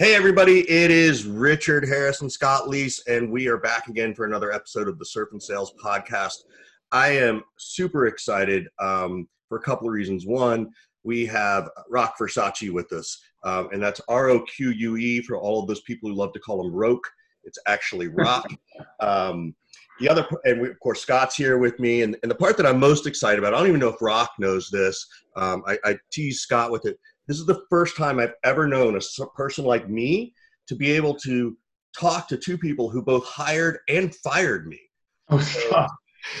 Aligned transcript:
Hey, 0.00 0.14
everybody, 0.14 0.60
it 0.60 0.90
is 0.90 1.26
Richard 1.26 1.86
Harrison 1.86 2.30
Scott 2.30 2.68
Leese, 2.68 3.00
and 3.06 3.30
we 3.30 3.48
are 3.48 3.58
back 3.58 3.88
again 3.88 4.14
for 4.14 4.24
another 4.24 4.50
episode 4.50 4.88
of 4.88 4.98
the 4.98 5.04
Surf 5.04 5.28
and 5.32 5.42
Sales 5.42 5.74
podcast. 5.74 6.36
I 6.90 7.08
am 7.08 7.42
super 7.58 8.06
excited 8.06 8.66
um, 8.78 9.28
for 9.46 9.58
a 9.58 9.60
couple 9.60 9.86
of 9.86 9.92
reasons. 9.92 10.24
One, 10.24 10.70
we 11.04 11.26
have 11.26 11.68
Rock 11.90 12.14
Versace 12.18 12.72
with 12.72 12.90
us, 12.94 13.20
um, 13.44 13.68
and 13.72 13.82
that's 13.82 14.00
R 14.08 14.30
O 14.30 14.40
Q 14.40 14.70
U 14.70 14.96
E 14.96 15.20
for 15.20 15.36
all 15.36 15.60
of 15.60 15.68
those 15.68 15.82
people 15.82 16.08
who 16.08 16.16
love 16.16 16.32
to 16.32 16.40
call 16.40 16.66
him 16.66 16.72
Roke. 16.74 17.06
It's 17.44 17.58
actually 17.66 18.08
Rock. 18.08 18.50
um, 19.00 19.54
the 20.00 20.08
other, 20.08 20.26
and 20.46 20.62
we, 20.62 20.70
of 20.70 20.80
course, 20.80 21.02
Scott's 21.02 21.36
here 21.36 21.58
with 21.58 21.78
me, 21.78 22.00
and, 22.00 22.16
and 22.22 22.30
the 22.30 22.36
part 22.36 22.56
that 22.56 22.64
I'm 22.64 22.80
most 22.80 23.06
excited 23.06 23.38
about, 23.38 23.52
I 23.52 23.58
don't 23.58 23.68
even 23.68 23.80
know 23.80 23.90
if 23.90 24.00
Rock 24.00 24.30
knows 24.38 24.70
this. 24.70 25.06
Um, 25.36 25.62
I, 25.66 25.76
I 25.84 25.98
tease 26.10 26.40
Scott 26.40 26.72
with 26.72 26.86
it 26.86 26.98
this 27.26 27.38
is 27.38 27.46
the 27.46 27.62
first 27.70 27.96
time 27.96 28.18
I've 28.18 28.34
ever 28.44 28.66
known 28.66 28.96
a 28.96 29.26
person 29.34 29.64
like 29.64 29.88
me 29.88 30.34
to 30.66 30.74
be 30.74 30.90
able 30.92 31.14
to 31.14 31.56
talk 31.98 32.28
to 32.28 32.36
two 32.36 32.58
people 32.58 32.88
who 32.88 33.02
both 33.02 33.24
hired 33.24 33.78
and 33.88 34.14
fired 34.14 34.66
me. 34.66 34.80
Oh, 35.28 35.38
stop. 35.38 35.90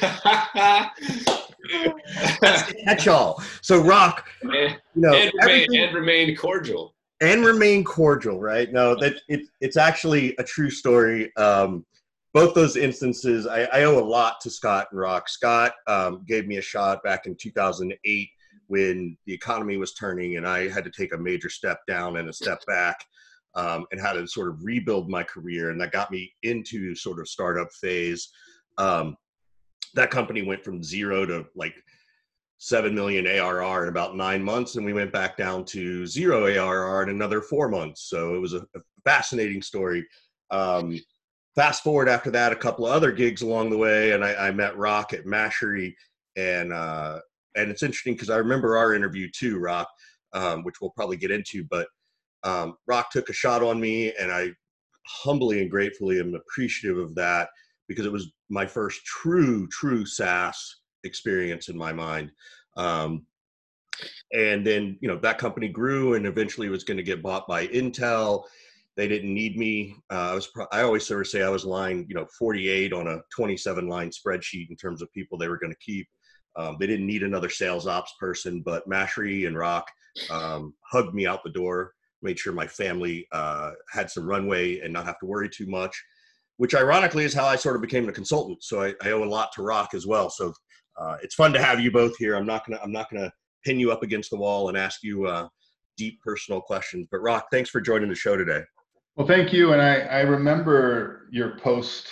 That's 2.40 2.66
the 2.66 2.74
catch-all. 2.84 3.42
So, 3.62 3.82
rock, 3.82 4.28
you 4.42 4.70
know, 4.94 5.14
and 5.14 5.32
remain, 5.34 5.74
and 5.74 5.94
remain 5.94 6.36
cordial. 6.36 6.94
And 7.20 7.44
remain 7.44 7.84
cordial, 7.84 8.40
right? 8.40 8.72
No, 8.72 8.94
that 9.00 9.14
it, 9.28 9.42
it's 9.60 9.76
actually 9.76 10.34
a 10.38 10.44
true 10.44 10.70
story. 10.70 11.34
Um, 11.36 11.84
both 12.32 12.54
those 12.54 12.76
instances, 12.76 13.46
I, 13.46 13.64
I, 13.64 13.82
owe 13.84 13.98
a 13.98 14.04
lot 14.04 14.40
to 14.42 14.50
Scott 14.50 14.86
and 14.92 15.00
Rock. 15.00 15.28
Scott 15.28 15.72
um, 15.86 16.24
gave 16.26 16.46
me 16.46 16.58
a 16.58 16.62
shot 16.62 17.02
back 17.02 17.26
in 17.26 17.34
2008 17.34 18.28
when 18.70 19.16
the 19.26 19.34
economy 19.34 19.76
was 19.76 19.94
turning 19.94 20.36
and 20.36 20.46
I 20.46 20.68
had 20.68 20.84
to 20.84 20.92
take 20.92 21.12
a 21.12 21.18
major 21.18 21.48
step 21.48 21.80
down 21.88 22.18
and 22.18 22.28
a 22.28 22.32
step 22.32 22.64
back 22.68 23.04
um, 23.56 23.84
and 23.90 24.00
had 24.00 24.12
to 24.12 24.28
sort 24.28 24.48
of 24.48 24.64
rebuild 24.64 25.10
my 25.10 25.24
career. 25.24 25.70
And 25.70 25.80
that 25.80 25.90
got 25.90 26.12
me 26.12 26.32
into 26.44 26.94
sort 26.94 27.18
of 27.18 27.26
startup 27.26 27.66
phase. 27.72 28.30
Um, 28.78 29.16
that 29.94 30.12
company 30.12 30.42
went 30.42 30.62
from 30.62 30.84
zero 30.84 31.26
to 31.26 31.46
like 31.56 31.74
7 32.58 32.94
million 32.94 33.26
ARR 33.26 33.82
in 33.82 33.88
about 33.88 34.14
nine 34.14 34.40
months. 34.40 34.76
And 34.76 34.86
we 34.86 34.92
went 34.92 35.12
back 35.12 35.36
down 35.36 35.64
to 35.64 36.06
zero 36.06 36.44
ARR 36.46 37.02
in 37.02 37.08
another 37.08 37.42
four 37.42 37.68
months. 37.68 38.08
So 38.08 38.36
it 38.36 38.38
was 38.38 38.54
a, 38.54 38.60
a 38.76 38.80
fascinating 39.04 39.62
story. 39.62 40.06
Um, 40.52 40.96
fast 41.56 41.82
forward 41.82 42.08
after 42.08 42.30
that, 42.30 42.52
a 42.52 42.56
couple 42.56 42.86
of 42.86 42.92
other 42.92 43.10
gigs 43.10 43.42
along 43.42 43.70
the 43.70 43.78
way. 43.78 44.12
And 44.12 44.24
I, 44.24 44.46
I 44.46 44.50
met 44.52 44.76
Rock 44.76 45.12
at 45.12 45.24
Mashery 45.24 45.92
and 46.36 46.72
uh, 46.72 47.18
and 47.56 47.70
it's 47.70 47.82
interesting 47.82 48.14
because 48.14 48.30
I 48.30 48.36
remember 48.36 48.76
our 48.76 48.94
interview 48.94 49.28
too, 49.30 49.58
Rock, 49.58 49.88
um, 50.32 50.62
which 50.64 50.80
we'll 50.80 50.90
probably 50.90 51.16
get 51.16 51.30
into. 51.30 51.64
But 51.64 51.88
um, 52.44 52.76
Roque 52.86 53.10
took 53.10 53.28
a 53.28 53.34
shot 53.34 53.62
on 53.62 53.80
me, 53.80 54.12
and 54.14 54.30
I 54.30 54.50
humbly 55.06 55.60
and 55.60 55.70
gratefully 55.70 56.20
am 56.20 56.34
appreciative 56.34 56.98
of 56.98 57.14
that 57.16 57.48
because 57.88 58.06
it 58.06 58.12
was 58.12 58.32
my 58.48 58.66
first 58.66 59.04
true, 59.04 59.66
true 59.68 60.06
SaaS 60.06 60.76
experience 61.04 61.68
in 61.68 61.76
my 61.76 61.92
mind. 61.92 62.30
Um, 62.76 63.26
and 64.32 64.66
then 64.66 64.96
you 65.00 65.08
know 65.08 65.18
that 65.18 65.38
company 65.38 65.68
grew 65.68 66.14
and 66.14 66.26
eventually 66.26 66.68
was 66.68 66.84
going 66.84 66.96
to 66.96 67.02
get 67.02 67.22
bought 67.22 67.46
by 67.46 67.66
Intel. 67.68 68.44
They 68.96 69.08
didn't 69.08 69.32
need 69.32 69.56
me. 69.56 69.96
Uh, 70.10 70.30
I 70.30 70.34
was. 70.34 70.46
Pro- 70.46 70.66
I 70.72 70.82
always 70.82 71.06
sort 71.06 71.20
of 71.20 71.26
say 71.26 71.42
I 71.42 71.48
was 71.48 71.64
line 71.64 72.06
you 72.08 72.14
know 72.14 72.26
48 72.38 72.92
on 72.92 73.08
a 73.08 73.20
27 73.34 73.88
line 73.88 74.10
spreadsheet 74.10 74.70
in 74.70 74.76
terms 74.76 75.02
of 75.02 75.12
people 75.12 75.36
they 75.36 75.48
were 75.48 75.58
going 75.58 75.72
to 75.72 75.78
keep. 75.78 76.06
Um, 76.56 76.76
they 76.78 76.86
didn't 76.86 77.06
need 77.06 77.22
another 77.22 77.48
sales 77.48 77.86
ops 77.86 78.12
person, 78.18 78.62
but 78.64 78.88
Mashery 78.88 79.46
and 79.46 79.56
Rock 79.56 79.86
um, 80.30 80.74
hugged 80.90 81.14
me 81.14 81.26
out 81.26 81.44
the 81.44 81.50
door, 81.50 81.92
made 82.22 82.38
sure 82.38 82.52
my 82.52 82.66
family 82.66 83.26
uh, 83.32 83.72
had 83.92 84.10
some 84.10 84.26
runway 84.26 84.80
and 84.80 84.92
not 84.92 85.06
have 85.06 85.18
to 85.20 85.26
worry 85.26 85.48
too 85.48 85.66
much. 85.66 85.96
Which 86.56 86.74
ironically 86.74 87.24
is 87.24 87.32
how 87.32 87.46
I 87.46 87.56
sort 87.56 87.76
of 87.76 87.82
became 87.82 88.08
a 88.08 88.12
consultant. 88.12 88.62
So 88.62 88.82
I, 88.82 88.94
I 89.02 89.12
owe 89.12 89.24
a 89.24 89.24
lot 89.24 89.50
to 89.54 89.62
Rock 89.62 89.94
as 89.94 90.06
well. 90.06 90.28
So 90.28 90.52
uh, 91.00 91.16
it's 91.22 91.34
fun 91.34 91.54
to 91.54 91.62
have 91.62 91.80
you 91.80 91.90
both 91.90 92.16
here. 92.18 92.34
I'm 92.34 92.44
not 92.44 92.66
gonna 92.66 92.78
I'm 92.82 92.92
not 92.92 93.10
gonna 93.10 93.32
pin 93.64 93.80
you 93.80 93.90
up 93.90 94.02
against 94.02 94.30
the 94.30 94.36
wall 94.36 94.68
and 94.68 94.76
ask 94.76 95.02
you 95.02 95.26
uh, 95.26 95.48
deep 95.96 96.20
personal 96.20 96.60
questions. 96.60 97.08
But 97.10 97.20
Rock, 97.20 97.46
thanks 97.50 97.70
for 97.70 97.80
joining 97.80 98.10
the 98.10 98.14
show 98.14 98.36
today. 98.36 98.62
Well, 99.16 99.26
thank 99.26 99.52
you. 99.52 99.72
And 99.72 99.82
I, 99.82 100.00
I 100.00 100.20
remember 100.20 101.28
your 101.30 101.58
post 101.58 102.08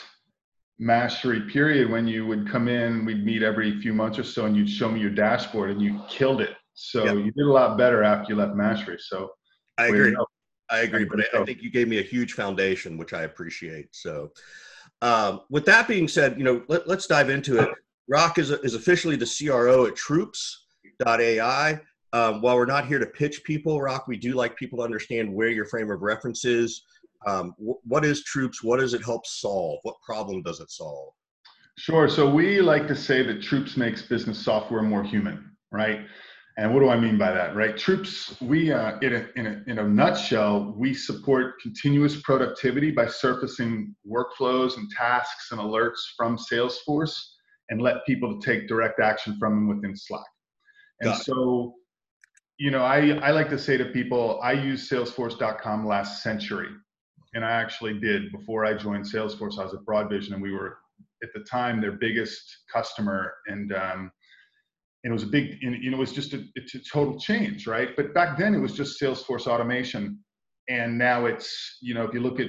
Mashery 0.80 1.50
period 1.50 1.90
when 1.90 2.06
you 2.06 2.26
would 2.26 2.48
come 2.48 2.68
in, 2.68 3.04
we'd 3.04 3.24
meet 3.24 3.42
every 3.42 3.80
few 3.80 3.92
months 3.92 4.18
or 4.18 4.24
so, 4.24 4.46
and 4.46 4.56
you'd 4.56 4.70
show 4.70 4.88
me 4.88 5.00
your 5.00 5.10
dashboard, 5.10 5.70
and 5.70 5.82
you 5.82 6.00
killed 6.08 6.40
it. 6.40 6.54
So 6.74 7.04
yep. 7.04 7.16
you 7.16 7.32
did 7.32 7.46
a 7.46 7.52
lot 7.52 7.76
better 7.76 8.04
after 8.04 8.32
you 8.32 8.38
left 8.38 8.54
Mashery. 8.54 9.00
So 9.00 9.30
I 9.76 9.86
agree. 9.86 10.16
I 10.70 10.80
agree, 10.80 11.04
but 11.04 11.20
I, 11.20 11.40
I, 11.40 11.44
think 11.44 11.62
you 11.62 11.70
gave 11.70 11.88
me 11.88 11.98
a 11.98 12.02
huge 12.02 12.34
foundation, 12.34 12.98
which 12.98 13.14
I 13.14 13.22
appreciate. 13.22 13.88
So, 13.92 14.32
um, 15.00 15.40
with 15.48 15.64
that 15.64 15.88
being 15.88 16.08
said, 16.08 16.36
you 16.36 16.44
know, 16.44 16.62
let, 16.68 16.86
us 16.88 17.06
dive 17.06 17.30
into 17.30 17.58
it. 17.58 17.70
rock 18.08 18.38
is, 18.38 18.50
is 18.50 18.74
officially 18.74 19.16
the 19.16 19.26
CRO 19.26 19.86
at 19.86 19.96
Troops.ai. 19.96 21.80
Um, 22.12 22.40
while 22.40 22.56
we're 22.56 22.66
not 22.66 22.86
here 22.86 22.98
to 22.98 23.06
pitch 23.06 23.44
people, 23.44 23.80
rock 23.80 24.08
we 24.08 24.16
do 24.16 24.34
like 24.34 24.56
people 24.56 24.78
to 24.78 24.84
understand 24.84 25.32
where 25.32 25.48
your 25.48 25.66
frame 25.66 25.90
of 25.90 26.02
reference 26.02 26.44
is, 26.44 26.82
um, 27.26 27.54
what 27.58 28.04
is 28.04 28.22
Troops? 28.24 28.62
What 28.62 28.80
does 28.80 28.94
it 28.94 29.04
help 29.04 29.26
solve? 29.26 29.80
What 29.82 29.96
problem 30.02 30.42
does 30.42 30.60
it 30.60 30.70
solve? 30.70 31.12
Sure. 31.76 32.08
So 32.08 32.28
we 32.28 32.60
like 32.60 32.88
to 32.88 32.96
say 32.96 33.22
that 33.22 33.42
Troops 33.42 33.76
makes 33.76 34.02
business 34.02 34.38
software 34.38 34.82
more 34.82 35.02
human, 35.02 35.56
right? 35.70 36.00
And 36.56 36.74
what 36.74 36.80
do 36.80 36.88
I 36.88 36.98
mean 36.98 37.16
by 37.16 37.30
that, 37.30 37.54
right? 37.54 37.76
Troops, 37.76 38.36
we, 38.40 38.72
uh, 38.72 38.98
in, 39.00 39.14
a, 39.14 39.28
in, 39.36 39.46
a, 39.46 39.62
in 39.68 39.78
a 39.78 39.88
nutshell, 39.88 40.74
we 40.76 40.92
support 40.92 41.60
continuous 41.62 42.20
productivity 42.22 42.90
by 42.90 43.06
surfacing 43.06 43.94
workflows 44.10 44.76
and 44.76 44.90
tasks 44.90 45.52
and 45.52 45.60
alerts 45.60 46.00
from 46.16 46.36
Salesforce 46.36 47.16
and 47.68 47.80
let 47.80 48.04
people 48.06 48.40
take 48.40 48.66
direct 48.66 48.98
action 48.98 49.36
from 49.38 49.54
them 49.54 49.68
within 49.68 49.96
Slack. 49.96 50.24
And 51.00 51.12
Got 51.12 51.22
so, 51.22 51.74
you 52.58 52.72
know, 52.72 52.82
I, 52.82 53.10
I 53.22 53.30
like 53.30 53.50
to 53.50 53.58
say 53.58 53.76
to 53.76 53.84
people, 53.84 54.40
I 54.42 54.52
used 54.52 54.90
Salesforce.com 54.90 55.86
last 55.86 56.24
century 56.24 56.70
and 57.38 57.44
I 57.44 57.52
actually 57.52 58.00
did 58.00 58.32
before 58.32 58.64
I 58.66 58.74
joined 58.74 59.04
Salesforce. 59.04 59.60
I 59.60 59.64
was 59.64 59.72
at 59.72 59.84
Broadvision, 59.88 60.32
and 60.32 60.42
we 60.42 60.50
were 60.50 60.78
at 61.22 61.28
the 61.34 61.44
time 61.44 61.80
their 61.80 61.92
biggest 61.92 62.42
customer, 62.72 63.32
and 63.46 63.72
um, 63.72 64.10
and 65.04 65.12
it 65.12 65.12
was 65.12 65.22
a 65.22 65.28
big, 65.28 65.62
and, 65.62 65.80
you 65.80 65.92
know, 65.92 65.98
it 65.98 66.00
was 66.00 66.12
just 66.12 66.32
a, 66.32 66.42
it's 66.56 66.74
a 66.74 66.80
total 66.80 67.16
change, 67.16 67.68
right? 67.68 67.90
But 67.96 68.12
back 68.12 68.36
then 68.36 68.56
it 68.56 68.58
was 68.58 68.72
just 68.72 69.00
Salesforce 69.00 69.46
automation, 69.46 70.18
and 70.68 70.98
now 70.98 71.26
it's, 71.26 71.78
you 71.80 71.94
know, 71.94 72.02
if 72.02 72.12
you 72.12 72.18
look 72.18 72.40
at 72.40 72.48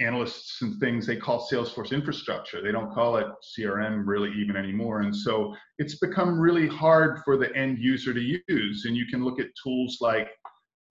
analysts 0.00 0.62
and 0.62 0.80
things, 0.80 1.06
they 1.06 1.16
call 1.16 1.46
Salesforce 1.46 1.92
infrastructure. 1.92 2.62
They 2.62 2.72
don't 2.72 2.90
call 2.94 3.18
it 3.18 3.26
CRM 3.58 4.04
really 4.06 4.32
even 4.40 4.56
anymore, 4.56 5.02
and 5.02 5.14
so 5.14 5.54
it's 5.76 5.98
become 5.98 6.40
really 6.40 6.66
hard 6.66 7.20
for 7.26 7.36
the 7.36 7.54
end 7.54 7.78
user 7.78 8.14
to 8.14 8.40
use. 8.48 8.86
And 8.86 8.96
you 8.96 9.04
can 9.04 9.22
look 9.22 9.38
at 9.38 9.48
tools 9.62 9.98
like 10.00 10.30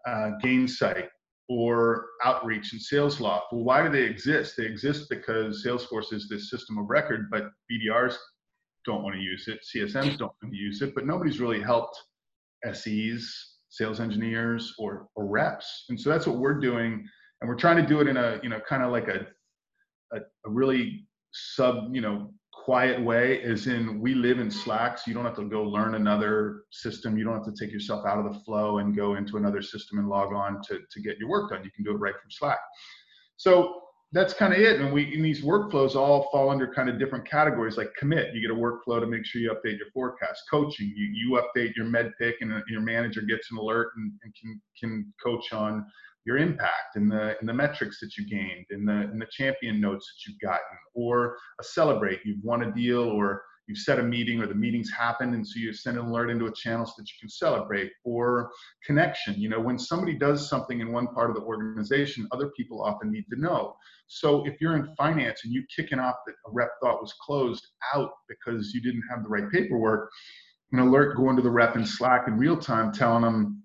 uh, 0.07 0.33
Gainsight 0.43 1.07
or 1.49 2.07
outreach 2.23 2.73
and 2.73 2.81
Salesloft. 2.81 3.43
Well, 3.51 3.63
why 3.63 3.83
do 3.83 3.89
they 3.89 4.03
exist? 4.03 4.55
They 4.57 4.65
exist 4.65 5.09
because 5.09 5.63
Salesforce 5.65 6.11
is 6.13 6.27
this 6.29 6.49
system 6.49 6.77
of 6.77 6.89
record, 6.89 7.29
but 7.31 7.49
BDRs 7.71 8.15
don't 8.85 9.03
want 9.03 9.15
to 9.15 9.21
use 9.21 9.47
it, 9.47 9.59
CSMs 9.63 10.17
don't 10.17 10.31
want 10.41 10.53
to 10.53 10.57
use 10.57 10.81
it, 10.81 10.93
but 10.95 11.05
nobody's 11.05 11.39
really 11.39 11.61
helped 11.61 11.97
SEs, 12.73 13.55
sales 13.69 13.99
engineers, 13.99 14.73
or, 14.79 15.07
or 15.15 15.25
reps. 15.25 15.85
And 15.89 15.99
so 15.99 16.09
that's 16.09 16.25
what 16.25 16.37
we're 16.37 16.59
doing. 16.59 17.05
And 17.41 17.49
we're 17.49 17.55
trying 17.55 17.77
to 17.77 17.85
do 17.85 17.99
it 18.01 18.07
in 18.07 18.17
a, 18.17 18.39
you 18.41 18.49
know, 18.49 18.59
kind 18.67 18.83
of 18.83 18.91
like 18.91 19.07
a, 19.07 19.27
a, 20.13 20.19
a 20.45 20.49
really 20.49 21.05
sub, 21.31 21.93
you 21.93 22.01
know, 22.01 22.33
quiet 22.67 23.01
way 23.01 23.39
is 23.41 23.67
in 23.67 23.97
we 24.01 24.13
live 24.13 24.39
in 24.39 24.51
slack 24.51 24.97
so 24.97 25.03
you 25.07 25.13
don't 25.13 25.23
have 25.23 25.37
to 25.37 25.45
go 25.45 25.63
learn 25.63 25.95
another 25.95 26.63
system. 26.69 27.17
You 27.17 27.23
don't 27.23 27.35
have 27.35 27.45
to 27.45 27.55
take 27.57 27.71
yourself 27.71 28.05
out 28.05 28.17
of 28.19 28.25
the 28.25 28.37
flow 28.41 28.79
and 28.79 28.93
go 28.93 29.15
into 29.15 29.37
another 29.37 29.61
system 29.61 29.99
and 29.99 30.09
log 30.09 30.33
on 30.33 30.61
to, 30.63 30.79
to 30.91 31.01
get 31.01 31.17
your 31.17 31.29
work 31.29 31.49
done. 31.49 31.63
You 31.63 31.71
can 31.71 31.85
do 31.85 31.91
it 31.91 31.99
right 31.99 32.13
from 32.13 32.29
slack. 32.29 32.59
So 33.37 33.83
that's 34.11 34.33
kind 34.33 34.51
of 34.51 34.59
it. 34.59 34.81
And 34.81 34.91
we 34.91 35.15
in 35.15 35.21
these 35.21 35.45
workflows 35.45 35.95
all 35.95 36.27
fall 36.29 36.49
under 36.49 36.67
kind 36.67 36.89
of 36.89 36.99
different 36.99 37.25
categories 37.25 37.77
like 37.77 37.89
commit. 37.97 38.35
You 38.35 38.41
get 38.41 38.51
a 38.51 38.59
workflow 38.59 38.99
to 38.99 39.07
make 39.07 39.25
sure 39.25 39.39
you 39.39 39.49
update 39.49 39.77
your 39.77 39.89
forecast. 39.93 40.41
Coaching 40.51 40.91
you, 40.93 41.05
you 41.13 41.41
update 41.41 41.73
your 41.73 41.85
MEDDPICC 41.85 42.33
and 42.41 42.61
your 42.67 42.81
manager 42.81 43.21
gets 43.21 43.49
an 43.49 43.59
alert 43.59 43.91
and, 43.95 44.11
and 44.25 44.35
can 44.35 44.61
can 44.77 45.13
coach 45.23 45.53
on 45.53 45.85
your 46.27 46.37
impact 46.37 46.95
and 46.95 47.09
the 47.09 47.35
and 47.39 47.47
the 47.47 47.53
metrics 47.53 47.99
that 48.01 48.17
you 48.17 48.27
gained 48.27 48.65
and 48.69 48.87
the 48.87 48.91
and 48.91 49.19
the 49.19 49.27
champion 49.31 49.79
notes 49.79 50.05
that 50.05 50.29
you've 50.29 50.39
gotten 50.41 50.77
or 50.93 51.37
a 51.61 51.63
celebrate 51.63 52.19
you've 52.25 52.43
won 52.43 52.63
a 52.63 52.71
deal 52.73 52.99
or 52.99 53.41
you've 53.67 53.77
set 53.77 53.99
a 53.99 54.03
meeting 54.03 54.41
or 54.41 54.45
the 54.45 54.53
meeting's 54.53 54.91
happened 54.91 55.33
and 55.33 55.47
so 55.47 55.53
you 55.57 55.73
send 55.73 55.97
an 55.97 56.05
alert 56.05 56.29
into 56.29 56.47
a 56.47 56.53
channel 56.53 56.85
so 56.85 56.93
that 56.97 57.07
you 57.07 57.15
can 57.19 57.29
celebrate 57.29 57.91
or 58.03 58.49
connection. 58.85 59.35
You 59.35 59.47
know 59.47 59.59
when 59.59 59.79
somebody 59.79 60.15
does 60.15 60.49
something 60.49 60.81
in 60.81 60.91
one 60.91 61.07
part 61.07 61.29
of 61.29 61.37
the 61.37 61.43
organization 61.43 62.27
other 62.31 62.49
people 62.57 62.83
often 62.83 63.09
need 63.09 63.25
to 63.33 63.39
know. 63.39 63.75
So 64.07 64.45
if 64.45 64.59
you're 64.59 64.75
in 64.75 64.93
finance 64.97 65.41
and 65.45 65.53
you 65.53 65.63
kicking 65.73 65.99
off 65.99 66.15
that 66.25 66.33
a 66.45 66.51
rep 66.51 66.71
thought 66.81 67.01
was 67.01 67.13
closed 67.25 67.65
out 67.95 68.11
because 68.27 68.73
you 68.73 68.81
didn't 68.81 69.03
have 69.09 69.23
the 69.23 69.29
right 69.29 69.49
paperwork 69.49 70.09
an 70.73 70.79
alert 70.79 71.15
going 71.15 71.37
to 71.37 71.41
the 71.41 71.49
rep 71.49 71.77
in 71.77 71.85
slack 71.85 72.27
in 72.27 72.37
real 72.37 72.57
time 72.57 72.91
telling 72.91 73.23
them 73.23 73.63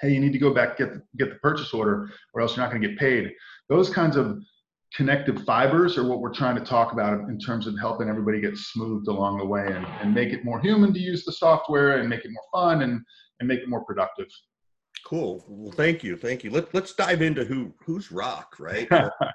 hey, 0.00 0.10
you 0.10 0.20
need 0.20 0.32
to 0.32 0.38
go 0.38 0.52
back 0.52 0.78
get 0.78 0.94
the, 0.94 1.02
get 1.16 1.30
the 1.30 1.36
purchase 1.36 1.72
order, 1.72 2.10
or 2.34 2.40
else 2.40 2.56
you're 2.56 2.64
not 2.64 2.70
going 2.70 2.82
to 2.82 2.88
get 2.88 2.98
paid. 2.98 3.30
Those 3.68 3.90
kinds 3.90 4.16
of 4.16 4.38
connective 4.94 5.44
fibers 5.44 5.98
are 5.98 6.04
what 6.04 6.20
we're 6.20 6.32
trying 6.32 6.56
to 6.56 6.64
talk 6.64 6.92
about 6.92 7.28
in 7.28 7.38
terms 7.38 7.66
of 7.66 7.78
helping 7.78 8.08
everybody 8.08 8.40
get 8.40 8.56
smoothed 8.56 9.08
along 9.08 9.38
the 9.38 9.44
way 9.44 9.66
and, 9.66 9.86
and 10.00 10.14
make 10.14 10.32
it 10.32 10.44
more 10.44 10.60
human 10.60 10.92
to 10.94 10.98
use 10.98 11.24
the 11.24 11.32
software 11.32 11.98
and 11.98 12.08
make 12.08 12.24
it 12.24 12.30
more 12.30 12.44
fun 12.52 12.82
and, 12.82 13.00
and 13.40 13.48
make 13.48 13.60
it 13.60 13.68
more 13.68 13.84
productive. 13.84 14.26
Cool. 15.04 15.44
Well, 15.48 15.72
thank 15.72 16.02
you. 16.02 16.16
Thank 16.16 16.42
you. 16.42 16.50
Let, 16.50 16.72
let's 16.74 16.94
dive 16.94 17.22
into 17.22 17.44
who 17.44 17.72
who's 17.84 18.10
Rock, 18.10 18.56
right? 18.58 18.88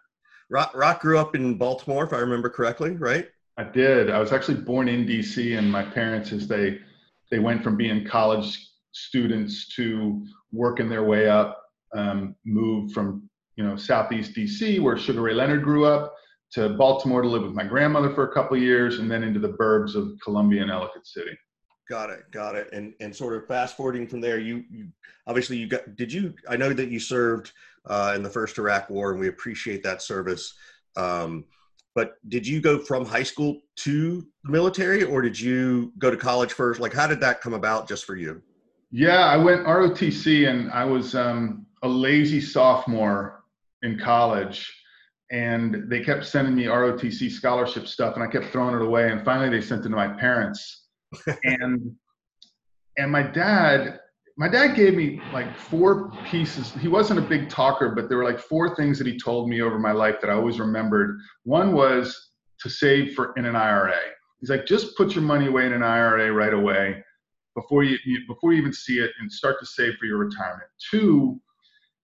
Rock, 0.49 0.71
Rock 0.75 1.01
grew 1.01 1.17
up 1.17 1.35
in 1.35 1.57
Baltimore, 1.57 2.03
if 2.03 2.13
I 2.13 2.17
remember 2.17 2.49
correctly, 2.49 2.91
right? 2.91 3.27
I 3.57 3.63
did. 3.63 4.09
I 4.09 4.19
was 4.19 4.31
actually 4.31 4.61
born 4.61 4.87
in 4.87 5.05
DC, 5.05 5.57
and 5.57 5.71
my 5.71 5.83
parents, 5.83 6.31
as 6.31 6.47
they 6.47 6.79
they 7.31 7.39
went 7.39 7.63
from 7.63 7.77
being 7.77 8.05
college 8.05 8.67
students 8.93 9.67
to 9.75 10.25
working 10.51 10.89
their 10.89 11.03
way 11.03 11.27
up, 11.27 11.61
um, 11.93 12.35
moved 12.45 12.93
from 12.93 13.29
you 13.55 13.63
know 13.63 13.75
Southeast 13.75 14.33
DC, 14.33 14.81
where 14.81 14.97
Sugar 14.97 15.21
Ray 15.21 15.33
Leonard 15.33 15.63
grew 15.63 15.85
up, 15.85 16.13
to 16.53 16.69
Baltimore 16.69 17.21
to 17.21 17.27
live 17.27 17.43
with 17.43 17.53
my 17.53 17.63
grandmother 17.63 18.13
for 18.13 18.29
a 18.29 18.33
couple 18.33 18.55
years, 18.57 18.99
and 18.99 19.09
then 19.09 19.23
into 19.23 19.39
the 19.39 19.53
burbs 19.53 19.95
of 19.95 20.11
Columbia 20.23 20.61
and 20.61 20.71
Ellicott 20.71 21.05
City. 21.05 21.37
Got 21.89 22.11
it, 22.11 22.23
got 22.31 22.55
it. 22.55 22.69
And 22.71 22.93
and 23.01 23.13
sort 23.13 23.35
of 23.35 23.47
fast 23.47 23.75
forwarding 23.75 24.07
from 24.07 24.21
there, 24.21 24.39
you, 24.39 24.63
you 24.71 24.87
obviously 25.27 25.57
you 25.57 25.67
got. 25.67 25.95
Did 25.95 26.13
you? 26.13 26.33
I 26.47 26.55
know 26.55 26.71
that 26.71 26.89
you 26.89 26.99
served 26.99 27.51
uh, 27.87 28.13
in 28.15 28.23
the 28.23 28.29
first 28.29 28.57
Iraq 28.57 28.89
War, 28.89 29.11
and 29.11 29.19
we 29.19 29.27
appreciate 29.27 29.83
that 29.83 30.01
service. 30.01 30.53
Um, 30.95 31.45
but 31.95 32.13
did 32.29 32.47
you 32.47 32.61
go 32.61 32.79
from 32.79 33.05
high 33.05 33.23
school 33.23 33.61
to 33.77 34.25
the 34.43 34.51
military, 34.51 35.03
or 35.03 35.21
did 35.21 35.39
you 35.39 35.91
go 35.97 36.09
to 36.09 36.17
college 36.17 36.53
first? 36.53 36.79
Like, 36.79 36.93
how 36.93 37.05
did 37.05 37.19
that 37.19 37.41
come 37.41 37.53
about, 37.53 37.87
just 37.87 38.05
for 38.05 38.15
you? 38.15 38.41
Yeah, 38.95 39.25
I 39.25 39.37
went 39.37 39.65
ROTC, 39.65 40.47
and 40.47 40.71
I 40.71 40.85
was 40.85 41.15
um, 41.15 41.65
a 41.81 41.87
lazy 41.87 42.39
sophomore 42.39 43.43
in 43.81 43.97
college, 43.97 44.71
and 45.31 45.89
they 45.89 46.01
kept 46.01 46.27
sending 46.27 46.53
me 46.53 46.65
ROTC 46.65 47.31
scholarship 47.31 47.87
stuff, 47.87 48.13
and 48.13 48.23
I 48.23 48.27
kept 48.27 48.51
throwing 48.51 48.75
it 48.75 48.85
away. 48.85 49.11
And 49.11 49.25
finally, 49.25 49.49
they 49.49 49.65
sent 49.65 49.83
it 49.83 49.89
to 49.89 49.95
my 49.95 50.09
parents. 50.09 50.85
And 51.43 51.95
and 52.97 53.11
my 53.11 53.23
dad 53.23 53.99
my 54.37 54.47
dad 54.47 54.75
gave 54.75 54.95
me 54.95 55.21
like 55.31 55.55
four 55.55 56.11
pieces. 56.25 56.71
He 56.73 56.87
wasn't 56.87 57.19
a 57.19 57.23
big 57.23 57.49
talker 57.49 57.93
but 57.95 58.09
there 58.09 58.17
were 58.17 58.23
like 58.23 58.39
four 58.39 58.75
things 58.75 58.97
that 58.97 59.05
he 59.05 59.19
told 59.19 59.47
me 59.47 59.61
over 59.61 59.77
my 59.77 59.91
life 59.91 60.15
that 60.21 60.31
i 60.31 60.33
always 60.33 60.59
remembered. 60.59 61.19
One 61.43 61.73
was 61.73 62.31
to 62.61 62.69
save 62.69 63.13
for 63.13 63.33
in 63.37 63.45
an 63.45 63.55
ira 63.55 63.95
he's 64.39 64.49
like 64.49 64.65
just 64.65 64.97
put 64.97 65.13
your 65.13 65.23
money 65.23 65.47
away 65.47 65.65
in 65.65 65.73
an 65.73 65.83
ira 65.83 66.31
right 66.31 66.53
away 66.53 67.03
before 67.55 67.83
you, 67.83 67.97
you 68.05 68.19
before 68.27 68.53
you 68.53 68.59
even 68.59 68.73
see 68.73 68.99
it 68.99 69.11
and 69.19 69.31
start 69.31 69.59
to 69.59 69.65
save 69.65 69.95
for 69.95 70.05
your 70.05 70.17
retirement 70.17 70.69
two 70.91 71.39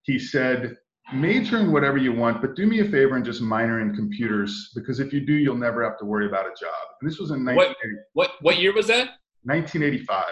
he 0.03 0.17
said 0.17 0.77
major 1.13 1.59
in 1.59 1.71
whatever 1.71 1.97
you 1.97 2.13
want, 2.13 2.41
but 2.41 2.55
do 2.55 2.65
me 2.65 2.79
a 2.79 2.85
favor 2.85 3.15
and 3.15 3.25
just 3.25 3.41
minor 3.41 3.81
in 3.81 3.95
computers 3.95 4.71
because 4.75 4.99
if 4.99 5.11
you 5.13 5.21
do, 5.21 5.33
you'll 5.33 5.57
never 5.57 5.83
have 5.83 5.97
to 5.99 6.05
worry 6.05 6.27
about 6.27 6.45
a 6.45 6.53
job. 6.59 6.73
And 7.01 7.09
this 7.09 7.19
was 7.19 7.31
in 7.31 7.45
what 7.45 7.75
what 8.13 8.31
what 8.41 8.59
year 8.59 8.73
was 8.73 8.87
that? 8.87 9.09
1985. 9.43 10.25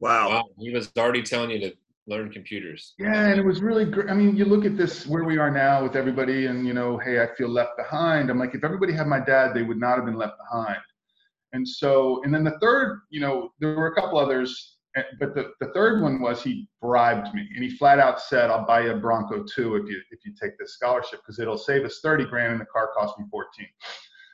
Wow. 0.00 0.28
wow. 0.28 0.44
He 0.58 0.70
was 0.70 0.90
already 0.98 1.22
telling 1.22 1.50
you 1.50 1.60
to 1.60 1.72
learn 2.06 2.30
computers. 2.30 2.94
Yeah, 2.98 3.28
and 3.28 3.38
it 3.38 3.44
was 3.44 3.62
really 3.62 3.84
great. 3.86 4.10
I 4.10 4.14
mean, 4.14 4.36
you 4.36 4.44
look 4.44 4.64
at 4.64 4.76
this 4.76 5.06
where 5.06 5.24
we 5.24 5.38
are 5.38 5.50
now 5.50 5.82
with 5.82 5.96
everybody, 5.96 6.46
and 6.46 6.66
you 6.66 6.74
know, 6.74 6.98
hey, 6.98 7.22
I 7.22 7.34
feel 7.36 7.48
left 7.48 7.76
behind. 7.76 8.30
I'm 8.30 8.38
like, 8.38 8.54
if 8.54 8.64
everybody 8.64 8.92
had 8.92 9.06
my 9.06 9.20
dad, 9.20 9.54
they 9.54 9.62
would 9.62 9.78
not 9.78 9.96
have 9.96 10.04
been 10.04 10.18
left 10.18 10.34
behind. 10.38 10.78
And 11.54 11.66
so, 11.66 12.20
and 12.24 12.34
then 12.34 12.42
the 12.42 12.58
third, 12.60 13.02
you 13.10 13.20
know, 13.20 13.52
there 13.60 13.76
were 13.76 13.86
a 13.86 13.94
couple 13.94 14.18
others 14.18 14.76
eh, 14.96 15.02
but 15.20 15.34
the, 15.34 15.52
the 15.60 15.68
third 15.68 16.02
one 16.02 16.20
was 16.20 16.42
he 16.42 16.68
bribed 16.82 17.32
me 17.32 17.48
and 17.54 17.62
he 17.64 17.70
flat 17.70 17.98
out 17.98 18.20
said 18.20 18.50
i'll 18.50 18.66
buy 18.66 18.82
you 18.82 18.92
a 18.92 18.96
bronco 18.96 19.42
too 19.42 19.76
if 19.76 19.88
you 19.88 20.00
if 20.10 20.20
you 20.24 20.32
take 20.40 20.56
this 20.58 20.74
scholarship 20.74 21.20
because 21.20 21.38
it'll 21.38 21.58
save 21.58 21.84
us 21.84 22.00
30 22.00 22.26
grand 22.26 22.52
and 22.52 22.60
the 22.60 22.66
car 22.66 22.90
cost 22.96 23.18
me 23.18 23.24
14 23.30 23.66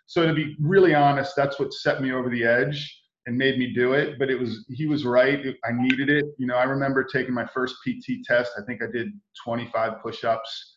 so 0.06 0.26
to 0.26 0.34
be 0.34 0.56
really 0.60 0.94
honest 0.94 1.34
that's 1.36 1.58
what 1.58 1.72
set 1.72 2.02
me 2.02 2.12
over 2.12 2.28
the 2.28 2.44
edge 2.44 3.02
and 3.26 3.36
made 3.36 3.58
me 3.58 3.72
do 3.72 3.92
it 3.94 4.18
but 4.18 4.28
it 4.28 4.38
was 4.38 4.66
he 4.68 4.86
was 4.86 5.04
right 5.04 5.40
i 5.64 5.72
needed 5.72 6.10
it. 6.10 6.26
You 6.38 6.46
know 6.46 6.56
i 6.56 6.64
remember 6.64 7.04
taking 7.04 7.34
my 7.34 7.46
first 7.46 7.76
pt 7.86 8.24
test 8.24 8.52
i 8.58 8.62
think 8.66 8.82
i 8.82 8.86
did 8.90 9.08
25 9.44 10.02
push-ups 10.02 10.74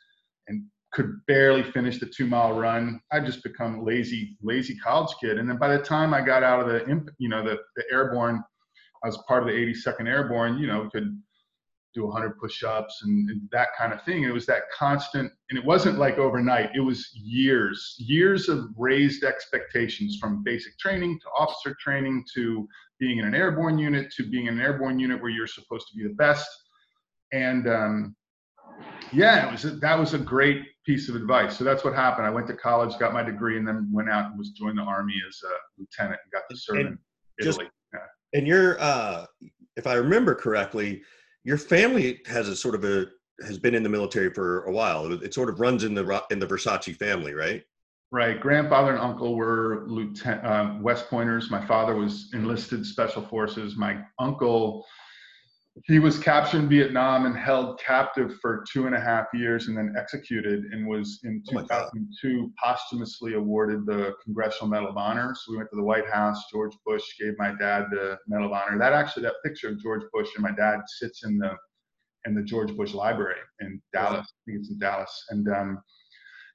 and 0.47 0.63
could 0.93 1.19
barely 1.27 1.63
finish 1.63 1.99
the 1.99 2.05
two 2.05 2.27
mile 2.27 2.53
run 2.53 2.99
i 3.11 3.19
just 3.19 3.43
become 3.43 3.83
lazy 3.83 4.37
lazy 4.41 4.75
college 4.77 5.13
kid 5.19 5.37
and 5.37 5.49
then 5.49 5.57
by 5.57 5.75
the 5.75 5.83
time 5.83 6.13
i 6.13 6.21
got 6.21 6.43
out 6.43 6.59
of 6.61 6.67
the 6.67 7.11
you 7.17 7.29
know 7.29 7.43
the, 7.43 7.57
the 7.75 7.83
airborne 7.91 8.43
I 9.03 9.07
was 9.07 9.17
part 9.27 9.43
of 9.43 9.49
the 9.49 9.53
82nd 9.53 10.07
Airborne, 10.07 10.57
you 10.57 10.67
know, 10.67 10.89
could 10.89 11.21
do 11.93 12.05
100 12.05 12.39
push-ups 12.39 13.01
and, 13.03 13.29
and, 13.29 13.41
that 13.51 13.67
kind 13.77 13.93
of 13.93 14.01
thing. 14.03 14.23
It 14.23 14.33
was 14.33 14.47
that 14.47 14.63
constant, 14.75 15.31
and 15.49 15.59
it 15.59 15.65
wasn't 15.65 15.99
like 15.99 16.17
overnight. 16.17 16.71
It 16.73 16.79
was 16.79 17.11
years, 17.13 17.95
years 17.99 18.49
of 18.49 18.69
raised 18.77 19.23
expectations 19.23 20.17
from 20.19 20.43
basic 20.43 20.77
training 20.79 21.19
to 21.19 21.27
officer 21.37 21.75
training 21.79 22.23
to 22.33 22.67
being 22.99 23.19
in 23.19 23.25
an 23.25 23.35
airborne 23.35 23.77
unit 23.77 24.11
to 24.13 24.27
being 24.27 24.47
in 24.47 24.55
an 24.55 24.61
airborne 24.61 24.97
unit 24.97 25.21
where 25.21 25.29
you're 25.29 25.45
supposed 25.45 25.87
to 25.89 25.97
be 25.97 26.03
the 26.03 26.15
best. 26.15 26.49
And 27.31 27.67
um, 27.67 28.15
yeah, 29.11 29.47
it 29.47 29.51
was 29.51 29.79
that 29.79 29.99
was 29.99 30.13
a 30.13 30.19
great 30.19 30.63
piece 30.85 31.09
of 31.09 31.15
advice. 31.15 31.57
So 31.57 31.63
that's 31.63 31.83
what 31.83 31.93
happened. 31.93 32.27
I 32.27 32.29
went 32.29 32.47
to 32.47 32.53
college, 32.53 32.97
got 32.99 33.13
my 33.13 33.23
degree, 33.23 33.57
and 33.57 33.67
then 33.67 33.89
went 33.91 34.09
out 34.09 34.29
and 34.29 34.37
was 34.37 34.49
joined 34.49 34.77
the 34.77 34.83
army 34.83 35.15
as 35.27 35.39
a 35.43 35.53
lieutenant 35.79 36.19
and 36.23 36.31
got 36.31 36.43
to 36.49 36.57
serve 36.57 36.77
and 36.77 36.87
in 36.87 36.97
Italy. 37.39 37.65
Just, 37.65 37.73
and 38.33 38.47
your 38.47 38.79
uh 38.81 39.25
if 39.77 39.87
i 39.87 39.93
remember 39.93 40.35
correctly 40.35 41.01
your 41.43 41.57
family 41.57 42.21
has 42.25 42.49
a 42.49 42.55
sort 42.55 42.75
of 42.75 42.83
a 42.83 43.05
has 43.45 43.57
been 43.57 43.73
in 43.73 43.83
the 43.83 43.89
military 43.89 44.31
for 44.33 44.63
a 44.65 44.71
while 44.71 45.11
it 45.11 45.33
sort 45.33 45.49
of 45.49 45.59
runs 45.59 45.83
in 45.83 45.93
the 45.93 46.23
in 46.29 46.39
the 46.39 46.45
versace 46.47 46.95
family 46.97 47.33
right 47.33 47.63
right 48.11 48.39
grandfather 48.41 48.91
and 48.91 48.99
uncle 48.99 49.35
were 49.35 49.85
lieutenant 49.87 50.45
um, 50.45 50.83
west 50.83 51.09
pointers 51.09 51.49
my 51.49 51.65
father 51.65 51.95
was 51.95 52.29
enlisted 52.33 52.85
special 52.85 53.21
forces 53.21 53.75
my 53.75 53.99
uncle 54.19 54.85
he 55.85 55.97
was 55.97 56.19
captured 56.19 56.59
in 56.59 56.69
Vietnam 56.69 57.25
and 57.25 57.35
held 57.35 57.79
captive 57.79 58.37
for 58.39 58.63
two 58.71 58.85
and 58.85 58.95
a 58.95 58.99
half 58.99 59.25
years 59.33 59.67
and 59.67 59.77
then 59.77 59.95
executed 59.97 60.65
and 60.65 60.87
was 60.87 61.19
in 61.23 61.43
2002 61.49 62.51
posthumously 62.63 63.33
awarded 63.33 63.85
the 63.85 64.13
Congressional 64.23 64.69
Medal 64.69 64.89
of 64.89 64.97
Honor. 64.97 65.33
So 65.35 65.51
we 65.51 65.57
went 65.57 65.69
to 65.71 65.75
the 65.75 65.83
White 65.83 66.07
House. 66.07 66.43
George 66.51 66.73
Bush 66.85 67.03
gave 67.19 67.33
my 67.39 67.55
dad 67.59 67.87
the 67.89 68.19
Medal 68.27 68.47
of 68.47 68.53
Honor. 68.53 68.77
That 68.77 68.93
actually, 68.93 69.23
that 69.23 69.35
picture 69.43 69.69
of 69.69 69.81
George 69.81 70.03
Bush 70.13 70.29
and 70.35 70.43
my 70.43 70.51
dad 70.51 70.81
sits 70.87 71.25
in 71.25 71.39
the 71.39 71.55
in 72.25 72.35
the 72.35 72.43
George 72.43 72.73
Bush 72.77 72.93
Library 72.93 73.39
in 73.59 73.81
Dallas. 73.91 74.27
I 74.27 74.39
think 74.45 74.59
it's 74.59 74.69
in 74.69 74.79
Dallas. 74.79 75.25
And 75.29 75.49
um, 75.49 75.81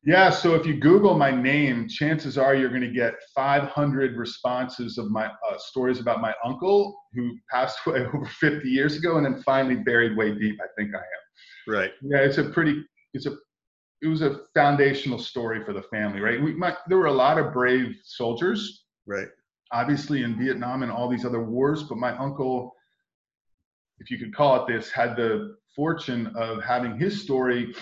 yeah, 0.05 0.31
so 0.31 0.55
if 0.55 0.65
you 0.65 0.75
Google 0.75 1.19
my 1.19 1.31
name, 1.31 1.89
chances 1.89 2.39
are 2.39 2.55
you're 2.55 2.69
going 2.69 2.83
to 2.83 2.91
get 2.91 3.15
500 3.35 4.17
responses 4.17 4.97
of 4.97 5.11
my 5.11 5.27
uh, 5.27 5.59
stories 5.59 5.99
about 5.99 6.21
my 6.21 6.33
uncle 6.45 6.97
who 7.15 7.37
passed 7.51 7.79
away 7.87 8.07
over 8.07 8.25
50 8.25 8.69
years 8.69 8.97
ago 8.97 9.17
and 9.17 9.27
then 9.27 9.43
finally 9.43 9.77
buried 9.77 10.17
way 10.17 10.33
deep. 10.39 10.57
I 10.63 10.69
think 10.77 10.95
I 10.95 10.99
am. 10.99 11.75
Right. 11.75 11.91
Yeah, 12.03 12.19
it's 12.19 12.39
a 12.39 12.45
pretty, 12.45 12.83
it's 13.13 13.27
a, 13.27 13.33
it 14.01 14.07
was 14.07 14.23
a 14.23 14.43
foundational 14.55 15.19
story 15.19 15.65
for 15.65 15.73
the 15.73 15.83
family, 15.83 16.21
right? 16.21 16.41
We, 16.41 16.55
my, 16.55 16.77
there 16.87 16.99
were 16.99 17.07
a 17.07 17.13
lot 17.13 17.39
of 17.39 17.53
brave 17.53 17.97
soldiers. 18.05 18.85
Right. 19.07 19.29
Obviously 19.73 20.23
in 20.23 20.39
Vietnam 20.39 20.85
and 20.85 20.93
all 20.93 21.09
these 21.09 21.25
other 21.25 21.43
wars, 21.43 21.83
but 21.83 21.99
my 21.99 22.17
uncle, 22.17 22.73
if 23.99 24.11
you 24.11 24.19
could 24.19 24.35
call 24.35 24.65
it 24.65 24.73
this, 24.73 24.91
had 24.91 25.17
the 25.17 25.57
fortune 25.75 26.33
of 26.37 26.63
having 26.63 26.99
his 26.99 27.21
story 27.21 27.75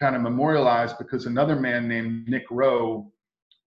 kind 0.00 0.14
of 0.14 0.22
memorialized 0.22 0.96
because 0.98 1.26
another 1.26 1.56
man 1.56 1.88
named 1.88 2.28
Nick 2.28 2.44
Rowe 2.50 3.10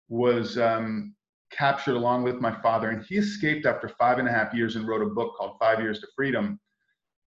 was 0.10 0.58
um, 0.58 1.14
captured 1.52 1.96
along 1.96 2.24
with 2.24 2.40
my 2.40 2.52
father, 2.62 2.90
and 2.90 3.04
he 3.04 3.18
escaped 3.18 3.66
after 3.66 3.90
five 3.90 4.18
and 4.18 4.28
a 4.28 4.32
half 4.32 4.54
years 4.54 4.76
and 4.76 4.88
wrote 4.88 5.02
a 5.02 5.14
book 5.14 5.36
called 5.38 5.58
Five 5.60 5.80
Years 5.80 6.00
to 6.00 6.08
Freedom. 6.16 6.60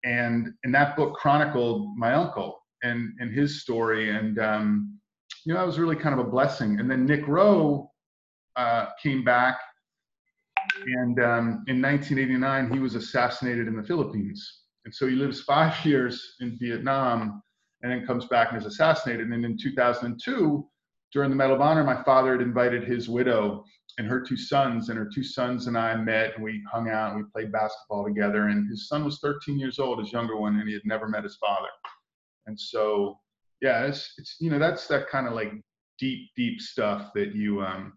And 0.04 0.48
in 0.64 0.72
that 0.72 0.96
book 0.96 1.14
chronicled 1.14 1.96
my 1.96 2.14
uncle 2.14 2.62
and 2.82 3.12
and 3.18 3.32
his 3.32 3.62
story, 3.62 4.10
and 4.10 4.38
um, 4.38 4.98
you 5.44 5.52
know 5.52 5.58
that 5.58 5.66
was 5.66 5.78
really 5.78 5.96
kind 5.96 6.18
of 6.18 6.26
a 6.26 6.30
blessing. 6.30 6.78
And 6.78 6.90
then 6.90 7.06
Nick 7.06 7.26
Rowe 7.26 7.90
uh, 8.56 8.86
came 9.02 9.24
back, 9.24 9.58
and 10.86 11.18
um, 11.18 11.64
in 11.66 11.82
1989 11.82 12.72
he 12.72 12.78
was 12.78 12.94
assassinated 12.94 13.66
in 13.66 13.76
the 13.76 13.82
Philippines, 13.82 14.62
and 14.84 14.94
so 14.94 15.06
he 15.06 15.16
lives 15.16 15.42
five 15.42 15.74
years 15.84 16.36
in 16.40 16.56
Vietnam 16.58 17.42
and 17.82 17.92
then 17.92 18.06
comes 18.06 18.26
back 18.26 18.48
and 18.50 18.58
is 18.58 18.66
assassinated. 18.66 19.28
And 19.28 19.44
in 19.44 19.56
2002, 19.56 20.68
during 21.12 21.30
the 21.30 21.36
Medal 21.36 21.56
of 21.56 21.60
Honor, 21.60 21.84
my 21.84 22.02
father 22.02 22.32
had 22.32 22.40
invited 22.40 22.84
his 22.84 23.08
widow 23.08 23.64
and 23.98 24.06
her 24.06 24.20
two 24.20 24.36
sons, 24.36 24.88
and 24.88 24.98
her 24.98 25.08
two 25.12 25.24
sons 25.24 25.68
and 25.68 25.78
I 25.78 25.96
met 25.96 26.34
and 26.34 26.44
we 26.44 26.62
hung 26.70 26.90
out 26.90 27.14
and 27.14 27.24
we 27.24 27.30
played 27.32 27.52
basketball 27.52 28.04
together. 28.04 28.48
And 28.48 28.68
his 28.68 28.88
son 28.88 29.04
was 29.04 29.18
13 29.20 29.58
years 29.58 29.78
old, 29.78 29.98
his 29.98 30.12
younger 30.12 30.36
one, 30.36 30.58
and 30.58 30.68
he 30.68 30.74
had 30.74 30.84
never 30.84 31.08
met 31.08 31.24
his 31.24 31.36
father. 31.36 31.68
And 32.46 32.58
so, 32.58 33.18
yeah, 33.62 33.86
it's, 33.86 34.12
it's 34.18 34.36
you 34.38 34.50
know 34.50 34.58
that's 34.58 34.86
that 34.88 35.08
kind 35.08 35.26
of 35.26 35.32
like 35.32 35.52
deep, 35.98 36.28
deep 36.36 36.60
stuff 36.60 37.12
that 37.14 37.34
you 37.34 37.62
um, 37.62 37.94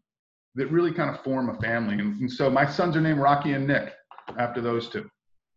that 0.56 0.72
really 0.72 0.94
kind 0.94 1.14
of 1.14 1.22
form 1.24 1.50
a 1.50 1.60
family. 1.62 1.96
And, 1.96 2.20
and 2.22 2.32
so 2.32 2.50
my 2.50 2.66
sons 2.66 2.96
are 2.96 3.02
named 3.02 3.20
Rocky 3.20 3.54
and 3.54 3.68
Nick 3.68 3.94
after 4.38 4.62
those 4.62 4.90
two. 4.90 5.10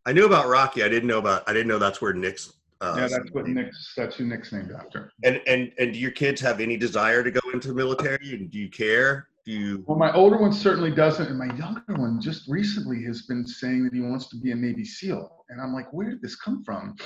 I 0.04 0.12
knew 0.12 0.26
about 0.26 0.48
Rocky. 0.48 0.82
I 0.82 0.88
didn't 0.88 1.08
know 1.08 1.18
about. 1.18 1.48
I 1.48 1.52
didn't 1.52 1.68
know 1.68 1.78
that's 1.78 2.02
where 2.02 2.12
Nick's 2.12 2.52
Uh, 2.82 2.96
yeah, 2.98 3.06
that's 3.06 3.30
what 3.30 3.46
Nick's. 3.46 3.92
That's 3.96 4.16
who 4.16 4.24
Nick's 4.26 4.52
named 4.52 4.72
after. 4.72 5.12
And 5.22 5.40
and 5.46 5.72
and 5.78 5.92
do 5.92 6.00
your 6.00 6.10
kids 6.10 6.40
have 6.40 6.60
any 6.60 6.76
desire 6.76 7.22
to 7.22 7.30
go 7.30 7.40
into 7.52 7.68
the 7.68 7.74
military? 7.74 8.34
And 8.34 8.50
do 8.50 8.58
you 8.58 8.68
care? 8.68 9.28
Do 9.46 9.52
you? 9.52 9.84
Well, 9.86 9.96
my 9.96 10.12
older 10.12 10.36
one 10.36 10.52
certainly 10.52 10.90
doesn't, 10.90 11.28
and 11.28 11.38
my 11.38 11.54
younger 11.56 11.84
one 11.94 12.20
just 12.20 12.48
recently 12.48 13.04
has 13.04 13.22
been 13.22 13.46
saying 13.46 13.84
that 13.84 13.94
he 13.94 14.00
wants 14.00 14.28
to 14.30 14.36
be 14.36 14.50
a 14.50 14.56
Navy 14.56 14.84
SEAL, 14.84 15.44
and 15.48 15.60
I'm 15.60 15.72
like, 15.72 15.92
where 15.92 16.10
did 16.10 16.20
this 16.22 16.34
come 16.34 16.64
from? 16.64 16.96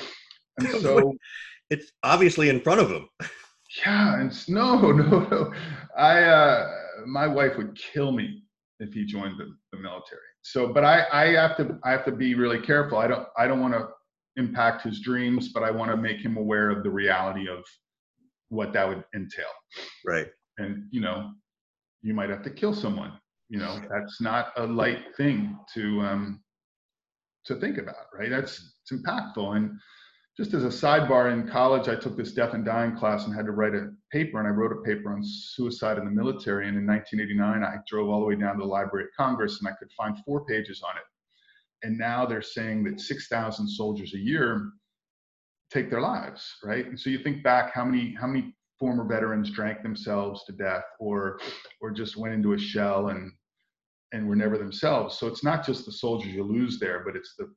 And 0.59 0.80
so 0.80 1.14
it's 1.71 1.92
obviously 2.02 2.49
in 2.49 2.61
front 2.61 2.80
of 2.80 2.90
him. 2.90 3.09
Yeah, 3.85 4.21
and 4.21 4.49
no, 4.49 4.80
no, 4.92 5.21
no. 5.28 5.52
I, 5.97 6.23
uh, 6.23 6.68
my 7.06 7.26
wife 7.26 7.56
would 7.59 7.76
kill 7.76 8.12
me 8.12 8.42
if 8.80 8.95
he 8.95 9.04
joined 9.04 9.38
the, 9.38 9.54
the 9.73 9.78
military. 9.78 10.21
So, 10.42 10.73
but 10.73 10.85
I, 10.85 11.04
I 11.12 11.26
have 11.33 11.56
to, 11.59 11.78
I 11.85 11.90
have 11.90 12.04
to 12.06 12.12
be 12.12 12.35
really 12.35 12.61
careful. 12.61 12.99
I 12.99 13.06
don't, 13.06 13.26
I 13.37 13.47
don't 13.47 13.61
want 13.61 13.75
to 13.75 13.88
impact 14.37 14.83
his 14.83 15.00
dreams, 15.00 15.50
but 15.52 15.62
I 15.62 15.71
want 15.71 15.90
to 15.90 15.97
make 15.97 16.19
him 16.19 16.37
aware 16.37 16.71
of 16.71 16.83
the 16.83 16.90
reality 16.90 17.49
of 17.49 17.64
what 18.49 18.73
that 18.73 18.87
would 18.87 19.05
entail. 19.14 19.47
Right. 20.05 20.28
And 20.59 20.85
you 20.90 21.00
know, 21.00 21.33
you 22.02 22.14
might 22.14 22.31
have 22.31 22.43
to 22.43 22.50
kill 22.50 22.75
someone. 22.75 23.12
You 23.49 23.59
know, 23.59 23.81
that's 23.90 24.21
not 24.21 24.52
a 24.57 24.66
light 24.66 25.16
thing 25.16 25.59
to 25.75 26.00
um, 26.00 26.40
to 27.47 27.57
think 27.57 27.78
about, 27.78 28.07
right? 28.19 28.31
That's 28.31 28.75
it's 28.83 28.93
impactful. 28.93 29.57
And 29.57 29.78
just 30.37 30.52
as 30.52 30.64
a 30.64 30.69
sidebar, 30.69 31.33
in 31.33 31.49
college, 31.49 31.88
I 31.88 31.97
took 31.97 32.16
this 32.16 32.33
death 32.33 32.52
and 32.52 32.64
dying 32.64 32.95
class 32.95 33.25
and 33.25 33.35
had 33.35 33.47
to 33.47 33.52
write 33.52 33.75
a 33.75 33.90
paper, 34.12 34.38
and 34.38 34.47
I 34.47 34.50
wrote 34.50 34.73
a 34.73 34.83
paper 34.83 35.11
on 35.11 35.23
suicide 35.25 35.97
in 35.97 36.05
the 36.05 36.11
military. 36.11 36.69
And 36.69 36.76
in 36.76 36.87
1989, 36.87 37.64
I 37.64 37.76
drove 37.88 38.11
all 38.11 38.21
the 38.21 38.26
way 38.26 38.37
down 38.37 38.57
to 38.57 38.61
the 38.61 38.69
Library 38.69 39.07
of 39.07 39.11
Congress, 39.16 39.61
and 39.61 39.69
I 39.69 39.73
could 39.78 39.90
find 39.97 40.19
four 40.25 40.45
pages 40.45 40.83
on 40.87 40.97
it. 40.97 41.05
And 41.87 41.97
now 41.97 42.26
they're 42.26 42.43
saying 42.43 42.83
that 42.85 43.00
6,000 43.00 43.69
soldiers 43.69 44.12
a 44.12 44.19
year 44.19 44.73
take 45.71 45.88
their 45.88 46.00
lives, 46.00 46.57
right? 46.64 46.85
And 46.85 46.99
so 46.99 47.11
you 47.11 47.19
think 47.21 47.45
back, 47.45 47.73
how 47.73 47.85
many 47.85 48.12
how 48.21 48.26
many 48.26 48.57
former 48.76 49.05
veterans 49.05 49.50
drank 49.50 49.83
themselves 49.83 50.45
to 50.47 50.52
death, 50.52 50.83
or 50.99 51.38
or 51.81 51.93
just 51.93 52.16
went 52.16 52.35
into 52.35 52.55
a 52.55 52.59
shell 52.59 53.11
and 53.11 53.31
and 54.12 54.26
were 54.26 54.35
never 54.35 54.59
themselves. 54.59 55.16
So 55.16 55.28
it's 55.28 55.45
not 55.45 55.64
just 55.64 55.87
the 55.87 55.93
soldiers 55.93 56.33
you 56.33 56.43
lose 56.43 56.81
there, 56.81 57.05
but 57.05 57.14
it's 57.14 57.35
the 57.38 57.55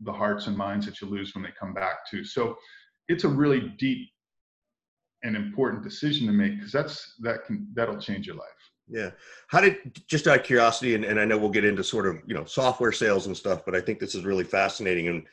the 0.00 0.12
hearts 0.12 0.46
and 0.46 0.56
minds 0.56 0.86
that 0.86 1.00
you 1.00 1.08
lose 1.08 1.34
when 1.34 1.42
they 1.42 1.52
come 1.58 1.74
back 1.74 2.08
too. 2.08 2.22
So 2.22 2.56
it's 3.08 3.24
a 3.24 3.28
really 3.28 3.74
deep 3.78 4.08
and 5.24 5.34
important 5.34 5.82
decision 5.82 6.28
to 6.28 6.32
make 6.32 6.56
because 6.56 6.70
that's 6.70 7.14
that 7.22 7.44
can 7.46 7.66
that'll 7.74 8.00
change 8.00 8.28
your 8.28 8.36
life. 8.36 8.55
Yeah. 8.88 9.10
How 9.48 9.60
did 9.60 10.00
just 10.06 10.26
out 10.26 10.38
of 10.38 10.44
curiosity, 10.44 10.94
and, 10.94 11.04
and 11.04 11.18
I 11.18 11.24
know 11.24 11.38
we'll 11.38 11.50
get 11.50 11.64
into 11.64 11.82
sort 11.82 12.06
of 12.06 12.18
you 12.26 12.34
know 12.34 12.44
software 12.44 12.92
sales 12.92 13.26
and 13.26 13.36
stuff, 13.36 13.64
but 13.64 13.74
I 13.74 13.80
think 13.80 13.98
this 13.98 14.14
is 14.14 14.24
really 14.24 14.44
fascinating, 14.44 15.08
and 15.08 15.24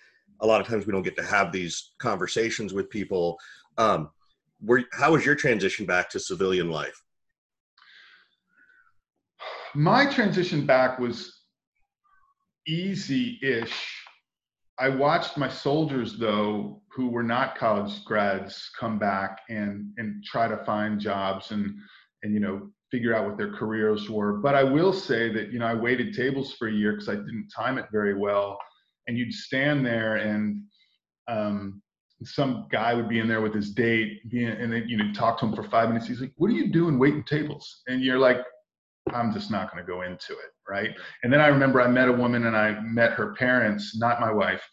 a 0.41 0.47
lot 0.47 0.61
of 0.61 0.67
times 0.67 0.85
we 0.85 0.91
don't 0.91 1.03
get 1.03 1.15
to 1.17 1.23
have 1.23 1.51
these 1.51 1.91
conversations 1.99 2.73
with 2.73 2.89
people. 2.89 3.37
Um, 3.77 4.09
where 4.59 4.83
how 4.91 5.11
was 5.11 5.25
your 5.25 5.35
transition 5.35 5.85
back 5.85 6.09
to 6.11 6.19
civilian 6.19 6.69
life? 6.69 6.99
My 9.75 10.05
transition 10.05 10.65
back 10.65 10.99
was 10.99 11.41
easy-ish 12.67 14.03
I 14.79 14.89
watched 14.89 15.37
my 15.37 15.49
soldiers 15.49 16.17
though, 16.17 16.81
who 16.91 17.09
were 17.09 17.23
not 17.23 17.55
college 17.55 18.03
grads, 18.05 18.71
come 18.77 18.97
back 18.97 19.41
and 19.49 19.93
and 19.97 20.23
try 20.23 20.47
to 20.47 20.57
find 20.65 20.99
jobs 20.99 21.51
and 21.51 21.75
and 22.23 22.33
you 22.33 22.39
know 22.39 22.69
figure 22.93 23.15
out 23.15 23.25
what 23.25 23.37
their 23.37 23.51
careers 23.51 24.07
were. 24.07 24.33
But 24.33 24.53
I 24.53 24.63
will 24.63 24.93
say 24.93 25.33
that 25.33 25.51
you 25.51 25.57
know 25.57 25.65
I 25.65 25.73
waited 25.73 26.13
tables 26.13 26.53
for 26.53 26.67
a 26.67 26.71
year 26.71 26.91
because 26.91 27.09
I 27.09 27.15
didn't 27.15 27.49
time 27.55 27.79
it 27.79 27.85
very 27.91 28.13
well, 28.13 28.59
and 29.07 29.17
you'd 29.17 29.33
stand 29.33 29.83
there 29.83 30.17
and 30.17 30.61
um, 31.27 31.81
some 32.23 32.67
guy 32.71 32.93
would 32.93 33.09
be 33.09 33.19
in 33.19 33.27
there 33.27 33.41
with 33.41 33.55
his 33.55 33.71
date, 33.71 34.19
and 34.31 34.71
then 34.71 34.83
you 34.87 34.97
know 34.97 35.11
talk 35.13 35.39
to 35.39 35.47
him 35.47 35.55
for 35.55 35.63
five 35.63 35.89
minutes. 35.89 36.07
He's 36.07 36.21
like, 36.21 36.33
"What 36.37 36.51
are 36.51 36.53
you 36.53 36.71
doing 36.71 36.99
waiting 36.99 37.23
tables?" 37.23 37.81
And 37.87 38.03
you're 38.03 38.19
like, 38.19 38.37
I'm 39.11 39.33
just 39.33 39.49
not 39.49 39.71
going 39.71 39.83
to 39.83 39.91
go 39.91 40.03
into 40.03 40.33
it, 40.33 40.51
right? 40.69 40.91
And 41.23 41.33
then 41.33 41.41
I 41.41 41.47
remember 41.47 41.81
I 41.81 41.87
met 41.87 42.07
a 42.07 42.13
woman 42.13 42.45
and 42.45 42.55
I 42.55 42.79
met 42.81 43.13
her 43.13 43.33
parents, 43.33 43.97
not 43.97 44.21
my 44.21 44.31
wife, 44.31 44.63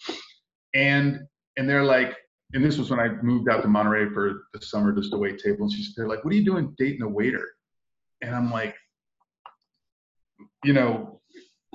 and 0.75 1.21
and 1.57 1.69
they're 1.69 1.85
like, 1.85 2.15
and 2.53 2.65
this 2.65 2.79
was 2.79 2.91
when 2.91 3.01
I 3.01 3.09
moved 3.23 3.49
out 3.49 3.63
to 3.63 3.69
Monterey 3.69 4.11
for 4.13 4.43
the 4.53 4.61
summer 4.61 4.93
just 4.93 5.11
to 5.13 5.19
wait 5.19 5.39
table, 5.39 5.63
and 5.63 5.73
she's 5.73 5.95
they're 5.97 6.09
like, 6.09 6.25
what 6.25 6.35
are 6.35 6.37
you 6.37 6.45
doing 6.45 6.75
dating 6.79 7.03
a 7.03 7.09
waiter? 7.09 7.47
And 8.23 8.35
I'm 8.35 8.51
like, 8.51 8.75
you 10.65 10.73
know, 10.73 11.21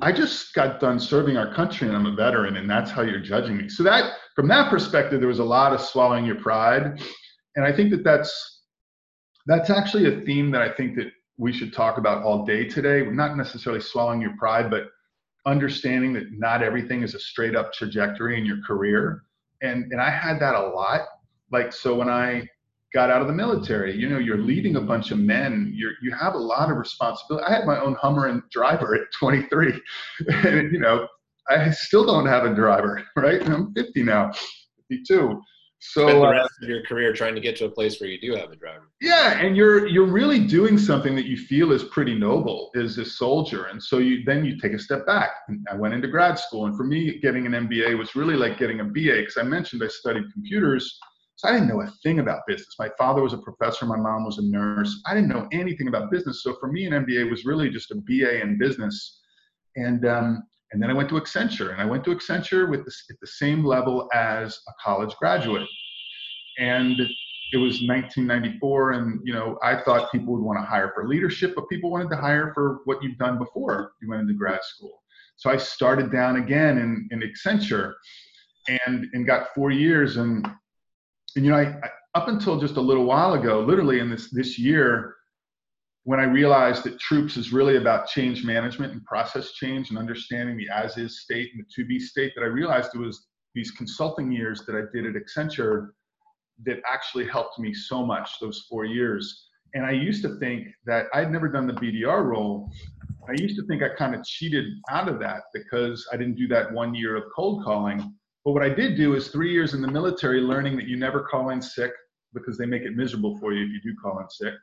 I 0.01 0.11
just 0.11 0.53
got 0.53 0.79
done 0.79 0.99
serving 0.99 1.37
our 1.37 1.53
country 1.53 1.87
and 1.87 1.95
I'm 1.95 2.05
a 2.05 2.15
veteran, 2.15 2.57
and 2.57 2.69
that's 2.69 2.91
how 2.91 3.01
you're 3.01 3.21
judging 3.21 3.57
me. 3.57 3.69
So 3.69 3.83
that 3.83 4.13
from 4.35 4.47
that 4.49 4.69
perspective, 4.69 5.19
there 5.21 5.29
was 5.29 5.39
a 5.39 5.43
lot 5.43 5.73
of 5.73 5.79
swallowing 5.79 6.25
your 6.25 6.35
pride, 6.35 7.01
and 7.55 7.65
I 7.65 7.71
think 7.71 7.91
that 7.91 8.03
that's 8.03 8.63
that's 9.47 9.69
actually 9.69 10.13
a 10.13 10.21
theme 10.21 10.51
that 10.51 10.61
I 10.61 10.73
think 10.73 10.95
that 10.97 11.11
we 11.37 11.53
should 11.53 11.73
talk 11.73 11.97
about 11.97 12.23
all 12.23 12.45
day 12.45 12.65
today. 12.65 13.05
Not 13.05 13.37
necessarily 13.37 13.81
swallowing 13.81 14.21
your 14.21 14.35
pride, 14.37 14.69
but 14.69 14.87
understanding 15.45 16.11
that 16.13 16.31
not 16.31 16.63
everything 16.63 17.03
is 17.03 17.13
a 17.13 17.19
straight 17.19 17.55
up 17.55 17.71
trajectory 17.71 18.37
in 18.37 18.45
your 18.45 18.61
career. 18.63 19.23
And 19.61 19.91
and 19.91 20.01
I 20.01 20.09
had 20.09 20.39
that 20.41 20.55
a 20.55 20.67
lot. 20.67 21.01
Like 21.51 21.71
so 21.71 21.95
when 21.95 22.09
I 22.09 22.49
got 22.95 23.11
out 23.11 23.21
of 23.21 23.27
the 23.27 23.33
military, 23.33 23.95
you 23.95 24.09
know, 24.09 24.17
you're 24.17 24.41
leading 24.41 24.77
a 24.77 24.81
bunch 24.81 25.11
of 25.11 25.19
men. 25.19 25.71
You're 25.75 25.93
you 26.01 26.11
have 26.15 26.33
a 26.33 26.43
lot 26.53 26.71
of 26.71 26.77
responsibility. 26.77 27.45
I 27.45 27.53
had 27.53 27.65
my 27.65 27.79
own 27.79 27.95
Hummer 27.95 28.27
and 28.27 28.41
driver 28.49 28.95
at 28.95 29.11
23. 29.19 29.73
and 30.27 30.71
you 30.71 30.79
know, 30.79 31.07
I 31.49 31.69
still 31.71 32.05
don't 32.05 32.25
have 32.25 32.45
a 32.45 32.55
driver, 32.55 33.03
right? 33.15 33.47
I'm 33.47 33.73
50 33.73 34.01
now, 34.03 34.31
52 34.89 35.41
so 35.79 36.07
Spend 36.07 36.21
the 36.21 36.25
uh, 36.25 36.31
rest 36.31 36.53
uh, 36.61 36.65
of 36.65 36.69
your 36.69 36.83
career 36.83 37.13
trying 37.13 37.35
to 37.35 37.41
get 37.41 37.55
to 37.57 37.65
a 37.65 37.69
place 37.69 37.99
where 37.99 38.09
you 38.09 38.19
do 38.19 38.35
have 38.35 38.49
a 38.49 38.55
driver. 38.55 38.89
Yeah, 39.01 39.39
and 39.39 39.55
you're 39.55 39.87
you're 39.87 40.07
really 40.07 40.39
doing 40.39 40.77
something 40.77 41.15
that 41.15 41.25
you 41.25 41.37
feel 41.37 41.71
is 41.71 41.83
pretty 41.83 42.15
noble 42.15 42.71
as 42.75 42.97
a 42.97 43.05
soldier, 43.05 43.65
and 43.65 43.81
so 43.81 43.99
you 43.99 44.23
then 44.25 44.43
you 44.45 44.57
take 44.59 44.73
a 44.73 44.79
step 44.79 45.05
back. 45.05 45.31
I 45.71 45.75
went 45.75 45.93
into 45.93 46.07
grad 46.07 46.39
school, 46.39 46.65
and 46.65 46.75
for 46.75 46.85
me, 46.85 47.19
getting 47.19 47.45
an 47.45 47.51
MBA 47.67 47.97
was 47.97 48.15
really 48.15 48.35
like 48.35 48.57
getting 48.57 48.79
a 48.79 48.83
BA 48.83 49.19
because 49.19 49.37
I 49.37 49.43
mentioned 49.43 49.83
I 49.83 49.87
studied 49.87 50.23
computers, 50.33 50.97
so 51.37 51.49
I 51.49 51.51
didn't 51.51 51.67
know 51.67 51.81
a 51.81 51.91
thing 52.01 52.19
about 52.19 52.41
business. 52.47 52.75
My 52.79 52.89
father 52.97 53.21
was 53.21 53.33
a 53.33 53.37
professor, 53.37 53.85
my 53.85 53.97
mom 53.97 54.25
was 54.25 54.37
a 54.37 54.43
nurse. 54.43 55.01
I 55.05 55.13
didn't 55.13 55.29
know 55.29 55.47
anything 55.51 55.87
about 55.89 56.11
business, 56.11 56.43
so 56.43 56.55
for 56.59 56.71
me, 56.71 56.85
an 56.85 56.93
MBA 56.93 57.29
was 57.29 57.45
really 57.45 57.69
just 57.69 57.91
a 57.91 57.95
BA 57.95 58.41
in 58.41 58.57
business, 58.57 59.21
and 59.75 60.05
um, 60.05 60.43
and 60.71 60.81
then 60.81 60.89
I 60.89 60.93
went 60.93 61.09
to 61.09 61.15
Accenture, 61.15 61.71
and 61.71 61.81
I 61.81 61.85
went 61.85 62.03
to 62.05 62.15
Accenture 62.15 62.69
with 62.69 62.85
the, 62.85 62.93
at 63.09 63.19
the 63.19 63.27
same 63.27 63.63
level 63.63 64.09
as 64.13 64.59
a 64.67 64.71
college 64.83 65.13
graduate. 65.15 65.67
And 66.57 66.99
it 67.51 67.57
was 67.57 67.81
1994, 67.81 68.91
and 68.93 69.19
you 69.23 69.33
know 69.33 69.59
I 69.61 69.81
thought 69.81 70.11
people 70.11 70.33
would 70.33 70.43
want 70.43 70.59
to 70.59 70.65
hire 70.65 70.91
for 70.95 71.07
leadership, 71.07 71.53
but 71.55 71.69
people 71.69 71.91
wanted 71.91 72.09
to 72.11 72.17
hire 72.17 72.53
for 72.53 72.79
what 72.85 73.03
you've 73.03 73.17
done 73.17 73.37
before 73.37 73.91
you 74.01 74.09
went 74.09 74.21
into 74.21 74.33
grad 74.33 74.63
school. 74.63 75.01
So 75.35 75.49
I 75.49 75.57
started 75.57 76.11
down 76.13 76.37
again 76.37 76.77
in, 76.77 77.09
in 77.11 77.21
Accenture, 77.21 77.93
and 78.85 79.05
and 79.13 79.27
got 79.27 79.53
four 79.53 79.71
years, 79.71 80.17
and 80.17 80.47
you 81.43 81.51
know 81.51 81.57
I, 81.57 81.75
I 81.83 81.89
up 82.15 82.29
until 82.29 82.57
just 82.57 82.77
a 82.77 82.81
little 82.81 83.05
while 83.05 83.33
ago, 83.33 83.59
literally 83.59 83.99
in 83.99 84.09
this 84.09 84.29
this 84.31 84.57
year, 84.57 85.15
when 86.03 86.19
I 86.19 86.23
realized 86.23 86.83
that 86.85 86.99
troops 86.99 87.35
is 87.35 87.51
really 87.51 87.77
about 87.77 88.07
change 88.07 88.43
management 88.43 88.93
and 88.93 89.03
process 89.03 89.51
change 89.51 89.89
and 89.89 89.97
understanding 89.97 90.55
the 90.55 90.69
as 90.69 90.97
is 90.97 91.21
state 91.21 91.51
and 91.53 91.63
the 91.63 91.67
to 91.75 91.85
be 91.87 91.99
state, 91.99 92.31
that 92.35 92.43
I 92.43 92.47
realized 92.47 92.91
it 92.93 92.99
was 92.99 93.27
these 93.53 93.71
consulting 93.71 94.31
years 94.31 94.65
that 94.65 94.75
I 94.75 94.83
did 94.95 95.05
at 95.05 95.21
Accenture 95.21 95.89
that 96.65 96.79
actually 96.87 97.27
helped 97.27 97.59
me 97.59 97.73
so 97.73 98.05
much 98.05 98.39
those 98.39 98.65
four 98.69 98.85
years. 98.85 99.49
And 99.73 99.85
I 99.85 99.91
used 99.91 100.21
to 100.23 100.37
think 100.39 100.67
that 100.85 101.07
I'd 101.13 101.31
never 101.31 101.49
done 101.49 101.67
the 101.67 101.73
BDR 101.73 102.23
role. 102.23 102.71
I 103.27 103.33
used 103.41 103.57
to 103.57 103.65
think 103.65 103.81
I 103.81 103.89
kind 103.89 104.15
of 104.15 104.23
cheated 104.23 104.65
out 104.89 105.09
of 105.09 105.19
that 105.19 105.43
because 105.53 106.07
I 106.13 106.17
didn't 106.17 106.35
do 106.35 106.47
that 106.49 106.71
one 106.71 106.95
year 106.95 107.15
of 107.17 107.23
cold 107.35 107.63
calling. 107.63 108.13
But 108.45 108.51
what 108.51 108.63
I 108.63 108.69
did 108.69 108.95
do 108.95 109.15
is 109.15 109.27
three 109.27 109.51
years 109.51 109.73
in 109.73 109.81
the 109.81 109.91
military 109.91 110.39
learning 110.39 110.77
that 110.77 110.87
you 110.87 110.95
never 110.95 111.21
call 111.23 111.49
in 111.49 111.61
sick 111.61 111.91
because 112.33 112.57
they 112.57 112.65
make 112.65 112.83
it 112.83 112.95
miserable 112.95 113.37
for 113.39 113.53
you 113.53 113.65
if 113.65 113.71
you 113.71 113.81
do 113.91 113.97
call 114.01 114.19
in 114.19 114.29
sick 114.29 114.53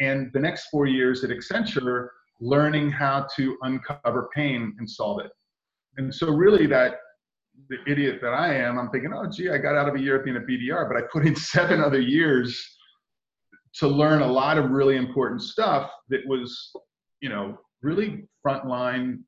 and 0.00 0.30
the 0.32 0.40
next 0.40 0.68
four 0.68 0.86
years 0.86 1.24
at 1.24 1.30
Accenture, 1.30 2.08
learning 2.40 2.90
how 2.90 3.26
to 3.36 3.56
uncover 3.62 4.28
pain 4.34 4.74
and 4.78 4.88
solve 4.88 5.20
it. 5.20 5.30
And 5.96 6.14
so, 6.14 6.30
really, 6.30 6.66
that 6.66 6.96
the 7.70 7.78
idiot 7.86 8.18
that 8.20 8.34
I 8.34 8.54
am, 8.54 8.78
I'm 8.78 8.90
thinking, 8.90 9.12
oh, 9.14 9.26
gee, 9.30 9.50
I 9.50 9.56
got 9.56 9.76
out 9.76 9.88
of 9.88 9.94
a 9.94 10.00
year 10.00 10.18
being 10.18 10.36
a 10.36 10.40
BDR, 10.40 10.88
but 10.88 11.02
I 11.02 11.06
put 11.10 11.26
in 11.26 11.34
seven 11.54 11.80
other 11.80 12.00
years 12.00 12.76
to 13.76 13.88
learn 13.88 14.22
a 14.22 14.26
lot 14.26 14.58
of 14.58 14.70
really 14.70 14.96
important 14.96 15.42
stuff 15.42 15.90
that 16.08 16.20
was, 16.26 16.72
you 17.20 17.28
know, 17.28 17.58
really 17.82 18.24
frontline, 18.46 19.20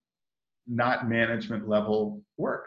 not 0.67 1.09
management 1.09 1.69
level 1.69 2.23
work. 2.37 2.67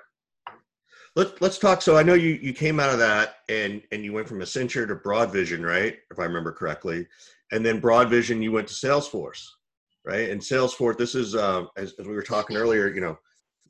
Let's 1.15 1.34
let's 1.41 1.58
talk. 1.58 1.82
So 1.82 1.98
I 1.98 2.03
know 2.03 2.13
you 2.13 2.39
you 2.41 2.53
came 2.53 2.80
out 2.80 2.94
of 2.94 3.00
that 3.00 3.36
and 3.50 3.82
and 3.91 4.03
you 4.03 4.13
went 4.13 4.27
from 4.27 4.39
Accenture 4.39 4.88
to 4.88 4.96
Broadvision, 4.96 5.65
right? 5.65 5.98
If 6.10 6.20
I 6.20 6.24
remember 6.24 6.51
correctly 6.51 7.08
and 7.51 7.65
then 7.65 7.82
Broadvision, 7.82 8.41
you 8.41 8.51
went 8.51 8.68
to 8.70 8.74
Salesforce, 8.74 9.46
right? 10.06 10.30
And 10.30 10.41
Salesforce, 10.41 10.98
this 10.98 11.15
is 11.15 11.36
uh, 11.36 11.65
as, 11.77 11.94
as, 12.00 12.08
we 12.08 12.13
were 12.13 12.24
talking 12.24 12.56
earlier, 12.56 12.89
you 12.89 13.01
know, 13.01 13.18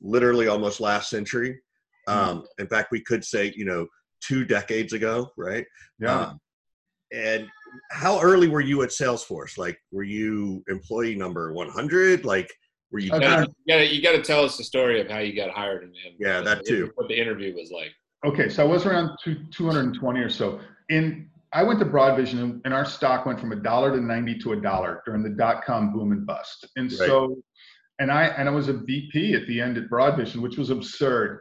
literally 0.00 0.48
almost 0.48 0.80
last 0.80 1.10
century. 1.10 1.60
Mm-hmm. 2.08 2.30
Um, 2.30 2.44
in 2.58 2.68
fact, 2.68 2.92
we 2.92 3.00
could 3.00 3.24
say, 3.24 3.52
you 3.56 3.64
know, 3.64 3.86
two 4.20 4.44
decades 4.44 4.92
ago, 4.92 5.30
right? 5.36 5.66
Yeah. 5.98 6.18
Uh, 6.18 6.34
and 7.12 7.48
how 7.90 8.20
early 8.20 8.48
were 8.48 8.60
you 8.60 8.82
at 8.82 8.90
Salesforce? 8.90 9.58
Like, 9.58 9.78
were 9.90 10.02
you 10.02 10.64
employee 10.68 11.14
number 11.14 11.52
100? 11.52 12.24
Like, 12.24 12.50
were 12.92 12.98
you? 12.98 13.10
Gotta, 13.10 13.48
you 13.66 13.76
you 13.76 14.02
gotta 14.02 14.22
tell 14.22 14.44
us 14.44 14.56
the 14.56 14.64
story 14.64 15.00
of 15.00 15.10
how 15.10 15.18
you 15.18 15.34
got 15.34 15.50
hired 15.50 15.82
and, 15.82 15.94
and 16.06 16.14
Yeah, 16.18 16.40
that 16.40 16.64
too. 16.66 16.90
What 16.94 17.08
the 17.08 17.18
interview 17.18 17.54
was 17.54 17.70
like. 17.70 17.92
Okay, 18.24 18.48
so 18.48 18.62
I 18.62 18.66
was 18.66 18.86
around 18.86 19.16
two, 19.22 19.36
220 19.50 20.20
or 20.20 20.28
so. 20.28 20.60
In 20.90 21.28
I 21.54 21.62
went 21.62 21.80
to 21.80 21.84
Broadvision, 21.84 22.42
and, 22.42 22.62
and 22.64 22.72
our 22.72 22.84
stock 22.86 23.26
went 23.26 23.38
from 23.38 23.52
a 23.52 23.56
dollar 23.56 23.90
to 23.92 24.00
90 24.00 24.38
to 24.38 24.52
a 24.52 24.56
dollar 24.60 25.02
during 25.04 25.22
the 25.22 25.30
dot 25.30 25.64
com 25.64 25.92
boom 25.92 26.12
and 26.12 26.24
bust. 26.26 26.66
And 26.76 26.90
Right. 26.90 27.08
so, 27.08 27.42
and 27.98 28.10
I 28.10 28.26
and 28.26 28.48
I 28.48 28.52
was 28.52 28.68
a 28.68 28.74
VP 28.74 29.34
at 29.34 29.46
the 29.46 29.60
end 29.60 29.76
at 29.76 29.88
Broadvision, 29.90 30.36
which 30.36 30.56
was 30.56 30.70
absurd, 30.70 31.40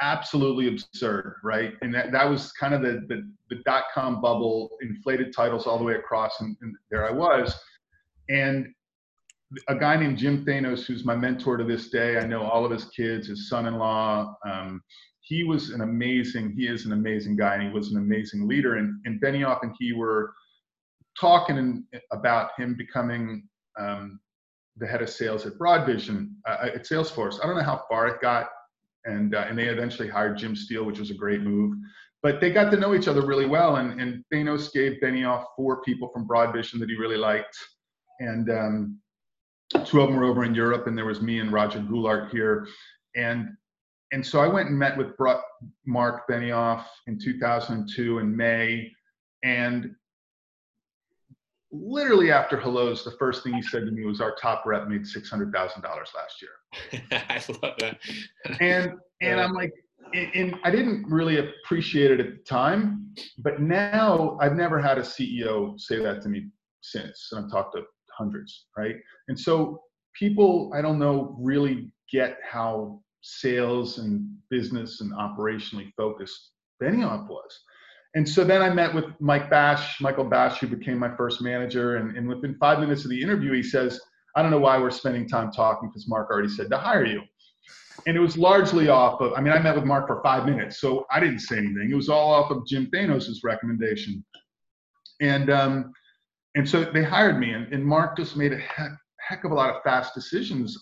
absolutely 0.00 0.68
absurd, 0.68 1.36
right? 1.42 1.74
And 1.80 1.94
that, 1.94 2.12
that 2.12 2.28
was 2.28 2.52
kind 2.52 2.74
of 2.74 2.82
the 2.82 3.04
the, 3.08 3.30
the 3.50 3.62
dot 3.64 3.84
com 3.94 4.20
bubble, 4.20 4.70
inflated 4.82 5.32
titles 5.34 5.66
all 5.66 5.78
the 5.78 5.84
way 5.84 5.94
across, 5.94 6.40
and, 6.40 6.56
and 6.60 6.74
there 6.90 7.08
I 7.08 7.12
was. 7.12 7.54
And 8.28 8.66
a 9.68 9.74
guy 9.74 9.96
named 9.96 10.18
Jim 10.18 10.44
Thanos, 10.44 10.86
who's 10.86 11.04
my 11.04 11.14
mentor 11.14 11.56
to 11.56 11.64
this 11.64 11.88
day, 11.88 12.18
I 12.18 12.26
know 12.26 12.42
all 12.42 12.64
of 12.64 12.70
his 12.70 12.86
kids, 12.86 13.28
his 13.28 13.48
son-in-law. 13.48 14.34
Um, 14.46 14.82
he 15.20 15.44
was 15.44 15.70
an 15.70 15.82
amazing, 15.82 16.54
he 16.56 16.66
is 16.66 16.84
an 16.84 16.92
amazing 16.92 17.36
guy, 17.36 17.54
and 17.54 17.62
he 17.62 17.70
was 17.70 17.90
an 17.90 17.98
amazing 17.98 18.48
leader. 18.48 18.76
And, 18.76 19.00
and 19.04 19.20
Benioff 19.20 19.62
and 19.62 19.74
he 19.78 19.92
were 19.92 20.32
talking 21.20 21.56
in, 21.56 21.84
about 22.12 22.50
him 22.58 22.74
becoming 22.76 23.48
um, 23.78 24.20
the 24.76 24.86
head 24.86 25.02
of 25.02 25.10
sales 25.10 25.46
at 25.46 25.54
Broadvision 25.54 26.30
uh, 26.48 26.68
at 26.74 26.86
Salesforce. 26.86 27.38
I 27.42 27.46
don't 27.46 27.56
know 27.56 27.62
how 27.62 27.84
far 27.88 28.08
it 28.08 28.20
got, 28.20 28.48
and 29.04 29.34
uh, 29.34 29.46
and 29.48 29.58
they 29.58 29.66
eventually 29.66 30.08
hired 30.08 30.38
Jim 30.38 30.54
Steele, 30.54 30.84
which 30.84 30.98
was 30.98 31.10
a 31.10 31.14
great 31.14 31.40
move. 31.40 31.76
But 32.22 32.40
they 32.40 32.50
got 32.50 32.70
to 32.70 32.76
know 32.76 32.94
each 32.94 33.08
other 33.08 33.24
really 33.24 33.46
well, 33.46 33.76
and 33.76 34.00
and 34.00 34.24
Thanos 34.32 34.72
gave 34.72 35.00
Benioff 35.02 35.44
four 35.56 35.82
people 35.82 36.10
from 36.12 36.28
Broadvision 36.28 36.78
that 36.80 36.90
he 36.90 36.96
really 36.96 37.16
liked, 37.16 37.56
and 38.20 38.50
um, 38.50 39.00
two 39.84 40.00
of 40.00 40.08
them 40.08 40.16
were 40.16 40.24
over 40.24 40.44
in 40.44 40.54
Europe, 40.54 40.86
and 40.86 40.96
there 40.96 41.04
was 41.04 41.20
me 41.20 41.40
and 41.40 41.52
Roger 41.52 41.80
Goulart 41.80 42.30
here, 42.30 42.66
and 43.14 43.48
and 44.12 44.24
so 44.24 44.40
I 44.40 44.46
went 44.46 44.68
and 44.68 44.78
met 44.78 44.96
with 44.96 45.08
Marc 45.84 46.28
Benioff 46.28 46.84
in 47.06 47.18
2002 47.18 48.18
in 48.20 48.36
May, 48.36 48.92
and 49.42 49.94
literally 51.72 52.30
after 52.30 52.58
hellos, 52.58 53.04
the 53.04 53.10
first 53.12 53.42
thing 53.42 53.54
he 53.54 53.62
said 53.62 53.84
to 53.86 53.90
me 53.90 54.04
was, 54.04 54.20
"Our 54.20 54.34
top 54.36 54.64
rep 54.66 54.88
made 54.88 55.06
six 55.06 55.28
hundred 55.30 55.52
thousand 55.52 55.82
dollars 55.82 56.10
last 56.14 56.42
year," 56.42 57.10
I 57.28 57.42
love 57.62 57.74
that. 57.78 57.98
and 58.60 58.92
and 59.20 59.40
I'm 59.40 59.52
uh, 59.52 59.54
like, 59.54 59.72
and, 60.14 60.30
and 60.34 60.54
I 60.64 60.70
didn't 60.70 61.06
really 61.08 61.38
appreciate 61.38 62.10
it 62.12 62.20
at 62.20 62.26
the 62.26 62.42
time, 62.44 63.12
but 63.38 63.60
now 63.60 64.38
I've 64.40 64.54
never 64.54 64.80
had 64.80 64.98
a 64.98 65.02
CEO 65.02 65.78
say 65.80 66.02
that 66.02 66.22
to 66.22 66.28
me 66.28 66.48
since, 66.80 67.30
and 67.32 67.44
I've 67.44 67.50
talked 67.50 67.74
to 67.76 67.82
hundreds, 68.16 68.66
right? 68.76 68.96
And 69.28 69.38
so 69.38 69.82
people, 70.18 70.72
I 70.74 70.82
don't 70.82 70.98
know, 70.98 71.36
really 71.38 71.92
get 72.12 72.38
how 72.48 73.00
sales 73.22 73.98
and 73.98 74.28
business 74.50 75.00
and 75.00 75.12
operationally 75.12 75.90
focused 75.96 76.52
Benioff 76.82 77.28
was. 77.28 77.60
And 78.14 78.26
so 78.26 78.44
then 78.44 78.62
I 78.62 78.70
met 78.70 78.94
with 78.94 79.04
Mike 79.20 79.50
Bash, 79.50 80.00
Michael 80.00 80.24
Bash, 80.24 80.58
who 80.58 80.68
became 80.68 80.98
my 80.98 81.14
first 81.16 81.42
manager. 81.42 81.96
And, 81.96 82.16
and 82.16 82.28
within 82.28 82.56
five 82.58 82.78
minutes 82.78 83.04
of 83.04 83.10
the 83.10 83.20
interview, 83.20 83.52
he 83.52 83.62
says, 83.62 84.00
I 84.36 84.42
don't 84.42 84.50
know 84.50 84.58
why 84.58 84.78
we're 84.78 84.90
spending 84.90 85.28
time 85.28 85.50
talking 85.50 85.88
because 85.88 86.08
Marc 86.08 86.30
already 86.30 86.48
said 86.48 86.70
to 86.70 86.78
hire 86.78 87.04
you. 87.04 87.22
And 88.06 88.16
it 88.16 88.20
was 88.20 88.36
largely 88.36 88.88
off 88.88 89.20
of, 89.20 89.32
I 89.34 89.40
mean, 89.40 89.52
I 89.52 89.58
met 89.58 89.74
with 89.74 89.84
Marc 89.84 90.06
for 90.06 90.22
five 90.22 90.44
minutes, 90.44 90.80
so 90.80 91.06
I 91.10 91.18
didn't 91.18 91.40
say 91.40 91.56
anything. 91.56 91.88
It 91.90 91.94
was 91.94 92.08
all 92.08 92.32
off 92.32 92.50
of 92.50 92.66
Jim 92.66 92.88
Thanos' 92.92 93.38
recommendation. 93.42 94.24
And, 95.20 95.50
um, 95.50 95.92
and 96.56 96.68
so 96.68 96.84
they 96.84 97.04
hired 97.04 97.38
me, 97.38 97.52
and, 97.52 97.72
and 97.72 97.84
Marc 97.84 98.16
just 98.16 98.34
made 98.34 98.52
a 98.52 98.56
heck, 98.56 98.90
heck 99.20 99.44
of 99.44 99.52
a 99.52 99.54
lot 99.54 99.68
of 99.68 99.82
fast 99.82 100.14
decisions, 100.14 100.76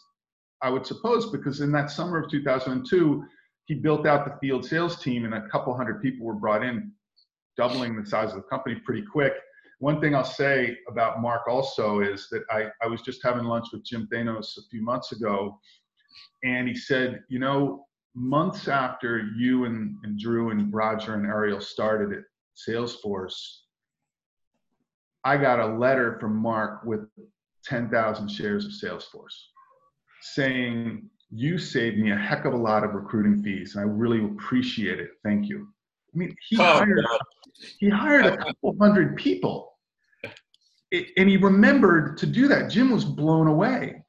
I 0.62 0.70
would 0.70 0.86
suppose, 0.86 1.30
because 1.30 1.60
in 1.60 1.72
that 1.72 1.90
summer 1.90 2.16
of 2.16 2.30
2002, 2.30 3.24
he 3.66 3.74
built 3.74 4.06
out 4.06 4.24
the 4.24 4.38
field 4.40 4.64
sales 4.64 5.02
team, 5.02 5.24
and 5.24 5.34
a 5.34 5.48
couple 5.48 5.76
hundred 5.76 6.00
people 6.00 6.26
were 6.26 6.34
brought 6.34 6.62
in, 6.62 6.92
doubling 7.56 7.96
the 7.96 8.06
size 8.06 8.30
of 8.30 8.36
the 8.36 8.42
company 8.42 8.76
pretty 8.84 9.02
quick. 9.02 9.34
One 9.80 10.00
thing 10.00 10.14
I'll 10.14 10.24
say 10.24 10.78
about 10.88 11.20
Marc 11.20 11.48
also 11.48 12.00
is 12.00 12.28
that 12.30 12.44
I, 12.50 12.68
I 12.80 12.86
was 12.86 13.02
just 13.02 13.20
having 13.24 13.44
lunch 13.44 13.66
with 13.72 13.84
Jim 13.84 14.08
Thanos 14.12 14.56
a 14.56 14.62
few 14.70 14.80
months 14.80 15.10
ago, 15.10 15.58
and 16.44 16.68
he 16.68 16.76
said, 16.76 17.24
you 17.28 17.40
know, 17.40 17.84
months 18.14 18.68
after 18.68 19.28
you 19.36 19.64
and, 19.64 19.96
and 20.04 20.20
Drew 20.20 20.50
and 20.50 20.72
Roger 20.72 21.14
and 21.14 21.26
Ariel 21.26 21.60
started 21.60 22.16
at 22.16 22.24
Salesforce, 22.68 23.63
I 25.24 25.36
got 25.36 25.58
a 25.60 25.66
letter 25.66 26.18
from 26.20 26.36
Marc 26.36 26.84
with 26.84 27.08
10,000 27.64 28.28
shares 28.28 28.66
of 28.66 28.72
Salesforce 28.72 29.34
saying, 30.22 31.08
You 31.30 31.58
saved 31.58 31.98
me 31.98 32.10
a 32.12 32.16
heck 32.16 32.44
of 32.44 32.52
a 32.52 32.56
lot 32.56 32.84
of 32.84 32.94
recruiting 32.94 33.42
fees, 33.42 33.74
and 33.74 33.84
I 33.84 33.88
really 33.88 34.24
appreciate 34.24 35.00
it. 35.00 35.10
Thank 35.24 35.48
you. 35.48 35.68
I 36.14 36.18
mean, 36.18 36.34
he, 36.48 36.56
Oh, 36.58 36.62
hired, 36.64 37.04
God. 37.04 37.20
he 37.78 37.88
hired 37.88 38.26
a 38.26 38.36
couple 38.44 38.76
hundred 38.80 39.16
people. 39.16 39.72
It, 40.90 41.06
and 41.16 41.28
he 41.28 41.36
remembered 41.38 42.18
to 42.18 42.26
do 42.26 42.46
that. 42.48 42.70
Jim 42.70 42.90
was 42.90 43.04
blown 43.04 43.46
away. 43.48 44.02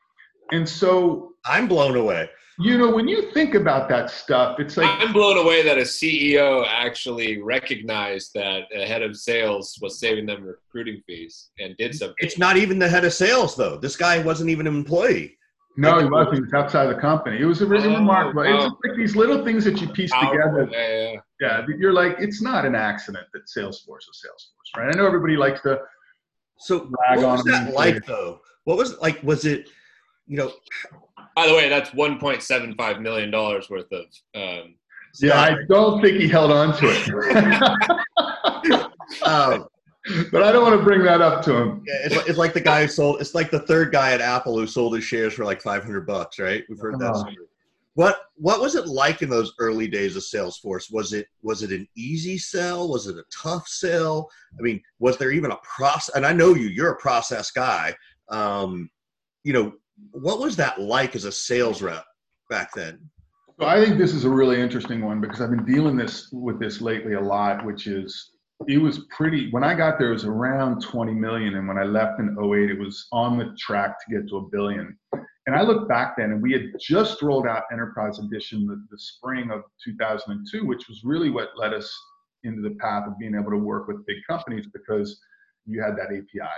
And 0.51 0.67
so, 0.67 1.31
I'm 1.45 1.67
blown 1.67 1.95
away. 1.95 2.29
You 2.59 2.77
know, 2.77 2.89
when 2.89 3.07
you 3.07 3.31
think 3.31 3.53
about 3.55 3.89
that 3.89 4.09
stuff, 4.09 4.59
it's 4.59 4.77
like, 4.77 4.89
I'm 5.01 5.11
blown 5.11 5.37
away 5.37 5.61
that 5.63 5.77
a 5.77 5.81
CEO 5.81 6.65
actually 6.69 7.41
recognized 7.41 8.31
that 8.33 8.63
a 8.73 8.85
head 8.85 9.01
of 9.01 9.15
sales 9.17 9.77
was 9.81 9.99
saving 9.99 10.25
them 10.25 10.43
recruiting 10.43 11.01
fees 11.05 11.49
and 11.59 11.75
did 11.77 11.93
something. 11.95 12.15
It's 12.19 12.37
not 12.37 12.55
even 12.57 12.79
the 12.79 12.87
head 12.87 13.03
of 13.05 13.13
sales 13.13 13.55
though. 13.55 13.77
This 13.77 13.95
guy 13.97 14.19
wasn't 14.19 14.49
even 14.49 14.67
an 14.67 14.75
employee. 14.75 15.37
no, 15.77 15.99
he 15.99 16.05
wasn't. 16.05 16.35
He 16.35 16.41
was 16.41 16.53
outside 16.53 16.85
the 16.87 16.95
company. 16.99 17.39
It 17.41 17.45
was 17.45 17.61
a 17.61 17.65
really 17.65 17.89
Oh, 17.89 17.95
remarkable. 17.97 18.43
It's 18.43 18.51
wow. 18.53 18.69
just 18.69 18.75
like 18.85 18.95
these 18.95 19.15
little 19.17 19.43
things 19.43 19.65
that 19.65 19.81
you 19.81 19.89
piece 19.89 20.11
Powerful. 20.11 20.31
together. 20.31 20.69
Yeah, 20.71 21.11
yeah. 21.11 21.19
Yeah, 21.41 21.65
you're 21.77 21.91
like, 21.91 22.15
it's 22.19 22.41
not 22.41 22.63
an 22.65 22.75
accident 22.75 23.25
that 23.33 23.41
Salesforce 23.47 24.07
is 24.09 24.25
Salesforce, 24.25 24.79
right? 24.81 24.95
I 24.95 24.97
know 24.97 25.05
everybody 25.05 25.35
likes 25.35 25.61
to 25.63 25.81
So 26.59 26.89
Rag 27.09 27.17
what 27.19 27.31
was 27.31 27.45
him 27.45 27.51
that 27.51 27.73
like 27.73 28.05
though? 28.05 28.39
What 28.63 28.77
was 28.77 28.97
like? 28.99 29.21
Was 29.23 29.43
it, 29.43 29.67
you 30.27 30.37
know? 30.37 30.53
By 31.35 31.47
the 31.47 31.53
way, 31.53 31.67
that's 31.69 31.89
1.75 31.91 33.01
million 33.01 33.29
dollars 33.31 33.69
worth 33.69 33.91
of. 33.91 34.05
Um, 34.35 34.75
Yeah, 35.19 35.39
I 35.41 35.55
don't 35.69 36.01
think 36.01 36.17
he 36.19 36.27
held 36.27 36.51
on 36.51 36.75
to 36.77 36.85
it. 36.89 37.09
um, 39.25 39.67
but 40.31 40.43
I 40.43 40.51
don't 40.51 40.61
want 40.63 40.77
to 40.79 40.83
bring 40.83 41.03
that 41.03 41.21
up 41.21 41.43
to 41.45 41.55
him. 41.55 41.83
yeah, 41.87 41.93
it's, 42.05 42.15
like- 42.15 42.29
it's 42.29 42.37
like 42.37 42.53
the 42.53 42.61
guy 42.61 42.81
who 42.83 42.87
sold. 42.87 43.21
It's 43.21 43.33
like 43.35 43.49
the 43.51 43.61
third 43.61 43.91
guy 43.91 44.11
at 44.13 44.21
Apple 44.21 44.57
who 44.57 44.67
sold 44.67 44.95
his 44.95 45.03
shares 45.03 45.33
for 45.33 45.45
like 45.45 45.61
500 45.61 46.05
bucks, 46.05 46.39
right? 46.39 46.63
We've 46.69 46.79
heard 46.79 46.99
that. 46.99 47.15
Story. 47.15 47.35
What 47.95 48.17
What 48.35 48.59
was 48.59 48.75
it 48.75 48.87
like 48.87 49.21
in 49.21 49.29
those 49.29 49.53
early 49.57 49.87
days 49.87 50.15
of 50.17 50.23
Salesforce? 50.23 50.91
Was 50.91 51.13
it 51.13 51.27
Was 51.43 51.63
it 51.63 51.71
an 51.71 51.87
easy 51.95 52.37
sell? 52.37 52.89
Was 52.89 53.07
it 53.07 53.17
a 53.17 53.23
tough 53.33 53.67
sell? 53.69 54.29
I 54.59 54.61
mean, 54.61 54.81
was 54.99 55.17
there 55.17 55.31
even 55.31 55.51
a 55.51 55.57
process? 55.63 56.13
And 56.15 56.25
I 56.25 56.33
know 56.33 56.53
you. 56.55 56.67
You're 56.67 56.91
a 56.91 56.97
process 56.97 57.51
guy. 57.51 57.95
Um, 58.29 58.89
you 59.43 59.53
know, 59.53 59.73
what 60.11 60.39
was 60.39 60.55
that 60.57 60.79
like 60.79 61.15
as 61.15 61.25
a 61.25 61.31
sales 61.31 61.81
rep 61.81 62.05
back 62.49 62.73
then? 62.73 62.99
So 63.59 63.65
I 63.65 63.83
think 63.83 63.97
this 63.97 64.13
is 64.13 64.25
a 64.25 64.29
really 64.29 64.59
interesting 64.59 65.01
one 65.03 65.21
because 65.21 65.39
I've 65.39 65.49
been 65.49 65.65
dealing 65.65 65.95
this 65.95 66.29
with 66.31 66.59
this 66.59 66.81
lately 66.81 67.13
a 67.13 67.21
lot, 67.21 67.65
which 67.65 67.87
is 67.87 68.31
it 68.67 68.77
was 68.77 69.05
pretty 69.15 69.49
when 69.51 69.63
I 69.63 69.73
got 69.73 69.97
there 69.97 70.09
it 70.09 70.13
was 70.13 70.25
around 70.25 70.81
20 70.81 71.13
million 71.13 71.55
and 71.55 71.67
when 71.67 71.77
I 71.77 71.83
left 71.83 72.19
in 72.19 72.37
08 72.37 72.69
it 72.71 72.79
was 72.79 73.07
on 73.11 73.37
the 73.37 73.55
track 73.57 73.95
to 73.99 74.15
get 74.15 74.29
to 74.29 74.37
a 74.37 74.49
billion. 74.49 74.97
And 75.47 75.55
I 75.55 75.61
look 75.61 75.87
back 75.87 76.17
then 76.17 76.31
and 76.31 76.41
we 76.41 76.51
had 76.51 76.63
just 76.79 77.21
rolled 77.21 77.47
out 77.47 77.63
Enterprise 77.71 78.19
Edition 78.19 78.65
the, 78.65 78.83
the 78.89 78.97
spring 78.97 79.51
of 79.51 79.61
2002, 79.83 80.65
which 80.65 80.87
was 80.89 81.01
really 81.03 81.29
what 81.29 81.49
led 81.55 81.73
us 81.73 81.93
into 82.43 82.61
the 82.61 82.75
path 82.75 83.07
of 83.07 83.17
being 83.19 83.35
able 83.35 83.51
to 83.51 83.57
work 83.57 83.87
with 83.87 84.05
big 84.05 84.17
companies 84.27 84.65
because 84.73 85.19
you 85.65 85.81
had 85.81 85.95
that 85.97 86.07
API. 86.07 86.49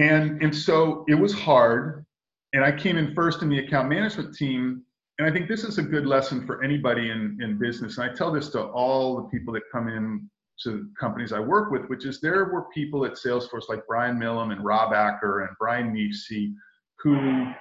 And 0.00 0.42
and 0.42 0.54
so 0.54 1.04
it 1.08 1.14
was 1.14 1.32
hard. 1.32 2.04
And 2.52 2.64
I 2.64 2.72
came 2.72 2.96
in 2.96 3.14
first 3.14 3.42
in 3.42 3.48
the 3.48 3.58
account 3.60 3.88
management 3.88 4.34
team 4.34 4.82
and 5.20 5.28
I 5.28 5.32
think 5.32 5.48
this 5.48 5.64
is 5.64 5.76
a 5.76 5.82
good 5.82 6.06
lesson 6.06 6.46
for 6.46 6.64
anybody 6.64 7.10
in, 7.10 7.36
in 7.42 7.58
business. 7.58 7.98
And 7.98 8.10
I 8.10 8.14
tell 8.14 8.32
this 8.32 8.48
to 8.52 8.62
all 8.62 9.18
the 9.18 9.28
people 9.28 9.52
that 9.52 9.64
come 9.70 9.86
in 9.86 10.30
to 10.62 10.88
companies 10.98 11.30
I 11.30 11.40
work 11.40 11.70
with, 11.70 11.84
which 11.90 12.06
is 12.06 12.22
there 12.22 12.46
were 12.46 12.64
people 12.72 13.04
at 13.04 13.12
Salesforce 13.12 13.68
like 13.68 13.86
Brian 13.86 14.18
Millham 14.18 14.50
and 14.50 14.64
Rob 14.64 14.94
Acker 14.94 15.42
and 15.42 15.50
Brian 15.58 15.92
Neefsey 15.92 16.54
who 17.00 17.52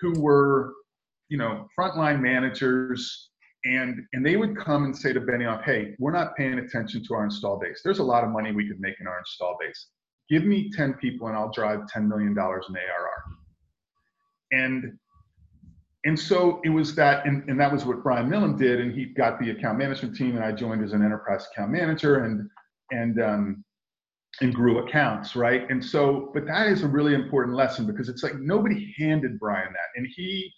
who 0.00 0.20
were, 0.20 0.74
you 1.28 1.38
know, 1.38 1.68
frontline 1.78 2.20
managers 2.20 3.30
and 3.64 4.04
and 4.12 4.26
they 4.26 4.36
would 4.36 4.56
come 4.56 4.84
and 4.84 4.96
say 4.96 5.12
to 5.12 5.20
Benioff, 5.20 5.62
hey, 5.62 5.94
we're 6.00 6.10
not 6.10 6.34
paying 6.34 6.58
attention 6.58 7.04
to 7.04 7.14
our 7.14 7.24
install 7.24 7.60
base. 7.60 7.80
There's 7.84 8.00
a 8.00 8.04
lot 8.04 8.24
of 8.24 8.30
money 8.30 8.50
we 8.50 8.66
could 8.66 8.80
make 8.80 8.96
in 8.98 9.06
our 9.06 9.20
install 9.20 9.56
base. 9.60 9.86
Give 10.28 10.44
me 10.44 10.70
10 10.70 10.94
people 10.94 11.28
and 11.28 11.36
I'll 11.36 11.50
drive 11.50 11.80
$10 11.94 12.06
million 12.06 12.32
in 12.32 12.36
ARR. 12.36 13.24
And 14.52 14.98
and 16.04 16.18
so 16.18 16.60
it 16.64 16.68
was 16.68 16.94
that, 16.94 17.26
and, 17.26 17.46
and 17.50 17.58
that 17.60 17.72
was 17.72 17.84
what 17.84 18.02
Brian 18.02 18.28
Millham 18.30 18.56
did, 18.56 18.80
and 18.80 18.94
he 18.94 19.06
got 19.06 19.38
the 19.40 19.50
account 19.50 19.78
management 19.78 20.16
team, 20.16 20.36
and 20.36 20.44
I 20.44 20.52
joined 20.52 20.82
as 20.82 20.92
an 20.92 21.04
enterprise 21.04 21.46
account 21.52 21.72
manager, 21.72 22.24
and 22.24 22.48
and 22.90 23.20
um, 23.20 23.64
and 24.40 24.54
grew 24.54 24.78
accounts, 24.78 25.34
right? 25.34 25.68
And 25.70 25.84
so, 25.84 26.30
but 26.32 26.46
that 26.46 26.68
is 26.68 26.82
a 26.82 26.88
really 26.88 27.14
important 27.14 27.56
lesson 27.56 27.84
because 27.84 28.08
it's 28.08 28.22
like 28.22 28.36
nobody 28.36 28.94
handed 28.96 29.38
Brian 29.40 29.72
that, 29.72 29.98
and 30.00 30.06
he 30.14 30.50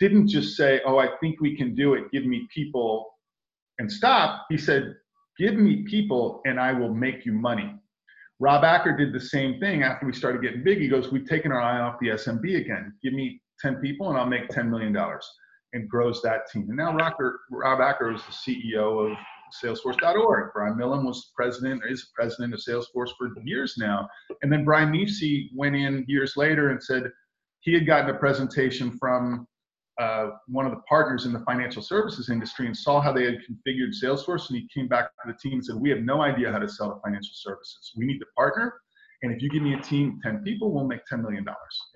didn't 0.00 0.28
just 0.28 0.56
say, 0.56 0.80
"Oh, 0.84 0.98
I 0.98 1.08
think 1.20 1.40
we 1.40 1.56
can 1.56 1.74
do 1.74 1.94
it. 1.94 2.10
Give 2.12 2.26
me 2.26 2.48
people," 2.52 3.06
and 3.78 3.90
stop. 3.90 4.46
He 4.50 4.58
said, 4.58 4.94
"Give 5.38 5.54
me 5.54 5.84
people, 5.84 6.42
and 6.44 6.58
I 6.58 6.72
will 6.72 6.92
make 6.92 7.24
you 7.24 7.32
money." 7.32 7.72
Rob 8.40 8.64
Acker 8.64 8.96
did 8.96 9.12
the 9.12 9.20
same 9.20 9.58
thing 9.58 9.82
after 9.82 10.06
we 10.06 10.12
started 10.12 10.42
getting 10.42 10.62
big. 10.62 10.78
He 10.78 10.88
goes, 10.88 11.10
"We've 11.10 11.28
taken 11.28 11.50
our 11.50 11.60
eye 11.60 11.80
off 11.80 11.98
the 12.00 12.10
SMB 12.10 12.56
again. 12.56 12.94
Give 13.02 13.12
me 13.12 13.42
10 13.60 13.76
people, 13.76 14.08
and 14.08 14.18
I'll 14.18 14.26
make 14.26 14.48
10 14.48 14.70
million 14.70 14.92
dollars." 14.92 15.28
And 15.74 15.88
grows 15.88 16.22
that 16.22 16.48
team. 16.50 16.66
And 16.68 16.76
now 16.78 16.94
Rocker, 16.94 17.40
Rob 17.50 17.80
Acker 17.80 18.12
is 18.12 18.24
the 18.24 18.32
CEO 18.32 19.10
of 19.10 19.18
Salesforce.org. 19.62 20.52
Brian 20.54 20.76
Millham 20.76 21.04
was 21.04 21.30
president, 21.34 21.82
or 21.84 21.88
is 21.88 22.10
president 22.14 22.54
of 22.54 22.60
Salesforce 22.60 23.10
for 23.18 23.28
years 23.44 23.76
now. 23.78 24.08
And 24.42 24.50
then 24.50 24.64
Brian 24.64 24.92
Niepce 24.92 25.50
went 25.54 25.76
in 25.76 26.04
years 26.08 26.36
later 26.36 26.70
and 26.70 26.82
said 26.82 27.10
he 27.60 27.74
had 27.74 27.86
gotten 27.86 28.08
a 28.08 28.18
presentation 28.18 28.96
from 28.98 29.46
uh, 29.98 30.30
one 30.46 30.64
of 30.64 30.72
the 30.72 30.80
partners 30.88 31.26
in 31.26 31.32
the 31.32 31.40
financial 31.40 31.82
services 31.82 32.30
industry 32.30 32.66
and 32.66 32.76
saw 32.76 33.00
how 33.00 33.12
they 33.12 33.24
had 33.24 33.38
configured 33.48 33.92
Salesforce. 34.02 34.48
And 34.48 34.58
he 34.58 34.68
came 34.72 34.88
back 34.88 35.10
to 35.24 35.32
the 35.32 35.38
team 35.38 35.54
and 35.54 35.64
said, 35.64 35.76
We 35.76 35.90
have 35.90 36.00
no 36.00 36.22
idea 36.22 36.52
how 36.52 36.58
to 36.58 36.68
sell 36.68 36.94
to 36.94 37.00
financial 37.04 37.34
services. 37.34 37.92
We 37.96 38.06
need 38.06 38.18
to 38.18 38.26
partner. 38.36 38.74
And 39.22 39.32
if 39.32 39.42
you 39.42 39.50
give 39.50 39.62
me 39.62 39.74
a 39.74 39.80
team, 39.80 40.20
10 40.22 40.42
people, 40.44 40.72
we'll 40.72 40.86
make 40.86 41.00
$10 41.12 41.22
million. 41.22 41.44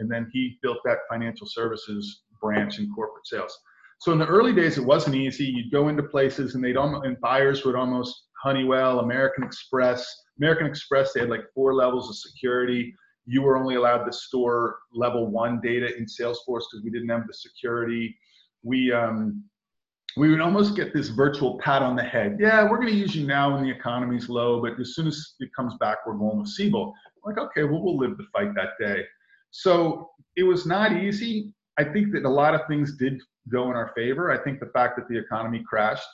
And 0.00 0.10
then 0.10 0.28
he 0.32 0.58
built 0.62 0.78
that 0.84 0.98
financial 1.08 1.46
services 1.46 2.22
branch 2.40 2.80
in 2.80 2.92
corporate 2.92 3.26
sales. 3.26 3.56
So 4.00 4.10
in 4.10 4.18
the 4.18 4.26
early 4.26 4.52
days, 4.52 4.78
it 4.78 4.84
wasn't 4.84 5.14
easy. 5.14 5.44
You'd 5.44 5.70
go 5.70 5.88
into 5.88 6.02
places 6.02 6.56
and 6.56 6.64
they'd 6.64 6.76
almost, 6.76 7.06
and 7.06 7.20
buyers 7.20 7.64
would 7.64 7.76
almost 7.76 8.24
Honeywell, 8.42 8.98
American 8.98 9.44
Express. 9.44 10.04
American 10.38 10.66
Express, 10.66 11.12
they 11.12 11.20
had 11.20 11.30
like 11.30 11.44
four 11.54 11.74
levels 11.74 12.08
of 12.08 12.16
security. 12.16 12.92
You 13.26 13.42
were 13.42 13.56
only 13.56 13.76
allowed 13.76 14.04
to 14.04 14.12
store 14.12 14.78
level 14.92 15.30
one 15.30 15.60
data 15.60 15.96
in 15.96 16.04
Salesforce 16.04 16.64
because 16.70 16.82
we 16.84 16.90
didn't 16.90 17.08
have 17.08 17.26
the 17.26 17.34
security. 17.34 18.16
We 18.62 18.92
um, 18.92 19.44
we 20.16 20.30
would 20.30 20.40
almost 20.40 20.76
get 20.76 20.92
this 20.92 21.08
virtual 21.08 21.58
pat 21.58 21.82
on 21.82 21.96
the 21.96 22.02
head. 22.02 22.36
Yeah, 22.38 22.68
we're 22.68 22.76
going 22.76 22.92
to 22.92 22.98
use 22.98 23.14
you 23.14 23.26
now 23.26 23.54
when 23.54 23.62
the 23.62 23.70
economy's 23.70 24.28
low, 24.28 24.60
but 24.60 24.78
as 24.78 24.94
soon 24.94 25.06
as 25.06 25.34
it 25.40 25.48
comes 25.56 25.74
back, 25.80 25.98
we're 26.06 26.14
going 26.14 26.38
with 26.38 26.48
Siebel. 26.48 26.92
Like, 27.24 27.38
okay, 27.38 27.64
well, 27.64 27.82
we'll 27.82 27.96
live 27.96 28.18
the 28.18 28.26
fight 28.32 28.54
that 28.54 28.70
day. 28.78 29.04
So 29.50 30.10
it 30.36 30.42
was 30.42 30.66
not 30.66 30.92
easy. 30.92 31.54
I 31.78 31.84
think 31.84 32.12
that 32.12 32.24
a 32.24 32.28
lot 32.28 32.54
of 32.54 32.62
things 32.68 32.96
did 32.96 33.22
go 33.50 33.70
in 33.70 33.76
our 33.76 33.92
favor. 33.94 34.30
I 34.30 34.42
think 34.42 34.60
the 34.60 34.66
fact 34.66 34.96
that 34.96 35.08
the 35.08 35.18
economy 35.18 35.62
crashed 35.66 36.06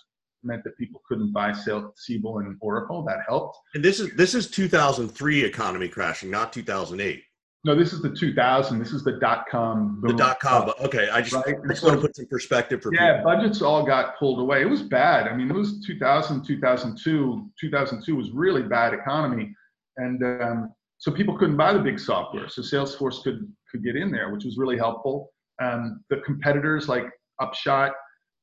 meant 0.42 0.64
that 0.64 0.76
people 0.76 1.02
couldn't 1.08 1.32
buy 1.32 1.52
Siebel 1.52 2.38
and 2.38 2.56
Oracle. 2.60 3.04
That 3.04 3.18
helped. 3.26 3.58
And 3.74 3.84
this 3.84 4.00
is 4.00 4.14
this 4.16 4.34
is 4.34 4.50
2003 4.50 5.44
economy 5.44 5.88
crashing, 5.88 6.30
not 6.30 6.52
2008. 6.52 7.22
No, 7.64 7.74
this 7.74 7.92
is 7.92 8.00
the 8.00 8.10
2000. 8.10 8.78
This 8.78 8.92
is 8.92 9.02
the 9.02 9.12
dot 9.12 9.46
com. 9.50 10.00
The 10.06 10.14
dot 10.14 10.38
com. 10.38 10.72
Okay, 10.80 11.08
I 11.10 11.20
just, 11.20 11.34
right? 11.34 11.56
I 11.62 11.68
just 11.68 11.80
so, 11.80 11.88
want 11.88 12.00
to 12.00 12.06
put 12.06 12.16
some 12.16 12.26
perspective 12.26 12.80
for 12.82 12.94
yeah. 12.94 13.16
People. 13.16 13.32
Budgets 13.32 13.62
all 13.62 13.84
got 13.84 14.16
pulled 14.16 14.38
away. 14.38 14.62
It 14.62 14.70
was 14.70 14.82
bad. 14.82 15.26
I 15.26 15.36
mean, 15.36 15.50
it 15.50 15.54
was 15.54 15.84
2000, 15.84 16.44
2002. 16.44 17.50
2002 17.60 18.16
was 18.16 18.30
really 18.30 18.62
bad 18.62 18.94
economy, 18.94 19.54
and 19.96 20.22
um, 20.40 20.72
so 20.98 21.10
people 21.10 21.36
couldn't 21.36 21.56
buy 21.56 21.72
the 21.72 21.80
big 21.80 21.98
software. 21.98 22.48
So 22.48 22.62
Salesforce 22.62 23.24
could 23.24 23.52
could 23.70 23.84
get 23.84 23.96
in 23.96 24.12
there, 24.12 24.32
which 24.32 24.44
was 24.44 24.56
really 24.56 24.78
helpful. 24.78 25.32
Um, 25.60 26.04
the 26.10 26.18
competitors 26.18 26.88
like 26.88 27.06
Upshot 27.40 27.92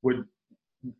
would 0.03 0.25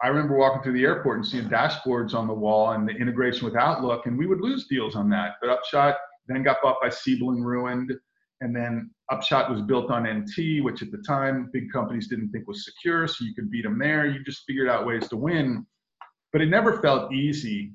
I 0.02 0.08
remember 0.08 0.38
walking 0.38 0.62
through 0.62 0.74
the 0.74 0.84
airport 0.84 1.18
and 1.18 1.28
seeing 1.28 1.50
dashboards 1.50 2.14
on 2.14 2.28
the 2.28 2.34
wall 2.34 2.72
and 2.72 2.88
the 2.88 2.94
integration 2.94 3.46
with 3.46 3.56
Outlook, 3.56 4.06
and 4.06 4.18
we 4.18 4.28
would 4.28 4.42
lose 4.42 4.68
deals 4.68 4.96
on 4.96 5.10
that. 5.10 5.34
But 5.42 5.50
Upshot 5.50 5.96
then 6.28 6.44
got 6.44 6.58
bought 6.62 6.78
by 6.82 6.90
Siebel 6.90 7.32
and 7.32 7.46
ruined, 7.46 7.92
and 8.42 8.56
then 8.56 8.90
Upshot 9.12 9.52
was 9.52 9.62
built 9.62 9.92
on 9.92 10.04
NT, 10.04 10.64
which 10.64 10.82
at 10.82 10.92
the 10.92 11.04
time 11.08 11.50
big 11.54 11.72
companies 11.72 12.08
didn't 12.08 12.30
think 12.30 12.48
was 12.48 12.66
secure, 12.66 13.08
so 13.08 13.24
you 13.24 13.34
could 13.36 13.52
beat 13.52 13.64
them 13.64 13.78
there. 13.78 14.08
You 14.08 14.24
just 14.24 14.44
figured 14.48 14.70
out 14.70 14.86
ways 14.86 15.08
to 15.10 15.18
win, 15.18 15.66
but 16.32 16.42
it 16.42 16.50
never 16.50 16.82
felt 16.82 17.14
easy, 17.14 17.74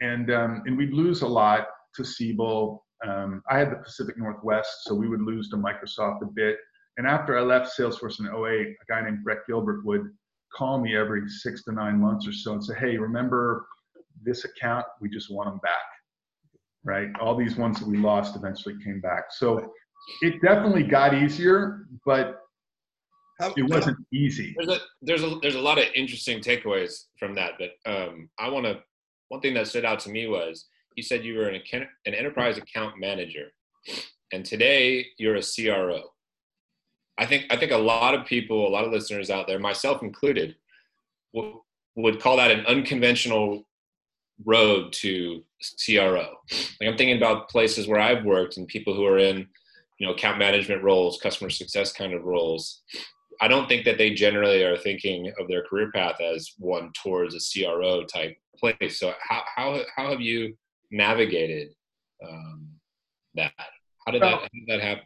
and 0.00 0.30
um, 0.30 0.62
and 0.66 0.76
we'd 0.76 0.92
lose 0.92 1.22
a 1.22 1.28
lot 1.28 1.68
to 1.94 2.04
Siebel. 2.04 2.84
Um, 3.06 3.42
I 3.50 3.58
had 3.58 3.70
the 3.70 3.76
Pacific 3.76 4.18
Northwest, 4.18 4.84
so 4.84 4.94
we 4.94 5.08
would 5.08 5.22
lose 5.22 5.48
to 5.50 5.56
Microsoft 5.56 6.22
a 6.22 6.26
bit. 6.26 6.56
And 6.98 7.06
after 7.06 7.38
I 7.38 7.42
left 7.42 7.76
Salesforce 7.78 8.20
in 8.20 8.26
08, 8.26 8.32
a 8.32 8.84
guy 8.88 9.02
named 9.02 9.22
Brett 9.22 9.40
Gilbert 9.46 9.84
would 9.84 10.10
call 10.54 10.80
me 10.80 10.96
every 10.96 11.28
six 11.28 11.64
to 11.64 11.72
nine 11.72 12.00
months 12.00 12.26
or 12.26 12.32
so 12.32 12.52
and 12.52 12.64
say, 12.64 12.74
hey, 12.78 12.96
remember 12.96 13.66
this 14.22 14.44
account? 14.44 14.86
We 15.00 15.08
just 15.08 15.30
want 15.30 15.48
them 15.48 15.60
back. 15.62 15.72
Right? 16.84 17.08
All 17.20 17.36
these 17.36 17.56
ones 17.56 17.80
that 17.80 17.88
we 17.88 17.98
lost 17.98 18.36
eventually 18.36 18.76
came 18.84 19.00
back. 19.00 19.24
So 19.30 19.72
it 20.22 20.40
definitely 20.40 20.84
got 20.84 21.14
easier, 21.14 21.86
but 22.04 22.40
How, 23.40 23.52
it 23.56 23.68
wasn't 23.68 23.98
easy. 24.12 24.54
There's 24.56 24.78
a 24.78 24.80
there's 25.02 25.22
a 25.22 25.38
there's 25.42 25.56
a 25.56 25.60
lot 25.60 25.78
of 25.78 25.84
interesting 25.94 26.40
takeaways 26.40 27.04
from 27.18 27.34
that, 27.34 27.52
but 27.58 27.70
um, 27.90 28.30
I 28.38 28.48
want 28.48 28.66
to. 28.66 28.80
One 29.28 29.40
thing 29.40 29.54
that 29.54 29.66
stood 29.66 29.84
out 29.84 29.98
to 30.00 30.10
me 30.10 30.28
was 30.28 30.66
you 30.94 31.02
said 31.02 31.24
you 31.24 31.36
were 31.36 31.48
an 31.48 31.60
an 31.72 32.14
enterprise 32.14 32.58
account 32.58 33.00
manager, 33.00 33.48
and 34.32 34.44
today 34.44 35.06
you're 35.18 35.36
a 35.36 35.42
CRO. 35.42 36.02
I 37.18 37.26
think 37.26 37.46
I 37.50 37.56
think 37.56 37.72
a 37.72 37.76
lot 37.76 38.14
of 38.14 38.26
people, 38.26 38.66
a 38.66 38.70
lot 38.70 38.84
of 38.84 38.92
listeners 38.92 39.30
out 39.30 39.46
there, 39.46 39.58
myself 39.58 40.02
included, 40.02 40.56
w- 41.34 41.60
would 41.96 42.20
call 42.20 42.36
that 42.36 42.50
an 42.50 42.66
unconventional 42.66 43.66
road 44.44 44.92
to 44.92 45.42
CRO. 45.84 46.36
Like 46.80 46.88
I'm 46.88 46.96
thinking 46.96 47.16
about 47.16 47.48
places 47.48 47.88
where 47.88 48.00
I've 48.00 48.24
worked 48.24 48.58
and 48.58 48.68
people 48.68 48.94
who 48.94 49.06
are 49.06 49.18
in, 49.18 49.48
you 49.98 50.06
know, 50.06 50.12
account 50.12 50.38
management 50.38 50.82
roles, 50.82 51.18
customer 51.18 51.48
success 51.48 51.92
kind 51.92 52.12
of 52.12 52.24
roles. 52.24 52.82
I 53.40 53.48
don't 53.48 53.68
think 53.68 53.84
that 53.84 53.98
they 53.98 54.12
generally 54.14 54.62
are 54.62 54.76
thinking 54.76 55.32
of 55.38 55.48
their 55.48 55.62
career 55.62 55.90
path 55.92 56.20
as 56.20 56.52
one 56.58 56.90
towards 57.02 57.34
a 57.34 57.40
CRO 57.62 58.04
type 58.04 58.36
place. 58.58 59.00
So 59.00 59.14
how 59.20 59.42
how 59.54 59.80
how 59.94 60.10
have 60.10 60.20
you 60.20 60.56
navigated 60.90 61.68
um, 62.26 62.68
that? 63.34 63.52
How 64.04 64.12
did 64.12 64.22
that 64.22 64.34
how 64.34 64.40
did 64.40 64.68
that 64.68 64.80
happen? 64.80 65.04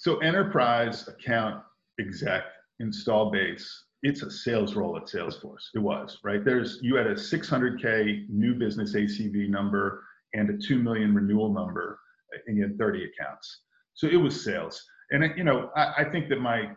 So 0.00 0.18
enterprise 0.18 1.08
account 1.08 1.62
exec 1.98 2.44
install 2.78 3.32
base, 3.32 3.84
it's 4.04 4.22
a 4.22 4.30
sales 4.30 4.76
role 4.76 4.96
at 4.96 5.04
Salesforce. 5.04 5.64
It 5.74 5.80
was, 5.80 6.18
right? 6.22 6.44
There's 6.44 6.78
you 6.82 6.94
had 6.94 7.08
a 7.08 7.14
600K 7.14 8.28
new 8.28 8.54
business 8.54 8.94
ACV 8.94 9.48
number 9.48 10.04
and 10.34 10.50
a 10.50 10.66
2 10.66 10.78
million 10.78 11.12
renewal 11.12 11.52
number, 11.52 11.98
and 12.46 12.56
you 12.56 12.62
had 12.62 12.78
30 12.78 13.06
accounts. 13.06 13.62
So 13.94 14.06
it 14.06 14.16
was 14.16 14.44
sales. 14.44 14.80
And 15.10 15.36
you 15.36 15.42
know, 15.42 15.70
I, 15.74 15.94
I 15.98 16.04
think 16.04 16.28
that 16.28 16.40
my 16.40 16.70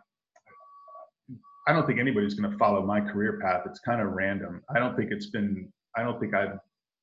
I 1.68 1.72
don't 1.72 1.86
think 1.86 2.00
anybody's 2.00 2.34
going 2.34 2.50
to 2.50 2.58
follow 2.58 2.84
my 2.84 3.00
career 3.00 3.38
path. 3.40 3.62
It's 3.66 3.78
kind 3.78 4.00
of 4.00 4.14
random. 4.14 4.62
I 4.74 4.80
don't 4.80 4.96
think 4.96 5.12
it's 5.12 5.30
been. 5.30 5.72
I 5.96 6.02
don't 6.02 6.18
think 6.18 6.34
I've. 6.34 6.58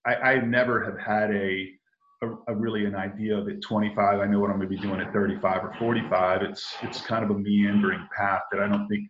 I, 0.06 0.16
I 0.16 0.40
never 0.42 0.84
have 0.84 1.00
had 1.00 1.34
a 1.34 1.70
a, 2.22 2.28
a, 2.48 2.56
really 2.56 2.86
an 2.86 2.96
idea 2.96 3.38
of 3.38 3.48
at 3.48 3.62
25 3.62 4.20
i 4.20 4.26
know 4.26 4.40
what 4.40 4.50
i'm 4.50 4.58
going 4.58 4.70
to 4.70 4.76
be 4.76 4.82
doing 4.82 5.00
at 5.00 5.14
35 5.14 5.64
or 5.64 5.74
45 5.80 6.42
it's 6.42 6.76
it's 6.82 7.02
kind 7.02 7.24
of 7.24 7.32
a 7.32 7.40
meandering 7.40 8.08
path 8.16 8.42
that 8.52 8.62
i 8.62 8.68
don't 8.68 8.88
think 8.88 9.10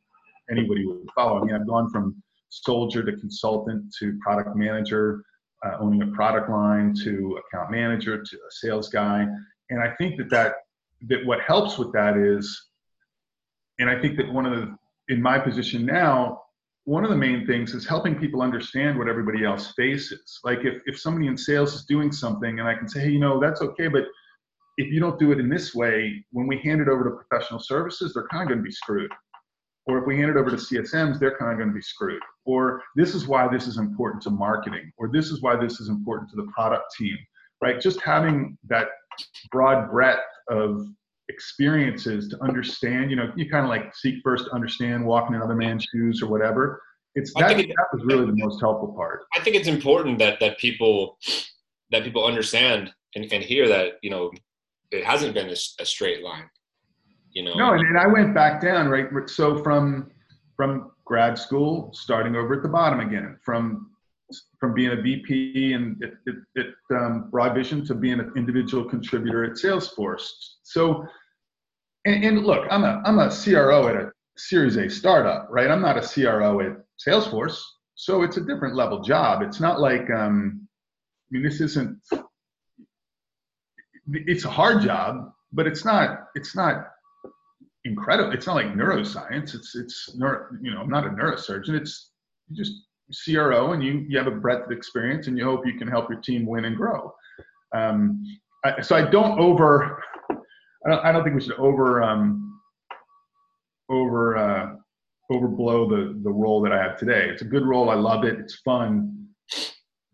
anybody 0.52 0.86
would 0.86 1.08
follow. 1.16 1.42
I 1.42 1.46
mean 1.46 1.56
i've 1.56 1.68
gone 1.68 1.90
from 1.90 2.22
soldier 2.50 3.04
to 3.04 3.16
consultant 3.18 3.94
to 4.00 4.18
product 4.22 4.56
manager 4.56 5.24
uh, 5.66 5.78
owning 5.80 6.02
a 6.02 6.08
product 6.08 6.50
line 6.50 6.94
to 7.04 7.38
account 7.40 7.70
manager 7.70 8.24
to 8.24 8.36
a 8.36 8.52
sales 8.52 8.90
guy. 8.90 9.26
And 9.70 9.82
i 9.82 9.94
think 9.98 10.18
that 10.18 10.30
that 10.30 10.56
that 11.08 11.26
what 11.26 11.42
helps 11.42 11.78
with 11.78 11.92
that 11.94 12.18
is 12.18 12.70
and 13.80 13.90
i 13.90 14.00
think 14.00 14.18
that 14.18 14.32
one 14.32 14.46
of 14.46 14.52
the 14.52 14.76
in 15.14 15.22
my 15.22 15.40
position 15.40 15.86
now 15.86 16.42
one 16.90 17.04
of 17.04 17.12
the 17.12 17.16
main 17.16 17.46
things 17.46 17.76
is 17.76 17.86
helping 17.86 18.16
people 18.16 18.42
understand 18.42 18.98
what 18.98 19.08
everybody 19.08 19.46
else 19.46 19.74
faces. 19.78 20.40
Like 20.44 20.66
if, 20.66 20.82
if 20.88 21.00
somebody 21.00 21.28
in 21.28 21.38
sales 21.38 21.76
is 21.76 21.86
doing 21.86 22.12
something 22.12 22.58
and 22.58 22.68
I 22.68 22.74
can 22.74 22.90
say, 22.90 23.02
hey, 23.02 23.10
you 23.12 23.20
know, 23.20 23.40
that's 23.40 23.62
okay, 23.62 23.88
but 23.88 24.06
if 24.78 24.92
you 24.92 25.00
don't 25.00 25.20
do 25.20 25.32
it 25.32 25.40
in 25.40 25.50
this 25.50 25.76
way, 25.76 26.26
when 26.32 26.48
we 26.48 26.58
hand 26.58 26.82
it 26.82 26.88
over 26.88 27.04
to 27.04 27.12
professional 27.12 27.60
services, 27.60 28.12
they're 28.12 28.28
kind 28.30 28.42
of 28.42 28.48
going 28.48 28.58
to 28.58 28.64
be 28.64 28.72
screwed. 28.72 29.12
Or 29.86 30.00
if 30.00 30.08
we 30.08 30.18
hand 30.18 30.32
it 30.32 30.38
over 30.38 30.50
to 30.50 30.56
CSMs, 30.56 31.20
they're 31.20 31.38
kind 31.38 31.52
of 31.52 31.60
going 31.60 31.70
to 31.70 31.76
be 31.76 31.82
screwed. 31.82 32.24
Or 32.46 32.82
this 32.96 33.14
is 33.14 33.28
why 33.28 33.48
this 33.48 33.68
is 33.68 33.78
important 33.78 34.24
to 34.24 34.32
marketing, 34.32 34.92
or 34.98 35.12
this 35.14 35.30
is 35.30 35.44
why 35.44 35.58
this 35.58 35.80
is 35.80 35.90
important 35.90 36.32
to 36.32 36.38
the 36.38 36.48
product 36.56 36.86
team, 36.98 37.18
right? 37.62 37.80
Just 37.80 38.02
having 38.02 38.58
that 38.68 38.88
broad 39.52 39.92
breadth 39.92 40.26
of 40.50 40.88
experiences 41.30 42.28
to 42.30 42.44
understand. 42.44 43.10
You 43.10 43.18
know, 43.18 43.32
you 43.36 43.50
kind 43.50 43.64
of 43.64 43.70
like 43.70 43.96
seek 43.96 44.16
first 44.24 44.46
to 44.46 44.52
understand, 44.52 45.06
walking 45.06 45.36
in 45.36 45.42
other 45.42 45.56
man's 45.56 45.86
shoes 45.86 46.22
or 46.22 46.28
whatever. 46.28 46.82
It's 47.16 47.34
that, 47.36 47.60
it, 47.60 47.68
that 47.68 47.88
was 47.94 48.04
really 48.06 48.26
the 48.26 48.36
most 48.36 48.60
helpful 48.60 48.94
part. 48.94 49.24
I 49.36 49.40
think 49.40 49.56
it's 49.56 49.68
important 49.68 50.20
that 50.20 50.40
that 50.40 50.58
people 50.58 51.18
that 51.92 52.04
people 52.04 52.26
understand 52.26 52.94
and, 53.16 53.32
and 53.32 53.44
hear 53.44 53.68
that 53.68 53.94
you 54.02 54.10
know 54.10 54.32
it 54.92 55.04
hasn't 55.04 55.34
been 55.34 55.50
a, 55.50 55.56
a 55.80 55.86
straight 55.86 56.24
line. 56.24 56.50
You 57.32 57.44
know. 57.44 57.54
No, 57.54 57.74
and, 57.74 57.82
and 57.82 57.98
I 57.98 58.08
went 58.08 58.34
back 58.34 58.62
down 58.62 58.90
right. 58.90 59.08
So 59.28 59.64
from 59.64 60.12
from 60.56 60.92
grad 61.06 61.38
school, 61.38 61.92
starting 61.94 62.36
over 62.36 62.56
at 62.56 62.64
the 62.64 62.70
bottom 62.70 63.00
again, 63.00 63.38
from 63.44 63.90
from 64.60 64.74
being 64.74 64.92
a 64.92 65.02
VP 65.02 65.74
and 65.74 66.02
at, 66.04 66.12
at, 66.28 66.66
at 66.66 66.98
um, 66.98 67.30
Broad 67.32 67.56
Vision 67.56 67.86
to 67.86 67.96
being 67.96 68.20
an 68.20 68.32
individual 68.36 68.84
contributor 68.84 69.44
at 69.44 69.54
Salesforce. 69.54 70.28
So, 70.64 71.06
and, 72.06 72.24
and, 72.24 72.46
look, 72.46 72.66
I'm 72.70 72.84
a 72.84 73.02
I'm 73.06 73.20
a 73.20 73.30
CRO 73.30 73.88
at 73.88 73.96
a 73.96 74.12
Series 74.38 74.78
A 74.78 74.90
startup, 74.90 75.48
right? 75.50 75.70
I'm 75.70 75.82
not 75.82 75.98
a 75.98 76.02
CRO 76.02 76.62
at 76.62 76.78
Salesforce, 77.06 77.62
so 77.96 78.24
it's 78.24 78.38
a 78.38 78.42
different 78.42 78.76
level 78.76 79.02
job. 79.02 79.42
It's 79.42 79.60
not 79.60 79.80
like 79.80 80.10
um, 80.10 80.68
I 80.68 81.28
mean, 81.32 81.44
this 81.44 81.62
isn't. 81.62 82.00
It's 84.12 84.46
a 84.46 84.50
hard 84.50 84.82
job, 84.82 85.32
but 85.52 85.68
it's 85.68 85.86
not. 85.86 86.28
It's 86.36 86.56
not 86.56 86.88
incredible. 87.86 88.32
It's 88.32 88.48
not 88.48 88.56
like 88.56 88.74
neuroscience. 88.74 89.56
It's 89.56 89.76
it's 89.76 90.16
neuro, 90.16 90.48
you 90.62 90.72
know 90.72 90.82
I'm 90.82 90.90
not 90.90 91.06
a 91.06 91.10
neurosurgeon. 91.10 91.80
It's 91.80 92.12
just 92.54 92.74
CRO 93.26 93.74
and 93.74 93.84
you 93.84 94.06
you 94.08 94.18
have 94.18 94.28
a 94.28 94.32
breadth 94.32 94.66
of 94.66 94.72
experience 94.72 95.28
and 95.28 95.38
you 95.38 95.44
hope 95.44 95.66
you 95.66 95.78
can 95.78 95.88
help 95.88 96.10
your 96.10 96.22
team 96.22 96.46
win 96.46 96.66
and 96.66 96.76
grow. 96.76 97.14
Um, 97.76 98.24
I, 98.64 98.82
so 98.82 98.96
I 98.96 99.10
don't 99.10 99.40
over. 99.40 100.04
I 100.86 100.90
don't, 100.90 101.06
I 101.06 101.12
don't 101.12 101.24
think 101.24 101.36
we 101.36 101.42
should 101.42 101.60
over 101.60 102.02
um, 102.02 102.62
over 103.90 104.38
uh, 104.38 104.76
overblow 105.32 105.90
the 105.90 106.20
the 106.24 106.32
role 106.32 106.62
that 106.62 106.72
I 106.72 106.82
have 106.82 106.98
today. 106.98 107.28
It's 107.30 107.42
a 107.42 107.46
good 107.46 107.66
role. 107.66 107.90
I 107.90 107.96
love 107.96 108.24
it. 108.24 108.40
It's 108.40 108.56
fun. 108.62 109.28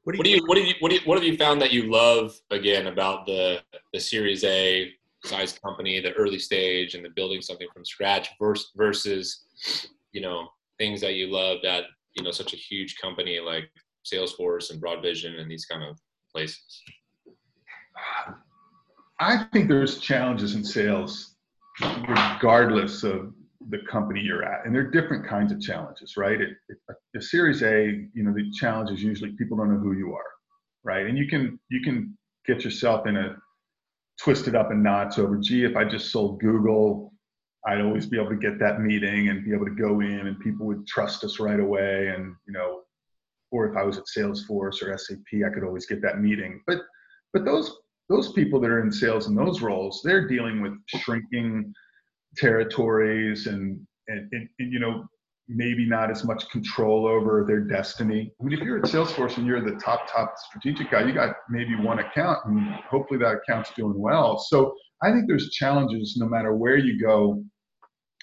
What 0.04 0.24
do 0.24 0.30
you 0.30 0.44
what 0.46 0.56
do 0.56 0.62
you 0.62 0.74
what 0.80 0.90
do 0.90 0.96
you 0.96 1.02
what 1.06 1.18
have 1.18 1.24
you 1.24 1.38
found 1.38 1.62
that 1.62 1.72
you 1.72 1.92
love 1.92 2.36
again 2.52 2.88
about 2.88 3.26
the 3.26 3.62
the 3.94 4.00
Series 4.00 4.44
A 4.44 4.92
size 5.24 5.58
company, 5.60 6.00
the 6.00 6.14
early 6.14 6.40
stage, 6.40 6.96
and 6.96 7.04
the 7.04 7.10
building 7.10 7.42
something 7.42 7.68
from 7.74 7.86
scratch 7.86 8.30
versus 8.40 8.72
versus 8.76 9.46
you 10.12 10.22
know 10.22 10.48
things 10.78 11.02
that 11.02 11.14
you 11.14 11.32
love 11.32 11.60
that 11.64 11.86
you 12.16 12.24
know 12.24 12.32
such 12.32 12.54
a 12.54 12.58
huge 12.58 12.98
company 12.98 13.40
like 13.40 13.70
Salesforce 14.04 14.72
and 14.72 14.82
Broadvision 14.82 15.40
and 15.40 15.50
these 15.50 15.66
kind 15.66 15.84
of 15.84 16.00
places? 16.32 16.82
I 19.20 19.46
think 19.54 19.70
there's 19.70 20.00
challenges 20.00 20.56
in 20.56 20.64
sales 20.64 21.36
regardless 21.82 23.04
of 23.04 23.34
the 23.70 23.80
company 23.90 24.22
you're 24.22 24.44
at, 24.44 24.66
and 24.66 24.76
there 24.76 24.84
are 24.84 24.92
different 24.92 25.28
kinds 25.28 25.52
of 25.52 25.60
challenges, 25.60 26.16
right? 26.18 26.40
It, 26.40 26.52
it, 26.70 26.78
a 27.16 27.22
Series 27.22 27.64
A, 27.64 28.08
you 28.14 28.24
know, 28.24 28.34
the 28.34 28.52
challenge 28.52 28.92
is 28.92 29.02
usually 29.02 29.32
people 29.32 29.58
don't 29.58 29.74
know 29.74 29.80
who 29.80 29.94
you 29.94 30.14
are, 30.14 30.32
right? 30.84 31.06
And 31.06 31.18
you 31.18 31.28
can 31.28 31.60
you 31.70 31.82
can 31.82 32.18
get 32.46 32.64
yourself 32.64 33.08
in 33.08 33.18
a 33.18 33.36
twisted 34.20 34.56
up 34.56 34.72
in 34.72 34.82
knots 34.82 35.20
over, 35.20 35.38
gee, 35.38 35.64
if 35.64 35.76
I 35.76 35.86
just 35.86 36.12
sold 36.12 36.40
Google, 36.40 37.14
I'd 37.66 37.82
always 37.82 38.06
be 38.06 38.18
able 38.18 38.30
to 38.30 38.36
get 38.36 38.60
that 38.60 38.82
meeting 38.82 39.30
and 39.30 39.44
be 39.44 39.54
able 39.54 39.66
to 39.66 39.76
go 39.76 40.02
in 40.02 40.28
and 40.28 40.40
people 40.40 40.66
would 40.68 40.86
trust 40.88 41.24
us 41.24 41.40
right 41.40 41.60
away. 41.60 42.10
And, 42.16 42.36
you 42.48 42.54
know, 42.54 42.82
or 43.52 43.68
if 43.70 43.76
I 43.76 43.84
was 43.84 43.98
at 43.98 44.06
Salesforce 44.06 44.82
or 44.82 44.98
SAP, 44.98 45.42
I 45.46 45.54
could 45.54 45.64
always 45.64 45.86
get 45.86 46.02
that 46.02 46.20
meeting. 46.20 46.62
But, 46.68 46.82
but 47.34 47.44
those, 47.44 47.76
those 48.10 48.32
people 48.34 48.60
that 48.62 48.70
are 48.70 48.82
in 48.82 48.92
sales 48.92 49.28
in 49.28 49.36
those 49.36 49.62
roles, 49.62 50.02
they're 50.04 50.28
dealing 50.28 50.62
with 50.62 50.74
shrinking 50.88 51.74
territories 52.38 53.48
and, 53.48 53.80
and, 54.08 54.28
and, 54.32 54.48
and 54.60 54.72
you 54.72 54.80
know, 54.80 55.06
maybe 55.48 55.86
not 55.86 56.10
as 56.10 56.24
much 56.24 56.50
control 56.50 57.08
over 57.08 57.46
their 57.48 57.62
destiny. 57.62 58.32
I 58.40 58.44
mean, 58.44 58.58
if 58.58 58.64
you're 58.64 58.78
at 58.78 58.86
Salesforce 58.86 59.38
and 59.38 59.46
you're 59.46 59.62
the 59.62 59.80
top, 59.80 60.12
top 60.12 60.34
strategic 60.38 60.90
guy, 60.92 61.06
you 61.06 61.14
got 61.14 61.36
maybe 61.50 61.76
one 61.76 62.00
account 62.00 62.40
and 62.46 62.74
hopefully 62.90 63.20
that 63.20 63.36
account's 63.36 63.72
doing 63.76 64.00
well. 64.00 64.40
So 64.40 64.74
I 65.04 65.12
think 65.12 65.26
there's 65.28 65.52
challenges 65.52 66.16
no 66.18 66.28
matter 66.28 66.56
where 66.56 66.78
you 66.78 67.00
go 67.00 67.44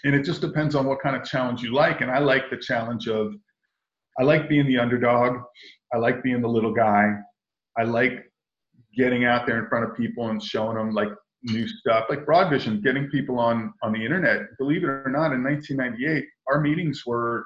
and 0.05 0.15
it 0.15 0.25
just 0.25 0.41
depends 0.41 0.75
on 0.75 0.87
what 0.87 1.01
kind 1.01 1.17
of 1.17 1.25
challenge 1.25 1.63
you 1.63 1.73
like 1.73 2.01
and 2.01 2.11
i 2.11 2.19
like 2.19 2.51
the 2.51 2.57
challenge 2.57 3.09
of 3.09 3.33
i 4.19 4.23
like 4.23 4.49
being 4.49 4.67
the 4.67 4.79
underdog 4.79 5.37
i 5.95 5.99
like 5.99 6.23
being 6.23 6.41
the 6.41 6.49
little 6.49 6.73
guy 6.73 7.13
i 7.79 7.83
like 7.83 8.25
getting 8.97 9.25
out 9.25 9.47
there 9.47 9.59
in 9.59 9.69
front 9.69 9.85
of 9.89 9.97
people 9.97 10.29
and 10.29 10.43
showing 10.43 10.77
them 10.77 10.93
like 10.93 11.09
new 11.45 11.67
stuff 11.67 12.05
like 12.09 12.25
broadvision 12.25 12.83
getting 12.83 13.09
people 13.09 13.39
on 13.39 13.73
on 13.83 13.93
the 13.93 14.05
internet 14.05 14.43
believe 14.59 14.85
it 14.85 14.87
or 14.87 15.09
not 15.09 15.33
in 15.33 15.43
1998 15.43 16.25
our 16.49 16.61
meetings 16.61 17.03
were 17.05 17.45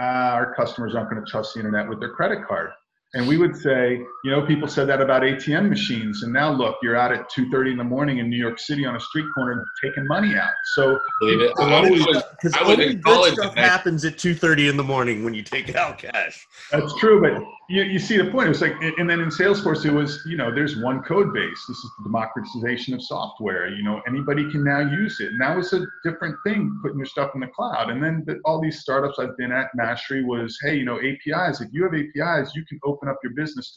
uh, 0.00 0.02
our 0.34 0.54
customers 0.54 0.94
aren't 0.94 1.10
going 1.10 1.24
to 1.24 1.30
trust 1.30 1.54
the 1.54 1.60
internet 1.60 1.88
with 1.88 2.00
their 2.00 2.10
credit 2.10 2.46
card 2.46 2.70
and 3.14 3.28
we 3.28 3.36
would 3.36 3.56
say, 3.56 4.00
you 4.24 4.30
know, 4.30 4.44
people 4.44 4.66
said 4.66 4.88
that 4.88 5.00
about 5.00 5.22
ATM 5.22 5.68
machines, 5.68 6.24
and 6.24 6.32
now 6.32 6.50
look, 6.52 6.78
you're 6.82 6.96
out 6.96 7.12
at 7.12 7.30
2:30 7.30 7.70
in 7.70 7.78
the 7.78 7.84
morning 7.84 8.18
in 8.18 8.28
New 8.28 8.36
York 8.36 8.58
City 8.58 8.84
on 8.84 8.96
a 8.96 9.00
street 9.00 9.26
corner 9.32 9.64
taking 9.82 10.04
money 10.08 10.34
out. 10.34 10.50
So 10.74 10.98
believe 11.20 11.40
it. 11.40 11.52
Because 11.54 12.56
only 12.60 12.94
good 12.94 13.34
stuff 13.34 13.54
happens 13.54 14.04
at 14.04 14.18
2:30 14.18 14.68
in 14.68 14.76
the 14.76 14.82
morning 14.82 15.22
when 15.22 15.32
you 15.32 15.42
take 15.42 15.76
out 15.76 15.98
cash. 15.98 16.44
That's 16.72 16.92
true, 16.98 17.20
but 17.20 17.40
you, 17.68 17.82
you 17.82 17.98
see 17.98 18.16
the 18.16 18.30
point. 18.30 18.46
It 18.46 18.50
was 18.50 18.60
like, 18.60 18.74
and 18.98 19.08
then 19.08 19.20
in 19.20 19.28
Salesforce, 19.28 19.84
it 19.84 19.90
was, 19.90 20.22
you 20.26 20.36
know, 20.36 20.54
there's 20.54 20.76
one 20.76 21.02
code 21.02 21.32
base. 21.32 21.64
This 21.68 21.78
is 21.78 21.90
the 21.98 22.04
democratization 22.04 22.94
of 22.94 23.02
software. 23.02 23.68
You 23.68 23.82
know, 23.82 24.02
anybody 24.06 24.50
can 24.50 24.64
now 24.64 24.80
use 24.80 25.20
it. 25.20 25.28
And 25.28 25.40
that 25.40 25.56
was 25.56 25.72
a 25.72 25.86
different 26.04 26.36
thing, 26.44 26.78
putting 26.82 26.98
your 26.98 27.06
stuff 27.06 27.30
in 27.34 27.40
the 27.40 27.46
cloud. 27.48 27.90
And 27.90 28.02
then 28.02 28.22
the, 28.26 28.40
all 28.44 28.60
these 28.60 28.80
startups 28.80 29.18
I've 29.18 29.36
been 29.36 29.52
at, 29.52 29.68
Mashery 29.78 30.24
was, 30.24 30.58
hey, 30.62 30.76
you 30.76 30.84
know, 30.84 30.98
APIs. 30.98 31.60
If 31.60 31.68
you 31.72 31.84
have 31.84 31.94
APIs, 31.94 32.54
you 32.54 32.64
can 32.66 32.78
open 32.84 33.08
up 33.08 33.18
your 33.22 33.32
business 33.32 33.76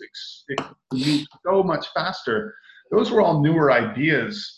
to 0.49 0.75
move 0.93 1.25
so 1.45 1.63
much 1.63 1.87
faster. 1.93 2.55
Those 2.91 3.11
were 3.11 3.21
all 3.21 3.41
newer 3.41 3.71
ideas 3.71 4.56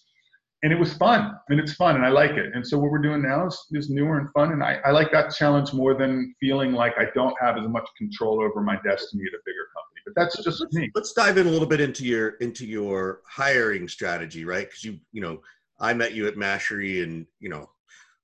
and 0.61 0.73
it 0.73 0.79
was 0.79 0.93
fun 0.93 1.37
and 1.49 1.59
it's 1.59 1.73
fun 1.73 1.95
and 1.95 2.05
I 2.05 2.09
like 2.09 2.31
it. 2.31 2.53
And 2.53 2.65
so 2.65 2.77
what 2.77 2.91
we're 2.91 3.01
doing 3.01 3.21
now 3.21 3.47
is, 3.47 3.65
is 3.71 3.89
newer 3.89 4.19
and 4.19 4.29
fun. 4.33 4.51
And 4.51 4.61
I, 4.61 4.79
I 4.85 4.91
like 4.91 5.11
that 5.11 5.33
challenge 5.33 5.73
more 5.73 5.93
than 5.93 6.35
feeling 6.39 6.73
like 6.73 6.93
I 6.97 7.05
don't 7.15 7.35
have 7.41 7.57
as 7.57 7.67
much 7.67 7.87
control 7.97 8.41
over 8.41 8.61
my 8.61 8.75
destiny 8.83 9.23
at 9.27 9.33
a 9.33 9.41
bigger 9.45 9.67
company. 9.73 10.01
But 10.05 10.15
that's 10.15 10.43
just 10.43 10.59
let's, 10.59 10.75
me. 10.75 10.91
Let's 10.93 11.13
dive 11.13 11.37
in 11.37 11.47
a 11.47 11.49
little 11.49 11.67
bit 11.67 11.79
into 11.79 12.05
your 12.05 12.29
into 12.41 12.65
your 12.65 13.21
hiring 13.25 13.87
strategy, 13.87 14.43
right? 14.43 14.67
Because 14.67 14.83
you 14.83 14.99
you 15.13 15.21
know 15.21 15.41
I 15.79 15.93
met 15.93 16.13
you 16.13 16.27
at 16.27 16.35
mashery 16.35 17.03
and 17.03 17.25
you 17.39 17.49
know 17.49 17.69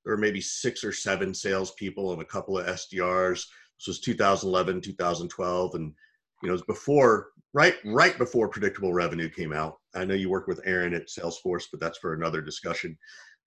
there 0.04 0.13
were 0.13 0.17
maybe 0.17 0.41
six 0.41 0.84
or 0.84 0.91
seven 0.91 1.34
salespeople 1.34 2.12
and 2.12 2.21
a 2.21 2.26
couple 2.26 2.58
of 2.58 2.65
SDRs. 2.65 3.45
This 3.78 3.88
was 3.88 4.00
2011, 4.02 4.82
2012, 4.82 5.76
and 5.76 5.93
you 6.41 6.50
know 6.50 6.56
it 6.56 6.67
before 6.67 7.30
right 7.54 7.76
right 7.86 8.17
before 8.17 8.50
predictable 8.50 8.93
revenue 8.93 9.30
came 9.30 9.54
out. 9.54 9.78
I 9.93 10.06
know 10.06 10.13
you 10.13 10.30
work 10.30 10.48
with 10.48 10.62
aaron 10.65 10.93
at 10.93 11.08
salesforce 11.08 11.65
but 11.71 11.80
that's 11.80 11.98
for 11.98 12.13
another 12.13 12.41
discussion. 12.41 12.98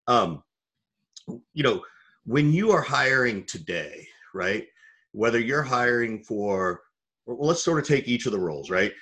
Um, 0.06 0.42
you 1.52 1.62
know 1.62 1.82
when 2.24 2.52
you 2.52 2.70
are 2.70 2.82
hiring 2.82 3.44
today 3.44 4.06
right 4.34 4.66
whether 5.12 5.38
you're 5.38 5.62
hiring 5.62 6.22
for 6.22 6.82
well, 7.26 7.48
let's 7.48 7.62
sort 7.62 7.78
of 7.78 7.86
take 7.86 8.08
each 8.08 8.26
of 8.26 8.32
the 8.32 8.40
roles 8.40 8.70
right? 8.70 8.92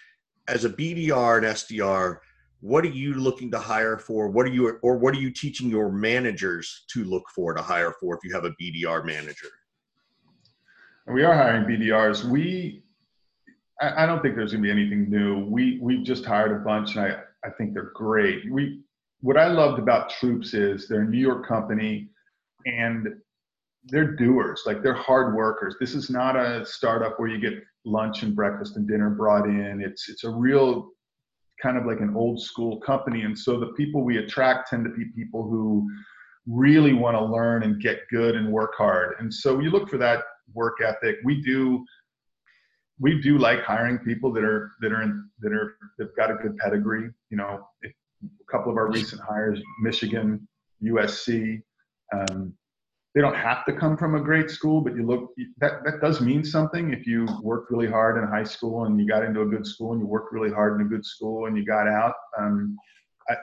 As 0.48 0.64
a 0.64 0.70
bdr 0.70 1.38
and 1.38 1.46
sdr 1.46 2.18
what 2.60 2.84
are 2.84 2.88
you 2.88 3.14
looking 3.14 3.50
to 3.50 3.58
hire 3.58 3.98
for? 3.98 4.28
What 4.28 4.46
are 4.46 4.50
you 4.50 4.78
or 4.82 4.96
what 4.96 5.14
are 5.14 5.20
you 5.20 5.30
teaching 5.30 5.68
your 5.68 5.90
managers 5.92 6.84
to 6.88 7.04
look 7.04 7.24
for 7.34 7.54
to 7.54 7.62
hire 7.62 7.92
for 8.00 8.14
if 8.14 8.20
you 8.24 8.34
have 8.34 8.44
a 8.44 8.50
bdr 8.60 9.04
manager? 9.04 9.48
We 11.06 11.22
are 11.22 11.34
hiring 11.34 11.64
bdrs 11.64 12.24
we 12.24 12.82
I, 13.80 14.04
I 14.04 14.06
don't 14.06 14.22
think 14.22 14.36
there's 14.36 14.52
going 14.52 14.62
to 14.62 14.66
be 14.66 14.70
anything 14.70 15.10
new. 15.10 15.44
We 15.46 15.78
we 15.80 16.02
just 16.02 16.24
hired 16.24 16.52
a 16.52 16.64
bunch, 16.64 16.96
and 16.96 17.04
I 17.04 17.16
I 17.44 17.50
think 17.50 17.74
they're 17.74 17.92
great. 17.94 18.50
We 18.50 18.80
what 19.20 19.36
I 19.36 19.48
loved 19.48 19.78
about 19.78 20.10
Troops 20.10 20.54
is 20.54 20.88
they're 20.88 21.02
a 21.02 21.08
New 21.08 21.18
York 21.18 21.46
company, 21.46 22.08
and 22.66 23.08
they're 23.84 24.16
doers. 24.16 24.62
Like 24.66 24.82
they're 24.82 24.94
hard 24.94 25.34
workers. 25.34 25.76
This 25.80 25.94
is 25.94 26.10
not 26.10 26.36
a 26.36 26.64
startup 26.64 27.18
where 27.18 27.28
you 27.28 27.40
get 27.40 27.62
lunch 27.84 28.22
and 28.22 28.34
breakfast 28.34 28.76
and 28.76 28.86
dinner 28.86 29.10
brought 29.10 29.46
in. 29.46 29.80
It's 29.84 30.08
it's 30.08 30.24
a 30.24 30.30
real 30.30 30.90
kind 31.62 31.78
of 31.78 31.86
like 31.86 32.00
an 32.00 32.14
old 32.14 32.40
school 32.40 32.80
company, 32.80 33.22
and 33.22 33.38
so 33.38 33.58
the 33.58 33.72
people 33.78 34.04
we 34.04 34.18
attract 34.18 34.70
tend 34.70 34.84
to 34.84 34.90
be 34.90 35.06
people 35.16 35.42
who 35.42 35.88
really 36.46 36.92
want 36.92 37.16
to 37.16 37.24
learn 37.24 37.64
and 37.64 37.80
get 37.80 38.00
good 38.10 38.36
and 38.36 38.52
work 38.52 38.72
hard. 38.76 39.16
And 39.18 39.32
so 39.32 39.58
you 39.58 39.70
look 39.70 39.88
for 39.88 39.98
that 39.98 40.22
work 40.54 40.76
ethic. 40.80 41.16
We 41.24 41.42
do 41.42 41.84
we 42.98 43.20
do 43.20 43.38
like 43.38 43.62
hiring 43.62 43.98
people 43.98 44.32
that 44.32 44.44
are 44.44 44.72
that 44.80 44.92
are 44.92 45.02
in, 45.02 45.28
that 45.40 45.52
are 45.52 45.76
they've 45.98 46.14
got 46.16 46.30
a 46.30 46.34
good 46.34 46.56
pedigree. 46.56 47.10
You 47.30 47.36
know, 47.36 47.66
a 47.84 48.50
couple 48.50 48.70
of 48.70 48.78
our 48.78 48.90
recent 48.90 49.20
hires, 49.22 49.60
Michigan, 49.80 50.46
USC. 50.82 51.62
Um, 52.12 52.54
they 53.14 53.22
don't 53.22 53.34
have 53.34 53.64
to 53.64 53.72
come 53.72 53.96
from 53.96 54.14
a 54.14 54.20
great 54.20 54.50
school, 54.50 54.82
but 54.82 54.94
you 54.94 55.06
look 55.06 55.30
that 55.58 55.84
that 55.84 56.00
does 56.00 56.20
mean 56.20 56.44
something. 56.44 56.92
If 56.92 57.06
you 57.06 57.26
worked 57.42 57.70
really 57.70 57.88
hard 57.88 58.22
in 58.22 58.28
high 58.28 58.44
school 58.44 58.84
and 58.84 59.00
you 59.00 59.06
got 59.06 59.24
into 59.24 59.42
a 59.42 59.46
good 59.46 59.66
school 59.66 59.92
and 59.92 60.00
you 60.00 60.06
worked 60.06 60.32
really 60.32 60.50
hard 60.50 60.78
in 60.78 60.86
a 60.86 60.88
good 60.88 61.04
school 61.04 61.46
and 61.46 61.56
you 61.56 61.64
got 61.64 61.88
out, 61.88 62.14
um, 62.38 62.76
I 63.28 63.36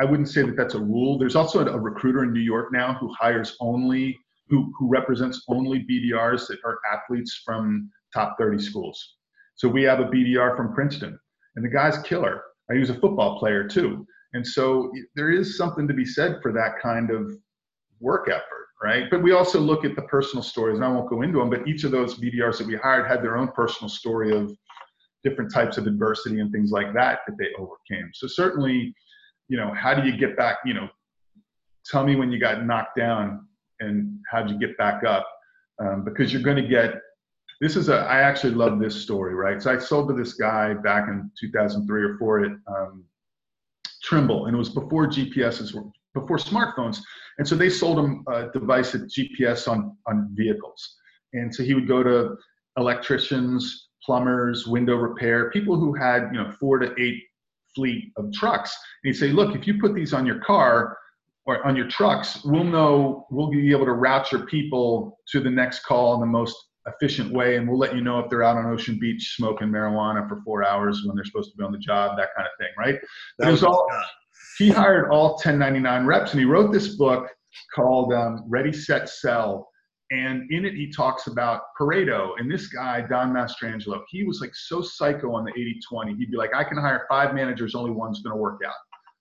I 0.00 0.04
wouldn't 0.04 0.28
say 0.28 0.42
that 0.42 0.56
that's 0.56 0.74
a 0.74 0.80
rule. 0.80 1.18
There's 1.18 1.36
also 1.36 1.66
a 1.66 1.78
recruiter 1.78 2.22
in 2.24 2.32
New 2.32 2.40
York 2.40 2.72
now 2.72 2.94
who 2.94 3.12
hires 3.18 3.56
only 3.60 4.18
who 4.48 4.72
who 4.78 4.88
represents 4.88 5.44
only 5.48 5.80
BDRs 5.80 6.46
that 6.48 6.58
are 6.64 6.78
athletes 6.92 7.42
from 7.44 7.90
top 8.14 8.36
30 8.38 8.62
schools. 8.62 9.16
So 9.56 9.68
we 9.68 9.82
have 9.82 10.00
a 10.00 10.04
BDR 10.04 10.56
from 10.56 10.72
Princeton, 10.72 11.18
and 11.56 11.64
the 11.64 11.68
guy's 11.68 11.98
killer. 11.98 12.42
I 12.70 12.74
use 12.74 12.90
a 12.90 12.94
football 12.94 13.38
player 13.38 13.66
too. 13.66 14.06
And 14.32 14.46
so 14.46 14.90
there 15.14 15.30
is 15.30 15.56
something 15.56 15.86
to 15.86 15.94
be 15.94 16.04
said 16.04 16.40
for 16.42 16.52
that 16.52 16.80
kind 16.82 17.10
of 17.10 17.32
work 18.00 18.28
effort, 18.28 18.68
right? 18.82 19.04
But 19.10 19.22
we 19.22 19.32
also 19.32 19.60
look 19.60 19.84
at 19.84 19.94
the 19.94 20.02
personal 20.02 20.42
stories, 20.42 20.76
and 20.76 20.84
I 20.84 20.88
won't 20.88 21.08
go 21.08 21.22
into 21.22 21.38
them, 21.38 21.50
but 21.50 21.66
each 21.68 21.84
of 21.84 21.90
those 21.92 22.18
BDRs 22.18 22.58
that 22.58 22.66
we 22.66 22.76
hired 22.76 23.06
had 23.06 23.22
their 23.22 23.36
own 23.36 23.48
personal 23.48 23.88
story 23.88 24.36
of 24.36 24.56
different 25.22 25.52
types 25.52 25.78
of 25.78 25.86
adversity 25.86 26.40
and 26.40 26.52
things 26.52 26.70
like 26.70 26.92
that 26.94 27.20
that 27.26 27.36
they 27.38 27.48
overcame. 27.58 28.10
So 28.12 28.26
certainly, 28.26 28.94
you 29.48 29.56
know, 29.56 29.72
how 29.74 29.94
do 29.94 30.06
you 30.08 30.16
get 30.16 30.36
back? 30.36 30.58
You 30.64 30.74
know, 30.74 30.88
tell 31.86 32.04
me 32.04 32.16
when 32.16 32.30
you 32.30 32.38
got 32.38 32.64
knocked 32.64 32.96
down 32.96 33.46
and 33.80 34.18
how'd 34.30 34.50
you 34.50 34.58
get 34.58 34.76
back 34.76 35.04
up? 35.04 35.26
Um, 35.80 36.04
because 36.04 36.32
you're 36.32 36.42
going 36.42 36.62
to 36.62 36.68
get. 36.68 36.94
This 37.60 37.76
is 37.76 37.88
a. 37.88 37.96
I 37.96 38.20
actually 38.20 38.54
love 38.54 38.80
this 38.80 39.02
story, 39.02 39.34
right? 39.34 39.62
So 39.62 39.72
I 39.72 39.78
sold 39.78 40.08
to 40.08 40.14
this 40.14 40.34
guy 40.34 40.74
back 40.74 41.08
in 41.08 41.30
2003 41.38 42.02
or 42.02 42.18
four 42.18 42.44
at 42.44 42.52
um, 42.66 43.04
Trimble, 44.02 44.46
and 44.46 44.54
it 44.54 44.58
was 44.58 44.70
before 44.70 45.06
GPSs 45.06 45.74
were 45.74 45.84
before 46.14 46.36
smartphones, 46.36 46.98
and 47.38 47.46
so 47.46 47.54
they 47.54 47.70
sold 47.70 47.98
him 47.98 48.24
a 48.28 48.48
device 48.52 48.92
that 48.92 49.10
GPS 49.10 49.68
on 49.68 49.96
on 50.06 50.30
vehicles, 50.32 50.96
and 51.32 51.54
so 51.54 51.62
he 51.62 51.74
would 51.74 51.88
go 51.88 52.02
to 52.02 52.36
electricians, 52.76 53.88
plumbers, 54.04 54.66
window 54.66 54.96
repair, 54.96 55.50
people 55.50 55.76
who 55.76 55.94
had 55.94 56.28
you 56.32 56.42
know 56.42 56.50
four 56.58 56.78
to 56.78 56.94
eight 57.00 57.22
fleet 57.74 58.12
of 58.16 58.32
trucks, 58.32 58.76
and 59.02 59.12
he'd 59.12 59.18
say, 59.18 59.28
look, 59.28 59.56
if 59.56 59.66
you 59.66 59.80
put 59.80 59.94
these 59.94 60.12
on 60.12 60.26
your 60.26 60.38
car 60.40 60.96
or 61.46 61.64
on 61.66 61.76
your 61.76 61.88
trucks, 61.88 62.44
we'll 62.44 62.64
know 62.64 63.26
we'll 63.30 63.50
be 63.50 63.70
able 63.70 63.84
to 63.84 63.92
route 63.92 64.30
your 64.32 64.46
people 64.46 65.18
to 65.28 65.40
the 65.40 65.50
next 65.50 65.84
call 65.84 66.14
in 66.14 66.20
the 66.20 66.26
most 66.26 66.56
efficient 66.86 67.32
way, 67.32 67.56
and 67.56 67.68
we'll 67.68 67.78
let 67.78 67.94
you 67.94 68.02
know 68.02 68.18
if 68.18 68.28
they're 68.28 68.42
out 68.42 68.56
on 68.56 68.66
Ocean 68.66 68.98
Beach 68.98 69.34
smoking 69.36 69.68
marijuana 69.68 70.28
for 70.28 70.42
four 70.44 70.64
hours 70.64 71.02
when 71.04 71.16
they're 71.16 71.24
supposed 71.24 71.50
to 71.52 71.56
be 71.56 71.64
on 71.64 71.72
the 71.72 71.78
job, 71.78 72.16
that 72.18 72.28
kind 72.36 72.46
of 72.46 72.52
thing, 72.58 72.72
right? 72.78 72.98
That 73.38 73.50
was 73.50 73.62
all. 73.62 73.86
He 74.58 74.70
hired 74.70 75.10
all 75.10 75.30
1099 75.30 76.06
reps, 76.06 76.30
and 76.30 76.40
he 76.40 76.46
wrote 76.46 76.72
this 76.72 76.96
book 76.96 77.28
called 77.74 78.12
um, 78.12 78.44
Ready, 78.46 78.72
Set, 78.72 79.08
Sell. 79.08 79.68
And 80.10 80.50
in 80.52 80.64
it, 80.64 80.74
he 80.74 80.92
talks 80.92 81.26
about 81.26 81.62
Pareto. 81.80 82.32
And 82.38 82.50
this 82.50 82.68
guy, 82.68 83.00
Don 83.00 83.32
Mastrangelo, 83.32 84.02
he 84.08 84.22
was 84.22 84.40
like 84.40 84.54
so 84.54 84.80
psycho 84.82 85.34
on 85.34 85.44
the 85.44 85.50
80 85.50 85.80
20. 85.88 86.14
He'd 86.14 86.30
be 86.30 86.36
like, 86.36 86.54
I 86.54 86.62
can 86.62 86.76
hire 86.76 87.06
five 87.08 87.34
managers, 87.34 87.74
only 87.74 87.90
one's 87.90 88.22
going 88.22 88.34
to 88.34 88.40
work 88.40 88.60
out. 88.64 88.74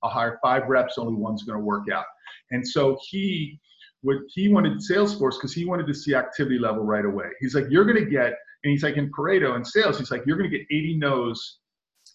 I'll 0.04 0.12
hire 0.12 0.38
five 0.44 0.68
reps, 0.68 0.98
only 0.98 1.16
one's 1.16 1.44
going 1.44 1.58
to 1.58 1.64
work 1.64 1.86
out. 1.92 2.06
And 2.52 2.68
so 2.68 2.98
he 3.10 3.60
would 4.04 4.20
he 4.28 4.50
wanted 4.50 4.78
Salesforce 4.80 5.36
because 5.40 5.54
he 5.54 5.66
wanted 5.66 5.88
to 5.88 5.94
see 5.94 6.14
activity 6.14 6.60
level 6.60 6.84
right 6.84 7.06
away. 7.06 7.28
He's 7.40 7.56
like, 7.56 7.66
you're 7.70 7.86
going 7.86 8.04
to 8.04 8.10
get, 8.10 8.34
and 8.64 8.72
he's 8.72 8.84
like 8.84 8.98
in 8.98 9.12
Pareto 9.12 9.56
and 9.56 9.66
sales, 9.66 9.98
he's 9.98 10.12
like, 10.12 10.24
you're 10.26 10.38
going 10.38 10.50
to 10.50 10.58
get 10.58 10.66
80 10.70 10.98
no's 10.98 11.60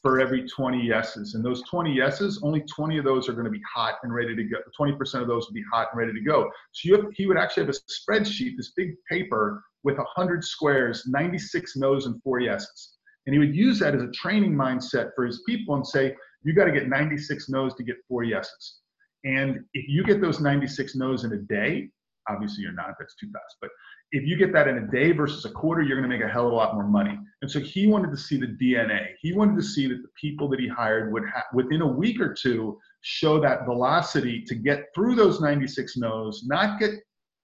for 0.03 0.20
every 0.20 0.46
20 0.48 0.81
yeses. 0.81 1.35
And 1.35 1.44
those 1.44 1.62
20 1.68 1.92
yeses, 1.92 2.40
only 2.44 2.61
20 2.62 2.98
of 2.98 3.05
those 3.05 3.29
are 3.29 3.33
going 3.33 3.46
to 3.46 3.51
be 3.51 3.61
hot 3.74 3.94
and 4.03 4.14
ready 4.14 4.37
to 4.37 4.44
go. 4.44 4.59
20% 4.79 4.96
of 5.20 5.27
those 5.27 5.46
will 5.46 5.55
be 5.55 5.64
hot 5.72 5.88
and 5.92 5.98
ready 5.98 6.12
to 6.12 6.20
go. 6.20 6.48
So 6.72 6.96
have, 6.96 7.07
he 7.14 7.27
would 7.27 7.37
actually 7.37 7.66
have 7.66 7.74
a 7.74 8.11
spreadsheet, 8.12 8.57
this 8.57 8.72
big 8.77 8.94
paper 9.11 9.62
with 9.83 9.96
100 9.96 10.44
squares, 10.44 11.05
96 11.07 11.77
no's 11.77 12.07
and 12.07 12.22
four 12.22 12.40
yeses. 12.40 12.98
And 13.27 13.35
he 13.35 13.38
would 13.38 13.55
use 13.55 13.79
that 13.81 13.94
as 13.94 14.03
a 14.03 14.11
training 14.12 14.55
mindset 14.55 15.11
for 15.14 15.27
his 15.27 15.42
people 15.46 15.74
and 15.74 15.87
say, 15.87 16.14
you 16.44 16.55
got 16.55 16.64
to 16.64 16.72
get 16.72 16.88
96 16.88 17.48
no's 17.48 17.74
to 17.74 17.83
get 17.83 17.96
four 18.09 18.22
yeses. 18.22 18.79
And 19.24 19.61
if 19.74 19.88
you 19.88 20.04
get 20.04 20.20
those 20.20 20.40
96 20.40 20.96
no's 20.96 21.24
in 21.24 21.33
a 21.33 21.38
day, 21.38 21.88
obviously 22.28 22.62
you're 22.62 22.72
not, 22.72 22.94
that's 22.98 23.16
too 23.16 23.28
fast, 23.33 23.57
but 23.61 23.70
if 24.12 24.24
you 24.24 24.37
get 24.37 24.52
that 24.52 24.68
in 24.68 24.78
a 24.78 24.87
day 24.87 25.12
versus 25.12 25.44
a 25.44 25.50
quarter, 25.50 25.83
you're 25.83 25.98
going 25.98 26.09
to 26.09 26.16
make 26.16 26.24
a 26.24 26.31
hell 26.31 26.46
of 26.46 26.52
a 26.52 26.57
lot 26.57 26.74
more 26.74 26.87
money. 26.87 27.18
And 27.42 27.50
so 27.50 27.61
he 27.61 27.87
wanted 27.87 28.11
to 28.11 28.16
see 28.16 28.38
the 28.38 28.46
DNA. 28.46 29.09
He 29.20 29.35
wanted 29.35 29.57
to 29.57 29.62
see 29.62 29.87
that 29.87 30.00
the 30.02 30.09
people 30.18 30.48
that 30.48 30.61
he 30.61 30.68
hired 30.68 31.12
would 31.12 31.24
ha- 31.28 31.44
within 31.52 31.83
a 31.83 31.87
week 31.87 32.20
or 32.20 32.33
two 32.33 32.78
show 33.02 33.40
that 33.40 33.66
velocity 33.66 34.42
to 34.46 34.54
get 34.54 34.87
through 34.94 35.14
those 35.14 35.40
96 35.40 35.96
no's, 35.98 36.44
not 36.46 36.81
get 36.81 36.92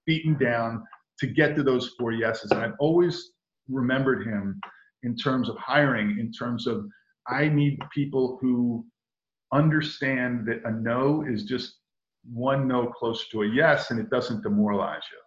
beaten 0.05 0.37
down 0.37 0.83
to 1.19 1.27
get 1.27 1.55
to 1.55 1.63
those 1.63 1.93
four 1.99 2.11
yeses. 2.11 2.51
And 2.51 2.61
I've 2.61 2.73
always 2.79 3.31
remembered 3.69 4.25
him 4.25 4.59
in 5.03 5.15
terms 5.15 5.49
of 5.49 5.57
hiring, 5.57 6.17
in 6.19 6.31
terms 6.31 6.67
of 6.67 6.85
I 7.27 7.47
need 7.47 7.79
people 7.93 8.37
who 8.41 8.85
understand 9.53 10.45
that 10.47 10.61
a 10.65 10.71
no 10.71 11.23
is 11.27 11.43
just 11.43 11.75
one 12.31 12.67
no 12.67 12.87
close 12.87 13.27
to 13.29 13.43
a 13.43 13.47
yes 13.47 13.91
and 13.91 13.99
it 13.99 14.09
doesn't 14.09 14.43
demoralize 14.43 15.03
you. 15.11 15.19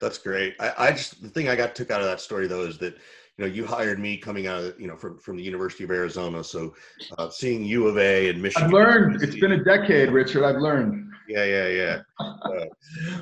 That's 0.00 0.18
great. 0.18 0.54
I, 0.60 0.72
I 0.78 0.90
just 0.92 1.22
the 1.22 1.28
thing 1.28 1.48
I 1.48 1.56
got 1.56 1.74
took 1.74 1.90
out 1.90 2.00
of 2.00 2.06
that 2.06 2.20
story 2.20 2.46
though 2.46 2.62
is 2.62 2.78
that 2.78 2.94
you 3.38 3.44
know 3.44 3.46
you 3.46 3.64
hired 3.64 3.98
me 3.98 4.16
coming 4.16 4.46
out 4.46 4.62
of 4.62 4.80
you 4.80 4.86
know 4.86 4.96
from 4.96 5.18
from 5.18 5.36
the 5.36 5.42
University 5.42 5.84
of 5.84 5.90
Arizona, 5.90 6.42
so 6.44 6.74
uh, 7.16 7.30
seeing 7.30 7.64
U 7.64 7.86
of 7.86 7.96
A 7.96 8.28
and 8.28 8.42
Michigan. 8.42 8.66
I've 8.66 8.72
learned. 8.72 9.22
It's 9.22 9.38
been 9.38 9.52
a 9.52 9.64
decade, 9.64 10.10
Richard. 10.10 10.44
I've 10.44 10.60
learned. 10.60 11.10
Yeah, 11.28 11.44
yeah, 11.44 11.68
yeah. 11.68 11.98
Uh, 12.44 12.66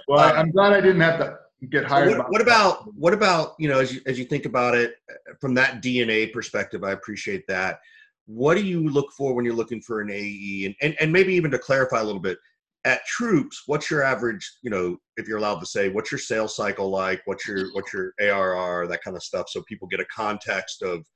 well, 0.09 0.19
uh, 0.19 0.33
I'm 0.33 0.51
glad 0.51 0.73
I 0.73 0.81
didn't 0.81 1.01
have 1.01 1.19
to 1.21 1.39
get 1.71 1.85
hired. 1.85 2.19
What, 2.19 2.31
what 2.31 2.41
about 2.41 2.93
what 2.95 3.15
about 3.15 3.55
you 3.59 3.69
know 3.69 3.79
as 3.79 3.95
you 3.95 4.01
as 4.07 4.19
you 4.19 4.25
think 4.25 4.45
about 4.45 4.75
it 4.75 4.97
uh, 5.09 5.35
from 5.41 5.55
that 5.55 5.83
DNA 5.83 6.33
perspective? 6.33 6.83
I 6.83 6.93
appreciate 6.93 7.47
that. 7.47 7.79
What 8.27 8.55
do 8.55 8.63
you 8.63 8.89
look 8.89 9.13
for 9.17 9.35
when 9.35 9.45
you're 9.45 9.55
looking 9.55 9.83
for 9.83 10.01
an 10.01 10.11
AE, 10.11 10.67
and 10.67 10.75
and, 10.83 10.97
and 11.01 11.13
maybe 11.13 11.35
even 11.35 11.51
to 11.51 11.59
clarify 11.59 12.01
a 12.01 12.05
little 12.05 12.21
bit? 12.21 12.39
at 12.85 13.05
troops 13.07 13.63
what's 13.67 13.91
your 13.91 14.03
average 14.03 14.59
you 14.63 14.71
know 14.71 14.97
if 15.17 15.29
you're 15.29 15.39
allowed 15.39 15.61
to 15.61 15.67
say 15.67 15.89
what's 15.89 16.11
your 16.11 16.19
sales 16.19 16.57
cycle 16.57 16.91
like? 16.91 17.23
What's 17.27 17.47
your 17.47 17.73
what's 17.75 17.93
your 17.93 18.13
arr 18.21 18.87
that 18.87 19.03
kind 19.03 19.17
of 19.17 19.23
stuff 19.23 19.49
so 19.49 19.63
people 19.69 19.87
get 19.89 20.01
a 20.01 20.07
context 20.07 20.83
of 20.83 21.07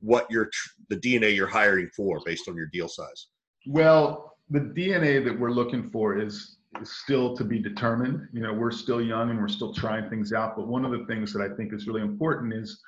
what 0.00 0.30
your 0.30 0.48
the 0.88 0.96
dna 0.96 1.34
you're 1.34 1.46
hiring 1.46 1.90
for 1.94 2.20
based 2.24 2.48
on 2.48 2.56
your 2.56 2.68
deal 2.72 2.88
size. 2.88 3.28
Well 3.66 4.36
the 4.48 4.60
dna 4.60 5.24
that 5.24 5.38
we're 5.38 5.50
looking 5.50 5.90
for 5.90 6.18
is, 6.18 6.56
is 6.80 6.90
still 6.90 7.36
to 7.36 7.44
be 7.44 7.58
determined. 7.58 8.26
You 8.32 8.40
know 8.40 8.54
we're 8.54 8.70
still 8.70 9.02
young 9.02 9.30
and 9.30 9.38
we're 9.38 9.48
still 9.48 9.74
trying 9.74 10.08
things 10.08 10.32
out 10.32 10.56
but 10.56 10.68
one 10.68 10.84
of 10.84 10.92
the 10.92 11.04
things 11.06 11.32
that 11.34 11.42
i 11.42 11.54
think 11.54 11.74
is 11.74 11.86
really 11.86 12.02
important 12.02 12.54
is 12.54 12.80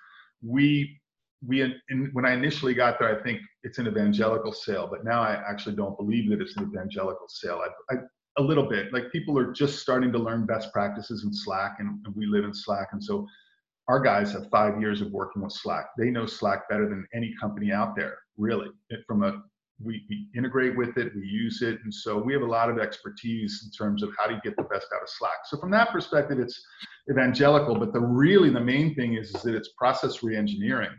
we 0.42 0.98
we 1.46 1.62
in, 1.62 2.10
when 2.12 2.24
I 2.24 2.32
initially 2.32 2.74
got 2.74 2.98
there, 2.98 3.18
I 3.18 3.22
think 3.22 3.40
it's 3.64 3.78
an 3.78 3.88
evangelical 3.88 4.52
sale, 4.52 4.88
but 4.90 5.04
now 5.04 5.22
I 5.22 5.42
actually 5.48 5.76
don't 5.76 5.96
believe 5.96 6.30
that 6.30 6.40
it's 6.40 6.56
an 6.56 6.70
evangelical 6.72 7.26
sale. 7.28 7.60
I, 7.90 7.94
I, 7.94 7.98
a 8.38 8.42
little 8.42 8.68
bit. 8.68 8.92
Like 8.92 9.10
people 9.12 9.38
are 9.38 9.52
just 9.52 9.80
starting 9.80 10.12
to 10.12 10.18
learn 10.18 10.46
best 10.46 10.72
practices 10.72 11.24
in 11.24 11.32
slack 11.32 11.76
and, 11.80 12.00
and, 12.06 12.14
we 12.14 12.26
live 12.26 12.44
in 12.44 12.54
slack 12.54 12.88
and 12.92 13.02
so 13.02 13.26
our 13.88 14.00
guys 14.00 14.32
have 14.32 14.48
five 14.50 14.80
years 14.80 15.00
of 15.00 15.10
working 15.10 15.42
with 15.42 15.52
slack. 15.52 15.86
They 15.98 16.10
know 16.10 16.26
slack 16.26 16.68
better 16.68 16.88
than 16.88 17.06
any 17.14 17.34
company 17.40 17.72
out 17.72 17.94
there 17.96 18.16
really. 18.38 18.68
It, 18.90 19.00
from 19.06 19.22
a 19.22 19.42
we, 19.84 20.04
we 20.08 20.28
integrate 20.36 20.76
with 20.76 20.96
it 20.96 21.12
we 21.16 21.26
use 21.26 21.60
it 21.60 21.80
and 21.82 21.92
so 21.92 22.16
we 22.16 22.32
have 22.32 22.42
a 22.42 22.46
lot 22.46 22.70
of 22.70 22.78
expertise 22.78 23.62
in 23.64 23.70
terms 23.76 24.02
of 24.02 24.10
how 24.16 24.28
do 24.28 24.34
you 24.34 24.40
get 24.44 24.56
the 24.56 24.62
best 24.62 24.86
out 24.94 25.02
of 25.02 25.08
slack. 25.08 25.38
So 25.46 25.58
from 25.58 25.70
that 25.72 25.90
perspective 25.90 26.38
it's 26.38 26.62
evangelical 27.10 27.74
but 27.74 27.92
the 27.92 28.00
really 28.00 28.48
the 28.48 28.60
main 28.60 28.94
thing 28.94 29.14
is, 29.14 29.34
is 29.34 29.42
that 29.42 29.54
it's 29.56 29.70
process 29.76 30.18
reengineering 30.18 30.94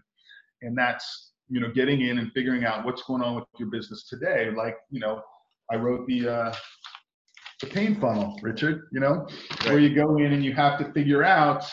and 0.63 0.77
that's 0.77 1.31
you 1.49 1.59
know 1.59 1.71
getting 1.73 2.01
in 2.01 2.17
and 2.19 2.31
figuring 2.33 2.65
out 2.65 2.85
what's 2.85 3.03
going 3.03 3.21
on 3.21 3.35
with 3.35 3.45
your 3.59 3.69
business 3.69 4.07
today 4.07 4.49
like 4.55 4.75
you 4.89 4.99
know 4.99 5.21
i 5.71 5.75
wrote 5.75 6.05
the 6.07 6.27
uh, 6.27 6.53
the 7.63 7.69
pain 7.69 7.99
funnel, 7.99 8.37
Richard, 8.41 8.87
you 8.91 8.99
know, 8.99 9.25
right. 9.51 9.65
where 9.65 9.79
you 9.79 9.95
go 9.95 10.17
in 10.17 10.33
and 10.33 10.43
you 10.43 10.53
have 10.53 10.77
to 10.79 10.91
figure 10.91 11.23
out, 11.23 11.63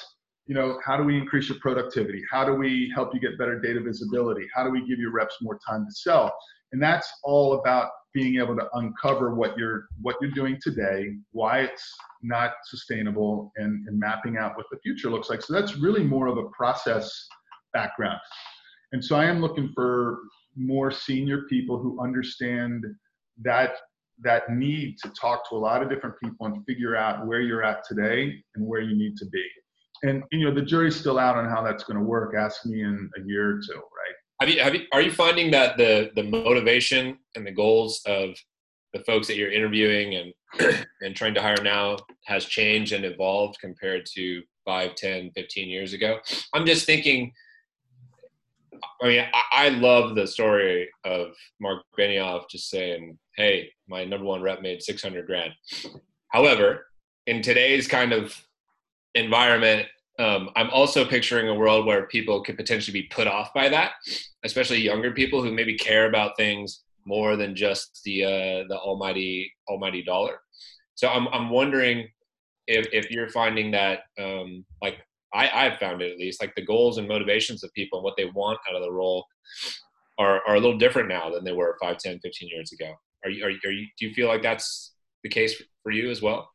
you 0.47 0.55
know, 0.55 0.79
how 0.85 0.97
do 0.97 1.03
we 1.03 1.17
increase 1.17 1.49
your 1.49 1.59
productivity? 1.59 2.23
How 2.31 2.45
do 2.45 2.55
we 2.55 2.93
help 2.95 3.13
you 3.13 3.21
get 3.21 3.39
better 3.39 3.59
data 3.59 3.81
visibility? 3.81 4.47
How 4.55 4.65
do 4.65 4.71
we 4.71 4.87
give 4.87 4.99
your 4.99 5.13
reps 5.13 5.37
more 5.41 5.59
time 5.69 5.85
to 5.87 5.93
sell? 5.93 6.33
And 6.73 6.83
that's 6.83 7.11
all 7.25 7.55
about 7.55 7.91
being 8.13 8.37
able 8.37 8.57
to 8.57 8.69
uncover 8.75 9.35
what 9.35 9.57
you're 9.57 9.87
what 10.01 10.17
you're 10.21 10.33
doing 10.33 10.59
today, 10.63 11.15
why 11.33 11.61
it's 11.61 11.95
not 12.23 12.53
sustainable, 12.67 13.53
and, 13.57 13.87
and 13.89 13.99
mapping 13.99 14.37
out 14.37 14.57
what 14.57 14.67
the 14.71 14.79
future 14.79 15.11
looks 15.11 15.31
like. 15.31 15.43
So 15.43 15.53
that's 15.53 15.77
really 15.77 16.03
more 16.03 16.27
of 16.27 16.39
a 16.39 16.45
process 16.57 17.27
background. 17.73 18.21
And 18.93 19.05
so 19.05 19.17
I 19.17 19.27
am 19.27 19.41
looking 19.41 19.71
for 19.75 20.19
more 20.57 20.91
senior 20.91 21.43
people 21.43 21.79
who 21.79 22.01
understand 22.03 22.85
that 23.43 23.77
that 24.23 24.51
need 24.51 24.99
to 25.03 25.09
talk 25.19 25.49
to 25.49 25.55
a 25.55 25.59
lot 25.59 25.83
of 25.83 25.89
different 25.89 26.15
people 26.23 26.47
and 26.47 26.63
figure 26.67 26.95
out 26.95 27.27
where 27.27 27.41
you're 27.41 27.65
at 27.65 27.83
today 27.89 28.35
and 28.55 28.67
where 28.67 28.83
you 28.83 28.95
need 28.95 29.17
to 29.17 29.25
be. 29.27 29.45
And 30.03 30.23
you 30.31 30.45
know, 30.45 30.55
the 30.55 30.63
jury's 30.63 30.97
still 30.97 31.19
out 31.19 31.37
on 31.37 31.49
how 31.49 31.63
that's 31.63 31.85
going 31.85 31.99
to 31.99 32.05
work. 32.05 32.35
Ask 32.35 32.67
me 32.67 32.83
in 32.83 33.11
a 33.17 33.21
year 33.27 33.57
or 33.57 33.61
two, 33.61 33.75
right? 33.75 34.15
Have 34.41 34.49
you, 34.49 34.61
have 34.61 34.75
you, 34.75 34.83
are 34.93 35.03
you 35.03 35.13
finding 35.13 35.51
that 35.53 35.77
the 35.77 36.11
the 36.15 36.23
motivation 36.23 37.19
and 37.35 37.47
the 37.47 37.53
goals 37.53 38.03
of 38.07 38.35
the 38.93 39.01
folks 39.01 39.27
that 39.27 39.37
you're 39.37 39.53
interviewing 39.53 40.15
and 40.15 40.77
and 41.01 41.15
trying 41.15 41.35
to 41.35 41.43
hire 41.43 41.63
now 41.63 41.97
has 42.25 42.45
changed 42.45 42.93
and 42.93 43.05
evolved 43.05 43.59
compared 43.61 44.05
to 44.15 44.43
5 44.65 44.95
10 44.95 45.31
15 45.35 45.69
years 45.69 45.93
ago 45.93 46.19
i'm 46.55 46.67
just 46.67 46.87
thinking 46.87 47.33
I 49.03 49.09
mean, 49.09 49.25
I, 49.33 49.67
I, 49.67 49.69
love 49.71 50.15
the 50.15 50.27
story 50.27 50.89
of 51.05 51.35
Marc 51.61 51.83
Benioff 51.99 52.49
just 52.51 52.71
saying, 52.71 53.19
"Hey, 53.37 53.71
my 53.89 54.05
number 54.05 54.27
one 54.27 54.43
rep 54.43 54.63
made 54.63 54.83
600 54.83 55.27
grand." 55.27 55.53
However, 56.29 56.87
in 57.27 57.43
today's 57.43 57.89
kind 57.89 58.13
of 58.13 58.35
environment, 59.15 59.87
um, 60.19 60.51
I'm 60.57 60.71
also 60.71 61.05
picturing 61.05 61.49
a 61.49 61.55
world 61.55 61.87
where 61.87 62.07
people 62.07 62.43
could 62.43 62.57
potentially 62.57 62.93
be 62.93 63.09
put 63.09 63.27
off 63.27 63.55
by 63.55 63.69
that, 63.69 63.93
especially 64.45 64.81
younger 64.81 65.13
people 65.13 65.43
who 65.43 65.53
maybe 65.53 65.77
care 65.77 66.07
about 66.07 66.37
things 66.37 66.83
more 67.07 67.37
than 67.37 67.57
just 67.57 68.01
the 68.05 68.25
uh, 68.25 68.65
the 68.69 68.79
almighty 68.79 69.53
almighty 69.69 70.03
dollar. 70.03 70.41
So 70.95 71.09
I'm 71.09 71.29
I'm 71.29 71.51
wondering 71.51 72.09
if, 72.67 72.87
if 72.93 73.11
you're 73.11 73.31
finding 73.31 73.71
that 73.73 74.01
um, 74.19 74.65
like 74.83 74.99
I, 75.33 75.67
I've 75.67 75.79
found 75.79 76.03
it 76.03 76.13
at 76.13 76.19
least 76.19 76.43
like 76.43 76.55
the 76.55 76.65
goals 76.65 76.99
and 76.99 77.07
motivations 77.07 77.63
of 77.63 77.73
people 77.75 77.99
and 77.99 78.05
what 78.05 78.17
they 78.17 78.27
want 78.27 78.59
out 78.69 78.77
of 78.77 78.83
the 78.83 78.93
role 78.93 79.25
are, 80.19 80.43
are 80.47 80.57
a 80.57 80.61
little 80.61 80.79
different 80.79 81.09
now 81.09 81.31
than 81.31 81.45
they 81.45 81.53
were 81.53 81.77
5, 81.81 81.99
10, 81.99 82.21
15 82.21 82.49
years 82.49 82.73
ago. 82.73 82.93
Are 83.25 83.31
you, 83.31 83.45
are, 83.45 83.49
are 83.49 83.73
you, 83.73 83.87
do 83.99 84.07
you 84.07 84.15
feel 84.15 84.29
like 84.29 84.43
that's 84.43 84.93
the 85.23 85.29
case 85.29 85.63
for 85.83 85.93
you 85.93 86.11
as 86.11 86.23
well? 86.23 86.49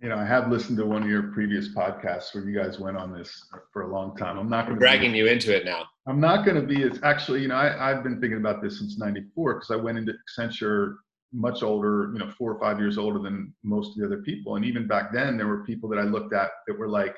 You 0.00 0.08
know, 0.08 0.16
I 0.16 0.24
have 0.24 0.50
listened 0.50 0.78
to 0.78 0.86
one 0.86 1.02
of 1.02 1.10
your 1.10 1.24
previous 1.24 1.68
podcasts 1.74 2.34
where 2.34 2.48
you 2.48 2.58
guys 2.58 2.78
went 2.78 2.96
on 2.96 3.12
this 3.12 3.44
for 3.70 3.82
a 3.82 3.92
long 3.92 4.16
time. 4.16 4.38
I'm 4.38 4.48
not 4.48 4.64
going 4.64 4.78
to 4.78 4.80
dragging 4.80 5.12
be, 5.12 5.18
you 5.18 5.26
into 5.26 5.54
it 5.54 5.66
now. 5.66 5.84
I'm 6.06 6.20
not 6.20 6.46
going 6.46 6.56
to 6.58 6.66
be 6.66 6.82
as 6.84 6.98
actually, 7.02 7.42
you 7.42 7.48
know, 7.48 7.56
I, 7.56 7.90
I've 7.90 8.02
been 8.02 8.18
thinking 8.18 8.38
about 8.38 8.62
this 8.62 8.78
since 8.78 8.98
'94 8.98 9.54
because 9.54 9.70
I 9.70 9.76
went 9.76 9.98
into 9.98 10.14
Accenture 10.14 10.94
much 11.32 11.62
older, 11.62 12.10
you 12.14 12.18
know, 12.18 12.30
four 12.30 12.52
or 12.52 12.58
five 12.58 12.78
years 12.78 12.98
older 12.98 13.18
than 13.18 13.54
most 13.62 13.90
of 13.90 13.96
the 13.98 14.06
other 14.06 14.22
people. 14.22 14.56
And 14.56 14.64
even 14.64 14.86
back 14.86 15.12
then, 15.12 15.36
there 15.36 15.46
were 15.46 15.64
people 15.64 15.88
that 15.90 15.98
I 15.98 16.02
looked 16.02 16.32
at 16.32 16.50
that 16.66 16.78
were 16.78 16.88
like, 16.88 17.14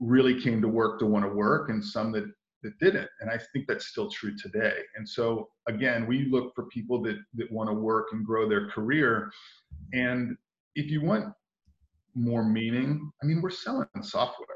really 0.00 0.40
came 0.40 0.60
to 0.60 0.68
work 0.68 0.98
to 1.00 1.06
want 1.06 1.24
to 1.24 1.30
work, 1.30 1.70
and 1.70 1.84
some 1.84 2.12
that 2.12 2.26
that 2.62 2.78
didn't. 2.78 3.08
And 3.20 3.30
I 3.30 3.38
think 3.52 3.66
that's 3.68 3.86
still 3.86 4.10
true 4.10 4.34
today. 4.36 4.78
And 4.96 5.08
so 5.08 5.48
again, 5.68 6.06
we 6.06 6.26
look 6.30 6.54
for 6.54 6.66
people 6.66 7.02
that 7.02 7.18
that 7.34 7.52
want 7.52 7.68
to 7.68 7.74
work 7.74 8.08
and 8.12 8.24
grow 8.24 8.48
their 8.48 8.68
career. 8.68 9.30
And 9.92 10.36
if 10.74 10.90
you 10.90 11.02
want 11.02 11.32
more 12.14 12.44
meaning, 12.44 13.10
I 13.22 13.26
mean, 13.26 13.42
we're 13.42 13.50
selling 13.50 13.88
software, 14.00 14.48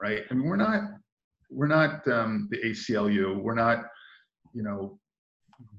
right? 0.00 0.22
I 0.30 0.34
mean, 0.34 0.46
we're 0.46 0.56
not 0.56 0.82
we're 1.50 1.66
not 1.66 2.06
um, 2.08 2.48
the 2.50 2.58
ACLU. 2.58 3.42
We're 3.42 3.54
not, 3.54 3.84
you 4.52 4.62
know, 4.62 4.98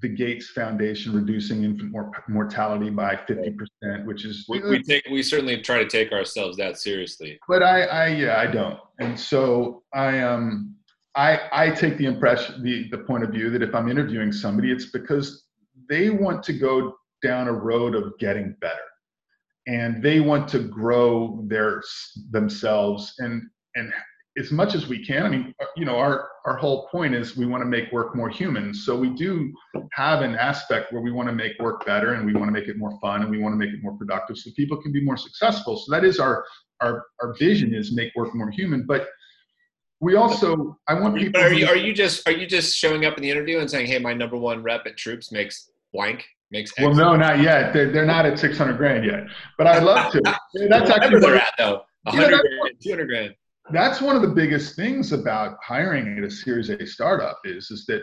the 0.01 0.09
Gates 0.09 0.49
Foundation 0.49 1.13
reducing 1.13 1.63
infant 1.63 1.91
mor- 1.91 2.11
mortality 2.27 2.89
by 2.89 3.15
50%, 3.15 4.05
which 4.05 4.25
is 4.25 4.45
we, 4.49 4.59
we, 4.61 4.83
take 4.83 5.05
we 5.09 5.23
certainly 5.23 5.61
try 5.61 5.77
to 5.77 5.87
take 5.87 6.11
ourselves 6.11 6.57
that 6.57 6.77
seriously. 6.77 7.39
But 7.47 7.63
I, 7.63 7.83
I 7.83 8.07
yeah, 8.07 8.37
I 8.37 8.47
don't. 8.47 8.79
And 8.99 9.19
so 9.19 9.83
I 9.93 10.19
um 10.19 10.75
I 11.15 11.39
I 11.51 11.69
take 11.69 11.97
the 11.97 12.05
impression 12.05 12.61
the 12.63 12.89
the 12.91 12.99
point 12.99 13.23
of 13.23 13.31
view 13.31 13.49
that 13.51 13.61
if 13.61 13.73
I'm 13.73 13.89
interviewing 13.89 14.31
somebody, 14.31 14.71
it's 14.71 14.91
because 14.91 15.45
they 15.89 16.09
want 16.09 16.43
to 16.43 16.53
go 16.53 16.95
down 17.21 17.47
a 17.47 17.53
road 17.53 17.95
of 17.95 18.17
getting 18.19 18.55
better. 18.61 18.75
And 19.67 20.01
they 20.01 20.19
want 20.19 20.47
to 20.49 20.59
grow 20.59 21.43
their 21.47 21.81
themselves 22.31 23.13
and 23.19 23.43
and 23.75 23.93
as 24.39 24.51
much 24.51 24.73
as 24.73 24.87
we 24.87 25.05
can. 25.05 25.25
I 25.25 25.29
mean, 25.29 25.53
uh, 25.61 25.65
you 25.75 25.85
know, 25.85 25.97
our 25.97 26.29
our 26.45 26.55
whole 26.55 26.87
point 26.87 27.13
is 27.13 27.35
we 27.35 27.45
want 27.45 27.61
to 27.61 27.67
make 27.67 27.91
work 27.91 28.15
more 28.15 28.29
human. 28.29 28.73
So 28.73 28.97
we 28.97 29.09
do 29.09 29.53
have 29.93 30.21
an 30.21 30.35
aspect 30.35 30.93
where 30.93 31.01
we 31.01 31.11
want 31.11 31.27
to 31.27 31.35
make 31.35 31.59
work 31.59 31.85
better 31.85 32.13
and 32.13 32.25
we 32.25 32.33
want 32.33 32.47
to 32.47 32.51
make 32.51 32.67
it 32.67 32.77
more 32.77 32.97
fun 33.01 33.21
and 33.21 33.29
we 33.29 33.37
want 33.37 33.53
to 33.53 33.57
make 33.57 33.73
it 33.73 33.83
more 33.83 33.93
productive 33.97 34.37
so 34.37 34.49
people 34.55 34.81
can 34.81 34.91
be 34.91 35.03
more 35.03 35.17
successful. 35.17 35.77
So 35.77 35.91
that 35.91 36.05
is 36.05 36.19
our 36.19 36.45
our 36.81 37.05
our 37.21 37.35
vision 37.35 37.75
is 37.75 37.91
make 37.91 38.15
work 38.15 38.33
more 38.33 38.49
human. 38.49 38.85
But 38.87 39.09
we 39.99 40.15
also 40.15 40.77
I 40.87 40.93
want 40.93 41.17
people. 41.17 41.33
But 41.33 41.51
are 41.51 41.53
you 41.53 41.67
are 41.67 41.75
you 41.75 41.93
just 41.93 42.27
are 42.27 42.31
you 42.33 42.47
just 42.47 42.75
showing 42.75 43.05
up 43.05 43.17
in 43.17 43.23
the 43.23 43.29
interview 43.29 43.59
and 43.59 43.69
saying, 43.69 43.87
hey, 43.87 43.99
my 43.99 44.13
number 44.13 44.37
one 44.37 44.63
rep 44.63 44.85
at 44.85 44.97
Troops 44.97 45.31
makes 45.31 45.69
blank? 45.93 46.25
Makes 46.51 46.71
X. 46.71 46.81
well, 46.81 46.95
no, 46.95 47.15
not 47.15 47.41
yet. 47.43 47.73
They're, 47.73 47.91
they're 47.91 48.07
not 48.07 48.25
at 48.25 48.39
600 48.39 48.75
grand 48.75 49.05
yet, 49.05 49.25
but 49.55 49.67
I'd 49.67 49.83
love 49.83 50.11
to. 50.13 50.21
That's 50.67 50.89
actually 50.89 51.19
where 51.19 51.21
they're 51.21 51.35
at 51.35 51.53
though. 51.59 51.83
100 52.05 52.31
you 52.31 52.41
grand, 52.41 52.75
200 52.81 53.07
grand 53.07 53.35
that's 53.71 54.01
one 54.01 54.15
of 54.15 54.21
the 54.21 54.27
biggest 54.27 54.75
things 54.75 55.11
about 55.11 55.57
hiring 55.63 56.17
at 56.17 56.23
a 56.23 56.31
Series 56.31 56.69
A 56.69 56.85
startup 56.85 57.39
is 57.45 57.71
is 57.71 57.85
that 57.87 58.01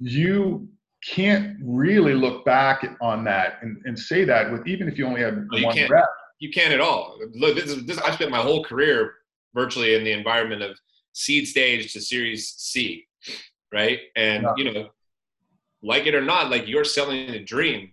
you 0.00 0.68
can't 1.04 1.56
really 1.62 2.14
look 2.14 2.44
back 2.44 2.96
on 3.00 3.24
that 3.24 3.58
and, 3.62 3.80
and 3.84 3.98
say 3.98 4.24
that 4.24 4.50
with 4.50 4.66
even 4.66 4.88
if 4.88 4.98
you 4.98 5.06
only 5.06 5.20
have 5.20 5.36
no, 5.36 5.66
one 5.66 5.76
rep. 5.90 6.06
You 6.38 6.50
can't 6.50 6.72
at 6.72 6.80
all. 6.80 7.18
Look, 7.34 7.56
this 7.56 7.66
is 7.66 7.86
this. 7.86 7.98
I 7.98 8.10
spent 8.12 8.30
my 8.30 8.40
whole 8.40 8.64
career 8.64 9.14
virtually 9.54 9.94
in 9.94 10.02
the 10.02 10.12
environment 10.12 10.62
of 10.62 10.76
seed 11.12 11.46
stage 11.46 11.92
to 11.92 12.00
Series 12.00 12.54
C, 12.56 13.06
right? 13.72 14.00
And 14.16 14.42
yeah. 14.42 14.52
you 14.56 14.72
know, 14.72 14.88
like 15.82 16.06
it 16.06 16.14
or 16.14 16.22
not, 16.22 16.50
like 16.50 16.66
you're 16.66 16.84
selling 16.84 17.30
the 17.30 17.38
dream. 17.38 17.92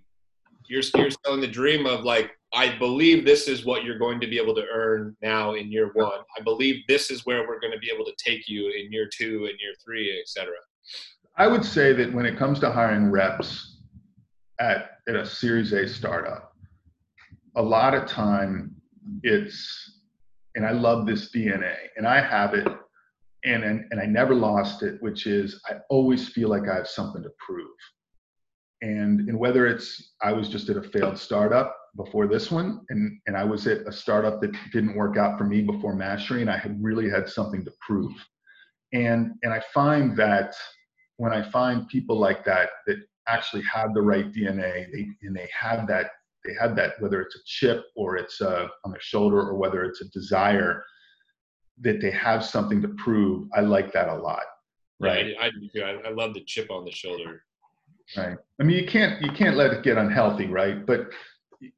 You're 0.68 0.82
you're 0.96 1.12
selling 1.26 1.42
the 1.42 1.48
dream 1.48 1.86
of 1.86 2.04
like 2.04 2.32
I 2.54 2.78
believe 2.78 3.26
this 3.26 3.48
is 3.48 3.64
what 3.64 3.84
you're 3.84 4.00
going 4.00 4.20
to 4.22 4.28
be 4.28 4.40
able 4.40 4.56
to 4.56 4.66
earn 4.72 5.16
now 5.22 5.54
in 5.54 5.72
year 5.72 5.92
one. 5.94 6.20
I 6.38 6.42
believe 6.42 6.84
this 6.88 7.12
is 7.12 7.26
where 7.26 7.48
we're 7.48 7.60
going 7.60 7.74
to 7.74 7.80
be 7.80 7.92
able 7.94 8.06
to 8.06 8.14
take 8.18 8.48
you 8.48 8.72
in 8.72 8.92
year 8.92 9.08
two 9.12 9.46
and 9.50 9.60
year 9.60 9.74
three, 9.84 10.20
et 10.20 10.28
cetera. 10.28 10.56
I 11.38 11.48
would 11.48 11.64
say 11.64 11.94
that 11.94 12.12
when 12.12 12.26
it 12.26 12.38
comes 12.38 12.60
to 12.62 12.72
hiring 12.72 13.12
reps 13.12 13.78
at, 14.60 14.98
at 15.08 15.16
a 15.16 15.26
Series 15.26 15.74
A 15.74 15.88
startup, 15.88 16.54
a 17.56 17.62
lot 17.62 17.94
of 17.94 18.08
time 18.08 18.76
it's, 19.24 20.02
and 20.56 20.66
I 20.66 20.72
love 20.72 21.06
this 21.06 21.32
DNA, 21.32 21.76
and 21.98 22.08
I 22.08 22.20
have 22.20 22.56
it, 22.56 22.68
and, 23.46 23.64
and, 23.64 23.86
and 23.92 24.00
I 24.00 24.06
never 24.06 24.34
lost 24.34 24.82
it, 24.82 25.02
which 25.02 25.28
is 25.28 25.62
I 25.70 25.76
always 25.90 26.30
feel 26.30 26.50
like 26.50 26.68
I 26.68 26.76
have 26.76 26.88
something 26.88 27.24
to 27.24 27.30
prove. 27.38 27.68
And, 28.82 29.28
and 29.28 29.38
whether 29.38 29.68
it's 29.68 30.14
I 30.22 30.32
was 30.32 30.50
just 30.50 30.70
at 30.70 30.78
a 30.78 30.84
failed 30.84 31.18
startup 31.18 31.76
before 31.98 32.28
this 32.28 32.50
one, 32.50 32.82
and 32.90 33.20
and 33.28 33.36
I 33.36 33.44
was 33.44 33.68
at 33.68 33.88
a 33.88 33.92
startup 33.92 34.42
that 34.42 34.56
didn't 34.72 34.96
work 34.96 35.18
out 35.18 35.38
for 35.38 35.44
me 35.44 35.62
before 35.62 35.96
Mashery, 35.96 36.42
and 36.42 36.50
I 36.50 36.58
had 36.58 36.82
really 36.82 37.10
had 37.10 37.28
something 37.28 37.66
to 37.66 37.72
prove. 37.86 38.14
And 38.94 39.34
and 39.44 39.54
I 39.54 39.62
find 39.74 40.16
that 40.18 40.54
when 41.18 41.34
I 41.34 41.50
find 41.52 41.88
people 41.90 42.18
like 42.18 42.46
that 42.46 42.70
that 42.88 42.98
actually 43.28 43.64
have 43.64 43.94
the 43.94 44.02
right 44.02 44.32
DNA, 44.32 44.92
they 44.92 45.08
and 45.24 45.36
they 45.36 45.50
have 45.58 45.88
that 45.88 46.12
they 46.46 46.54
have 46.60 46.76
that 46.78 46.94
whether 47.00 47.22
it's 47.22 47.36
a 47.36 47.40
chip 47.46 47.86
or 47.96 48.16
it's 48.16 48.40
a, 48.42 48.50
uh, 48.50 48.68
on 48.86 48.92
their 48.92 49.02
shoulder 49.02 49.40
or 49.40 49.56
whether 49.56 49.84
it's 49.84 50.02
a 50.02 50.10
desire 50.10 50.84
that 51.82 52.02
they 52.02 52.12
have 52.12 52.44
something 52.46 52.82
to 52.82 52.90
prove. 52.90 53.48
I 53.56 53.62
like 53.62 53.92
that 53.94 54.10
a 54.10 54.16
lot. 54.16 54.44
Right. 55.00 55.34
I, 55.40 55.48
I 55.48 55.50
do 55.50 55.70
too. 55.74 55.82
I, 55.82 56.10
I 56.10 56.12
love 56.12 56.34
the 56.34 56.44
chip 56.46 56.72
on 56.72 56.86
the 56.86 56.92
shoulder. 56.92 57.44
Right. 58.18 58.38
I 58.60 58.64
mean, 58.64 58.78
you 58.78 58.88
can't 58.88 59.22
you 59.22 59.32
can't 59.32 59.56
let 59.56 59.72
it 59.72 59.84
get 59.84 59.98
unhealthy, 59.98 60.48
right? 60.48 60.86
But 60.86 61.10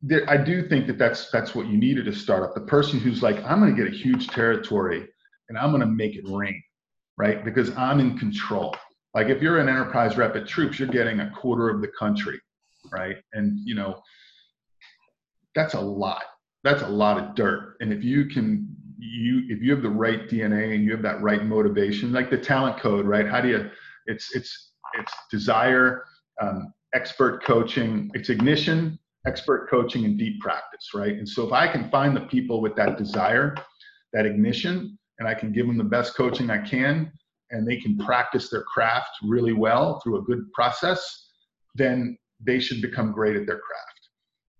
there, 0.01 0.29
I 0.29 0.37
do 0.37 0.67
think 0.67 0.87
that 0.87 0.97
that's 0.97 1.29
that's 1.31 1.55
what 1.55 1.67
you 1.67 1.77
needed 1.77 2.05
to 2.05 2.13
start 2.13 2.43
up. 2.43 2.55
The 2.55 2.61
person 2.61 2.99
who's 2.99 3.21
like, 3.21 3.43
I'm 3.43 3.59
going 3.59 3.75
to 3.75 3.83
get 3.83 3.91
a 3.91 3.95
huge 3.95 4.27
territory 4.27 5.07
and 5.49 5.57
I'm 5.57 5.71
going 5.71 5.81
to 5.81 5.87
make 5.87 6.15
it 6.15 6.23
rain, 6.27 6.61
right? 7.17 7.43
Because 7.43 7.75
I'm 7.75 7.99
in 7.99 8.17
control. 8.17 8.75
Like 9.13 9.27
if 9.27 9.41
you're 9.41 9.59
an 9.59 9.67
enterprise 9.67 10.15
rep 10.15 10.35
at 10.35 10.47
Troops, 10.47 10.79
you're 10.79 10.87
getting 10.87 11.19
a 11.19 11.29
quarter 11.31 11.69
of 11.69 11.81
the 11.81 11.89
country, 11.89 12.39
right? 12.91 13.17
And 13.33 13.59
you 13.65 13.75
know, 13.75 14.01
that's 15.53 15.73
a 15.73 15.81
lot. 15.81 16.23
That's 16.63 16.83
a 16.83 16.87
lot 16.87 17.17
of 17.17 17.35
dirt. 17.35 17.75
And 17.81 17.91
if 17.91 18.03
you 18.03 18.25
can, 18.25 18.73
you 18.97 19.43
if 19.49 19.61
you 19.61 19.71
have 19.71 19.81
the 19.81 19.89
right 19.89 20.29
DNA 20.29 20.75
and 20.75 20.83
you 20.83 20.91
have 20.91 21.01
that 21.01 21.21
right 21.21 21.43
motivation, 21.43 22.13
like 22.13 22.29
the 22.29 22.37
talent 22.37 22.79
code, 22.79 23.05
right? 23.05 23.27
How 23.27 23.41
do 23.41 23.49
you? 23.49 23.69
It's 24.05 24.33
it's 24.35 24.71
it's 24.93 25.13
desire, 25.29 26.05
um, 26.39 26.73
expert 26.93 27.43
coaching, 27.43 28.11
it's 28.13 28.29
ignition, 28.29 28.99
expert 29.25 29.69
coaching 29.69 30.05
and 30.05 30.17
deep 30.17 30.39
practice, 30.39 30.89
right? 30.93 31.13
And 31.13 31.27
so 31.27 31.45
if 31.45 31.53
I 31.53 31.67
can 31.67 31.89
find 31.89 32.15
the 32.15 32.21
people 32.21 32.61
with 32.61 32.75
that 32.75 32.97
desire, 32.97 33.55
that 34.13 34.25
ignition, 34.25 34.97
and 35.19 35.27
I 35.27 35.33
can 35.33 35.51
give 35.51 35.67
them 35.67 35.77
the 35.77 35.83
best 35.83 36.15
coaching 36.15 36.49
I 36.49 36.57
can, 36.57 37.11
and 37.51 37.67
they 37.67 37.77
can 37.77 37.97
practice 37.97 38.49
their 38.49 38.63
craft 38.63 39.09
really 39.23 39.53
well 39.53 39.99
through 39.99 40.17
a 40.17 40.23
good 40.23 40.51
process, 40.53 41.29
then 41.75 42.17
they 42.43 42.59
should 42.59 42.81
become 42.81 43.11
great 43.11 43.35
at 43.35 43.45
their 43.45 43.59
craft, 43.59 44.09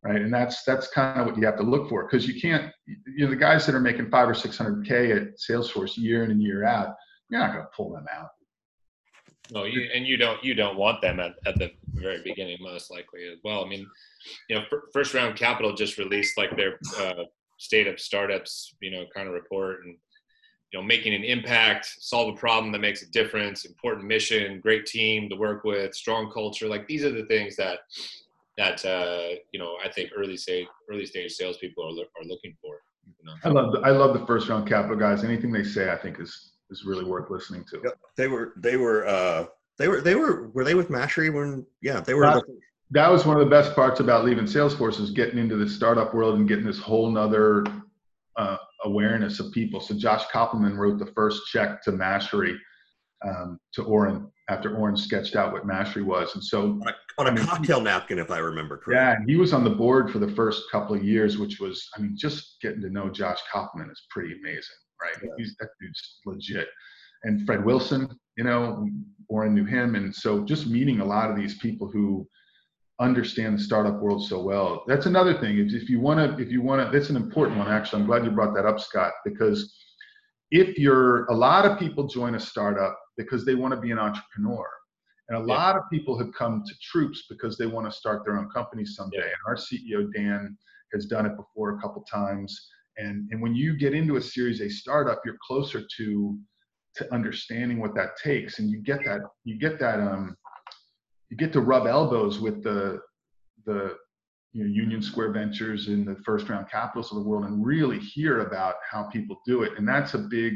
right? 0.03 0.22
And 0.22 0.34
that's 0.34 0.63
that's 0.63 0.88
kind 0.89 1.19
of 1.19 1.26
what 1.26 1.38
you 1.38 1.45
have 1.45 1.57
to 1.57 1.63
look 1.63 1.89
for 1.89 2.03
because 2.03 2.28
you 2.28 2.39
can't, 2.39 2.72
you 2.86 3.26
know, 3.26 3.30
the 3.30 3.36
guys 3.36 3.65
that 3.65 3.76
are 3.76 3.80
making 3.82 4.09
five 4.09 4.30
or 4.30 4.34
six 4.34 4.57
hundred 4.57 4.86
k 4.86 5.11
at 5.11 5.39
Salesforce 5.39 5.97
year 5.97 6.24
in 6.24 6.32
and 6.32 6.41
year 6.41 6.63
out, 6.63 6.95
you're 7.30 7.39
not 7.39 7.53
going 7.53 7.63
to 7.63 7.72
pull 7.76 7.91
them 7.91 8.05
out. 8.13 8.30
No, 9.52 9.66
you, 9.66 9.89
and 9.93 10.08
you 10.08 10.16
don't 10.16 10.41
you 10.43 10.54
don't 10.54 10.78
want 10.78 11.02
them 11.02 11.20
at, 11.20 11.34
at 11.45 11.60
the 11.60 11.72
very 11.93 12.22
beginning, 12.24 12.58
most 12.62 12.89
likely 12.89 13.28
as 13.28 13.39
well. 13.43 13.66
I 13.66 13.68
mean, 13.68 13.86
you 14.49 14.56
know, 14.56 14.64
first 14.93 15.14
round 15.14 15.36
capital 15.36 15.76
just 15.76 15.97
released 15.97 16.38
like 16.38 16.56
their 16.56 16.80
uh, 16.97 17.26
state 17.60 17.86
of 17.86 17.99
startups, 17.99 18.76
you 18.82 18.91
know, 18.91 19.04
kind 19.14 19.28
of 19.28 19.34
report, 19.34 19.84
and 19.84 19.97
you 20.72 20.80
know, 20.80 20.86
making 20.86 21.14
an 21.14 21.26
impact, 21.26 21.86
solve 21.99 22.34
a 22.34 22.38
problem 22.38 22.72
that 22.72 22.80
makes 22.80 23.02
a 23.02 23.12
difference, 23.12 23.66
important 23.66 24.08
mission, 24.08 24.62
great 24.62 24.86
team 24.86 25.28
to 25.30 25.36
work 25.36 25.66
with, 25.66 25.93
strong 25.93 26.32
culture. 26.32 26.70
Like 26.70 26.88
these 26.88 27.04
are 27.04 27.12
the 27.12 27.26
things 27.26 27.58
that 27.58 27.80
that 28.58 28.86
uh, 28.86 29.36
you 29.52 29.60
know 29.60 29.76
I 29.84 29.89
think 29.89 30.12
early 30.16 30.38
stage 30.38 30.68
early 30.89 31.06
stage 31.06 31.34
salespeople 31.34 31.84
are 31.84 32.04
are 32.04 32.26
looking 32.26 32.56
for. 32.62 32.76
You 33.20 33.26
know? 33.26 33.34
I 33.43 33.49
love 33.49 33.74
the, 33.74 33.80
I 33.80 33.89
love 33.89 34.18
the 34.18 34.26
first 34.26 34.47
round 34.47 34.66
capital 34.66 34.95
guys. 34.95 35.26
Anything 35.26 35.52
they 35.52 35.64
say, 35.64 35.91
I 35.91 35.97
think 35.97 36.22
is 36.22 36.51
is 36.72 36.86
really 36.86 37.03
worth 37.03 37.30
listening 37.30 37.63
to. 37.69 37.82
Yep. 37.84 37.99
They 38.17 38.28
were 38.28 38.53
they 38.57 38.78
were 38.78 39.07
uh 39.07 39.45
they 39.78 39.88
were 39.88 40.01
they 40.01 40.15
were 40.15 40.49
were 40.49 40.63
they 40.63 40.76
with 40.76 40.89
Mashery 40.89 41.34
when 41.34 41.65
yeah 41.82 41.99
they 41.99 42.13
were. 42.13 42.26
That, 42.26 42.43
that 42.91 43.09
was 43.09 43.26
one 43.26 43.38
of 43.38 43.43
the 43.43 43.49
best 43.49 43.74
parts 43.74 43.99
about 43.99 44.26
leaving 44.26 44.45
Salesforce 44.45 44.99
is 44.99 45.11
getting 45.11 45.39
into 45.39 45.55
the 45.55 45.69
startup 45.69 46.13
world 46.13 46.38
and 46.38 46.47
getting 46.47 46.65
this 46.65 46.80
whole 46.80 47.09
nother 47.09 47.65
uh, 48.36 48.57
awareness 48.84 49.39
of 49.39 49.51
people. 49.53 49.80
So 49.80 49.93
Josh 49.93 50.26
Kopelman 50.34 50.78
wrote 50.78 50.99
the 50.99 51.11
first 51.13 51.43
check 51.47 51.82
to 51.84 51.91
Mashery 51.91 52.57
um, 53.26 53.59
to 53.74 53.84
Oren 53.84 54.30
after 54.49 54.76
Oren 54.76 54.97
sketched 54.97 55.36
out 55.36 55.53
what 55.53 55.65
Mashery 55.65 56.03
was. 56.03 56.34
And 56.34 56.43
so 56.43 56.82
on 56.82 56.88
a, 56.88 56.93
on 57.17 57.38
a 57.38 57.45
cocktail 57.45 57.80
napkin, 57.80 58.19
if 58.19 58.32
I 58.32 58.39
remember 58.39 58.78
correctly. 58.78 58.95
Yeah, 58.95 59.26
he 59.26 59.39
was 59.39 59.53
on 59.53 59.63
the 59.63 59.69
board 59.69 60.11
for 60.11 60.19
the 60.19 60.28
first 60.28 60.63
couple 60.72 60.95
of 60.95 61.03
years, 61.03 61.38
which 61.38 61.59
was, 61.59 61.88
I 61.95 62.01
mean, 62.01 62.15
just 62.17 62.57
getting 62.61 62.82
to 62.82 62.89
know 62.89 63.09
Josh 63.09 63.39
Kopelman 63.53 63.89
is 63.91 64.01
pretty 64.09 64.34
amazing, 64.34 64.76
right? 65.02 65.16
Yeah. 65.24 65.30
He's 65.38 65.56
that 65.60 65.70
dude's 65.80 66.20
legit. 66.26 66.68
And 67.24 67.45
Fred 67.45 67.64
Wilson, 67.64 68.10
you 68.38 68.43
know, 68.43 68.88
Oren 69.30 69.54
knew 69.54 69.66
him, 69.66 69.95
and 69.95 70.14
so 70.14 70.43
just 70.43 70.68
meeting 70.68 70.99
a 70.99 71.06
lot 71.06 71.30
of 71.30 71.36
these 71.36 71.58
people 71.60 71.89
who 71.89 72.28
understand 72.99 73.58
the 73.58 73.64
startup 73.64 73.99
world 73.99 74.26
so 74.28 74.41
well. 74.41 74.84
That's 74.88 75.06
another 75.06 75.39
thing. 75.39 75.58
If, 75.58 75.74
if 75.74 75.89
you 75.89 75.99
want 75.99 76.20
to, 76.20 76.43
if 76.43 76.52
you 76.52 76.62
want 76.62 76.86
to, 76.86 76.97
that's 76.97 77.10
an 77.10 77.16
important 77.16 77.58
one. 77.58 77.68
Actually, 77.68 78.02
I'm 78.02 78.08
glad 78.08 78.26
you 78.26 78.32
brought 78.32 78.54
that 78.56 78.66
up, 78.66 78.80
Scott, 78.80 79.14
because 79.26 79.76
if 80.52 80.78
you're 80.78 81.26
a 81.26 81.34
lot 81.34 81.66
of 81.66 81.80
people 81.80 82.08
join 82.08 82.36
a 82.36 82.39
startup 82.39 82.97
because 83.18 83.45
they 83.45 83.56
want 83.56 83.74
to 83.74 83.80
be 83.80 83.91
an 83.91 83.99
entrepreneur. 83.99 84.66
And 85.30 85.38
a 85.38 85.47
yeah. 85.47 85.56
lot 85.56 85.76
of 85.78 85.84
people 85.91 86.18
have 86.20 86.34
come 86.34 86.64
to 86.66 86.74
Troops 86.82 87.24
because 87.30 87.58
they 87.58 87.66
want 87.66 87.89
to 87.89 87.97
start 87.97 88.26
their 88.26 88.38
own 88.38 88.49
company 88.49 88.86
someday. 88.86 89.18
Yeah. 89.20 89.24
And 89.24 89.34
our 89.47 89.56
CEO, 89.56 90.14
Dan, 90.14 90.58
has 90.93 91.06
done 91.06 91.26
it 91.26 91.38
before 91.38 91.78
a 91.78 91.82
couple 91.82 92.04
times. 92.04 92.70
And, 92.97 93.29
and 93.31 93.41
when 93.41 93.55
you 93.55 93.77
get 93.77 93.93
into 93.93 94.17
a 94.17 94.21
Series 94.21 94.61
A 94.61 94.69
startup, 94.69 95.21
you're 95.25 95.37
closer 95.45 95.83
to 95.97 96.39
to 96.97 97.13
understanding 97.13 97.79
what 97.79 97.95
that 97.95 98.17
takes, 98.21 98.59
and 98.59 98.69
you 98.69 98.81
get 98.81 98.99
that 99.05 99.21
you 99.45 99.57
get 99.57 99.79
that 99.79 99.99
um 99.99 100.35
you 101.29 101.37
get 101.37 101.53
to 101.53 101.61
rub 101.61 101.87
elbows 101.87 102.39
with 102.39 102.63
the 102.63 102.99
the 103.65 103.95
you 104.53 104.63
know, 104.63 104.69
Union 104.69 105.01
Square 105.01 105.31
Ventures 105.31 105.87
and 105.87 106.05
the 106.05 106.15
first 106.25 106.49
round 106.49 106.69
capitals 106.69 107.11
of 107.11 107.17
the 107.17 107.23
world 107.23 107.45
and 107.45 107.65
really 107.65 107.99
hear 107.99 108.41
about 108.41 108.75
how 108.89 109.03
people 109.03 109.37
do 109.45 109.63
it. 109.63 109.77
And 109.77 109.87
that's 109.87 110.13
a 110.13 110.17
big 110.17 110.53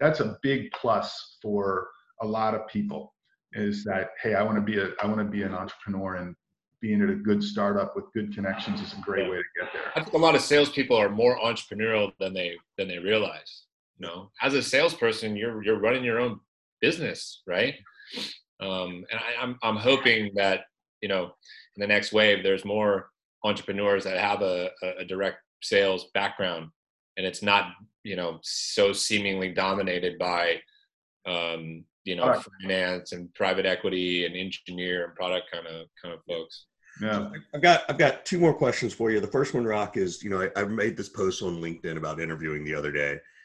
that's 0.00 0.20
a 0.20 0.38
big 0.42 0.70
plus 0.72 1.38
for 1.42 1.88
a 2.22 2.26
lot 2.26 2.54
of 2.54 2.66
people 2.68 3.12
is 3.52 3.84
that 3.84 4.10
hey, 4.22 4.34
I 4.34 4.42
want 4.42 4.56
to 4.56 4.62
be 4.62 4.78
a 4.78 4.90
I 5.02 5.06
want 5.06 5.18
to 5.18 5.24
be 5.24 5.42
an 5.42 5.54
entrepreneur 5.54 6.16
and 6.16 6.34
being 6.84 7.00
at 7.00 7.08
a 7.08 7.14
good 7.14 7.42
startup 7.42 7.96
with 7.96 8.12
good 8.12 8.34
connections 8.34 8.78
is 8.82 8.92
a 8.92 9.00
great 9.00 9.30
way 9.30 9.38
to 9.38 9.42
get 9.58 9.72
there. 9.72 9.90
I 9.96 10.02
think 10.02 10.12
a 10.12 10.18
lot 10.18 10.34
of 10.34 10.42
salespeople 10.42 10.94
are 10.94 11.08
more 11.08 11.38
entrepreneurial 11.38 12.12
than 12.20 12.34
they 12.34 12.58
than 12.76 12.88
they 12.88 12.98
realize. 12.98 13.62
You 13.98 14.06
know, 14.06 14.30
as 14.42 14.52
a 14.52 14.62
salesperson, 14.62 15.34
you're 15.34 15.64
you're 15.64 15.78
running 15.78 16.04
your 16.04 16.20
own 16.20 16.40
business, 16.82 17.40
right? 17.46 17.76
Um, 18.60 19.06
and 19.10 19.18
I, 19.18 19.42
I'm 19.42 19.58
I'm 19.62 19.76
hoping 19.76 20.32
that 20.34 20.64
you 21.00 21.08
know 21.08 21.24
in 21.76 21.80
the 21.80 21.86
next 21.86 22.12
wave 22.12 22.42
there's 22.42 22.66
more 22.66 23.08
entrepreneurs 23.44 24.04
that 24.04 24.18
have 24.18 24.42
a, 24.42 24.68
a 24.98 25.06
direct 25.06 25.38
sales 25.62 26.10
background 26.12 26.68
and 27.16 27.26
it's 27.26 27.42
not 27.42 27.72
you 28.02 28.16
know 28.16 28.38
so 28.42 28.92
seemingly 28.92 29.50
dominated 29.52 30.18
by 30.18 30.60
um, 31.26 31.84
you 32.04 32.16
know 32.16 32.28
right. 32.28 32.44
finance 32.60 33.12
and 33.12 33.32
private 33.34 33.66
equity 33.66 34.26
and 34.26 34.36
engineer 34.36 35.06
and 35.06 35.14
product 35.14 35.50
kind 35.52 35.66
of 35.66 35.86
kind 36.02 36.14
of 36.14 36.20
folks 36.28 36.66
yeah 37.00 37.28
i've 37.54 37.62
got 37.62 37.82
i've 37.88 37.98
got 37.98 38.24
two 38.24 38.38
more 38.38 38.54
questions 38.54 38.94
for 38.94 39.10
you 39.10 39.18
the 39.18 39.26
first 39.26 39.52
one 39.52 39.64
rock 39.64 39.96
is 39.96 40.22
you 40.22 40.30
know 40.30 40.40
I, 40.40 40.60
I 40.60 40.64
made 40.64 40.96
this 40.96 41.08
post 41.08 41.42
on 41.42 41.60
linkedin 41.60 41.96
about 41.96 42.20
interviewing 42.20 42.64
the 42.64 42.74
other 42.74 42.92
day 42.92 43.18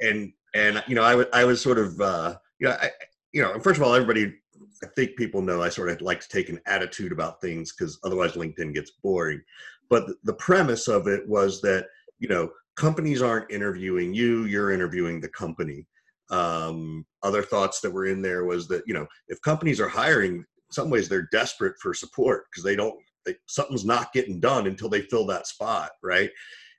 and 0.00 0.32
and 0.54 0.82
you 0.86 0.94
know 0.94 1.02
I 1.02 1.14
was 1.14 1.26
I 1.32 1.44
was 1.44 1.60
sort 1.60 1.78
of 1.78 2.00
uh 2.00 2.36
you 2.58 2.68
know 2.68 2.76
I, 2.80 2.90
you 3.32 3.42
know 3.42 3.58
first 3.60 3.78
of 3.78 3.86
all 3.86 3.94
everybody 3.94 4.34
I 4.82 4.86
think 4.94 5.16
people 5.16 5.42
know 5.42 5.62
I 5.62 5.68
sort 5.68 5.90
of 5.90 6.00
like 6.00 6.20
to 6.20 6.28
take 6.28 6.48
an 6.48 6.60
attitude 6.66 7.12
about 7.12 7.40
things 7.40 7.72
because 7.72 7.98
otherwise 8.04 8.32
LinkedIn 8.32 8.74
gets 8.74 8.92
boring. 9.02 9.42
But 9.88 10.06
the 10.24 10.34
premise 10.34 10.88
of 10.88 11.06
it 11.06 11.26
was 11.28 11.60
that, 11.62 11.86
you 12.18 12.28
know, 12.28 12.50
companies 12.76 13.22
aren't 13.22 13.50
interviewing 13.50 14.12
you, 14.12 14.44
you're 14.44 14.72
interviewing 14.72 15.20
the 15.20 15.28
company. 15.28 15.86
Um, 16.28 17.06
other 17.22 17.42
thoughts 17.42 17.80
that 17.80 17.90
were 17.90 18.06
in 18.06 18.20
there 18.20 18.44
was 18.44 18.68
that, 18.68 18.82
you 18.86 18.94
know, 18.94 19.06
if 19.28 19.40
companies 19.42 19.80
are 19.80 19.88
hiring, 19.88 20.34
in 20.34 20.46
some 20.70 20.90
ways 20.90 21.08
they're 21.08 21.28
desperate 21.32 21.74
for 21.80 21.94
support 21.94 22.44
because 22.50 22.64
they 22.64 22.76
don't, 22.76 22.94
they, 23.24 23.34
something's 23.46 23.84
not 23.84 24.12
getting 24.12 24.40
done 24.40 24.66
until 24.66 24.88
they 24.88 25.02
fill 25.02 25.26
that 25.26 25.46
spot, 25.46 25.90
right? 26.02 26.30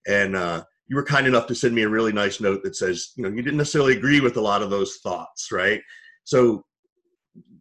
And 0.07 0.35
uh, 0.35 0.63
you 0.87 0.95
were 0.95 1.03
kind 1.03 1.27
enough 1.27 1.47
to 1.47 1.55
send 1.55 1.75
me 1.75 1.83
a 1.83 1.89
really 1.89 2.13
nice 2.13 2.39
note 2.39 2.63
that 2.63 2.75
says, 2.75 3.11
you 3.15 3.23
know, 3.23 3.29
you 3.29 3.41
didn't 3.41 3.57
necessarily 3.57 3.97
agree 3.97 4.21
with 4.21 4.37
a 4.37 4.41
lot 4.41 4.61
of 4.61 4.69
those 4.69 4.97
thoughts, 5.03 5.51
right? 5.51 5.81
So 6.23 6.63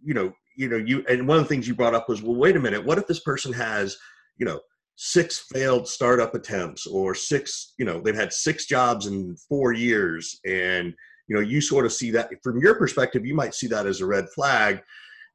you 0.06 0.14
know, 0.14 0.32
you 0.56 0.68
know, 0.68 0.76
you 0.76 1.04
and 1.08 1.26
one 1.26 1.36
of 1.36 1.42
the 1.42 1.48
things 1.48 1.66
you 1.66 1.74
brought 1.74 1.94
up 1.94 2.08
was, 2.08 2.22
well, 2.22 2.36
wait 2.36 2.56
a 2.56 2.60
minute, 2.60 2.84
what 2.84 2.96
if 2.96 3.06
this 3.06 3.20
person 3.20 3.52
has, 3.52 3.96
you 4.38 4.46
know, 4.46 4.60
six 4.94 5.44
failed 5.52 5.86
startup 5.86 6.34
attempts 6.34 6.86
or 6.86 7.14
six, 7.14 7.74
you 7.76 7.84
know, 7.84 8.00
they've 8.00 8.14
had 8.14 8.32
six 8.32 8.66
jobs 8.66 9.06
in 9.06 9.36
four 9.48 9.72
years, 9.72 10.40
and 10.46 10.94
you 11.28 11.34
know, 11.34 11.42
you 11.42 11.60
sort 11.60 11.84
of 11.84 11.92
see 11.92 12.12
that 12.12 12.30
from 12.42 12.60
your 12.60 12.76
perspective, 12.76 13.26
you 13.26 13.34
might 13.34 13.54
see 13.54 13.66
that 13.66 13.86
as 13.86 14.00
a 14.00 14.06
red 14.06 14.26
flag. 14.34 14.80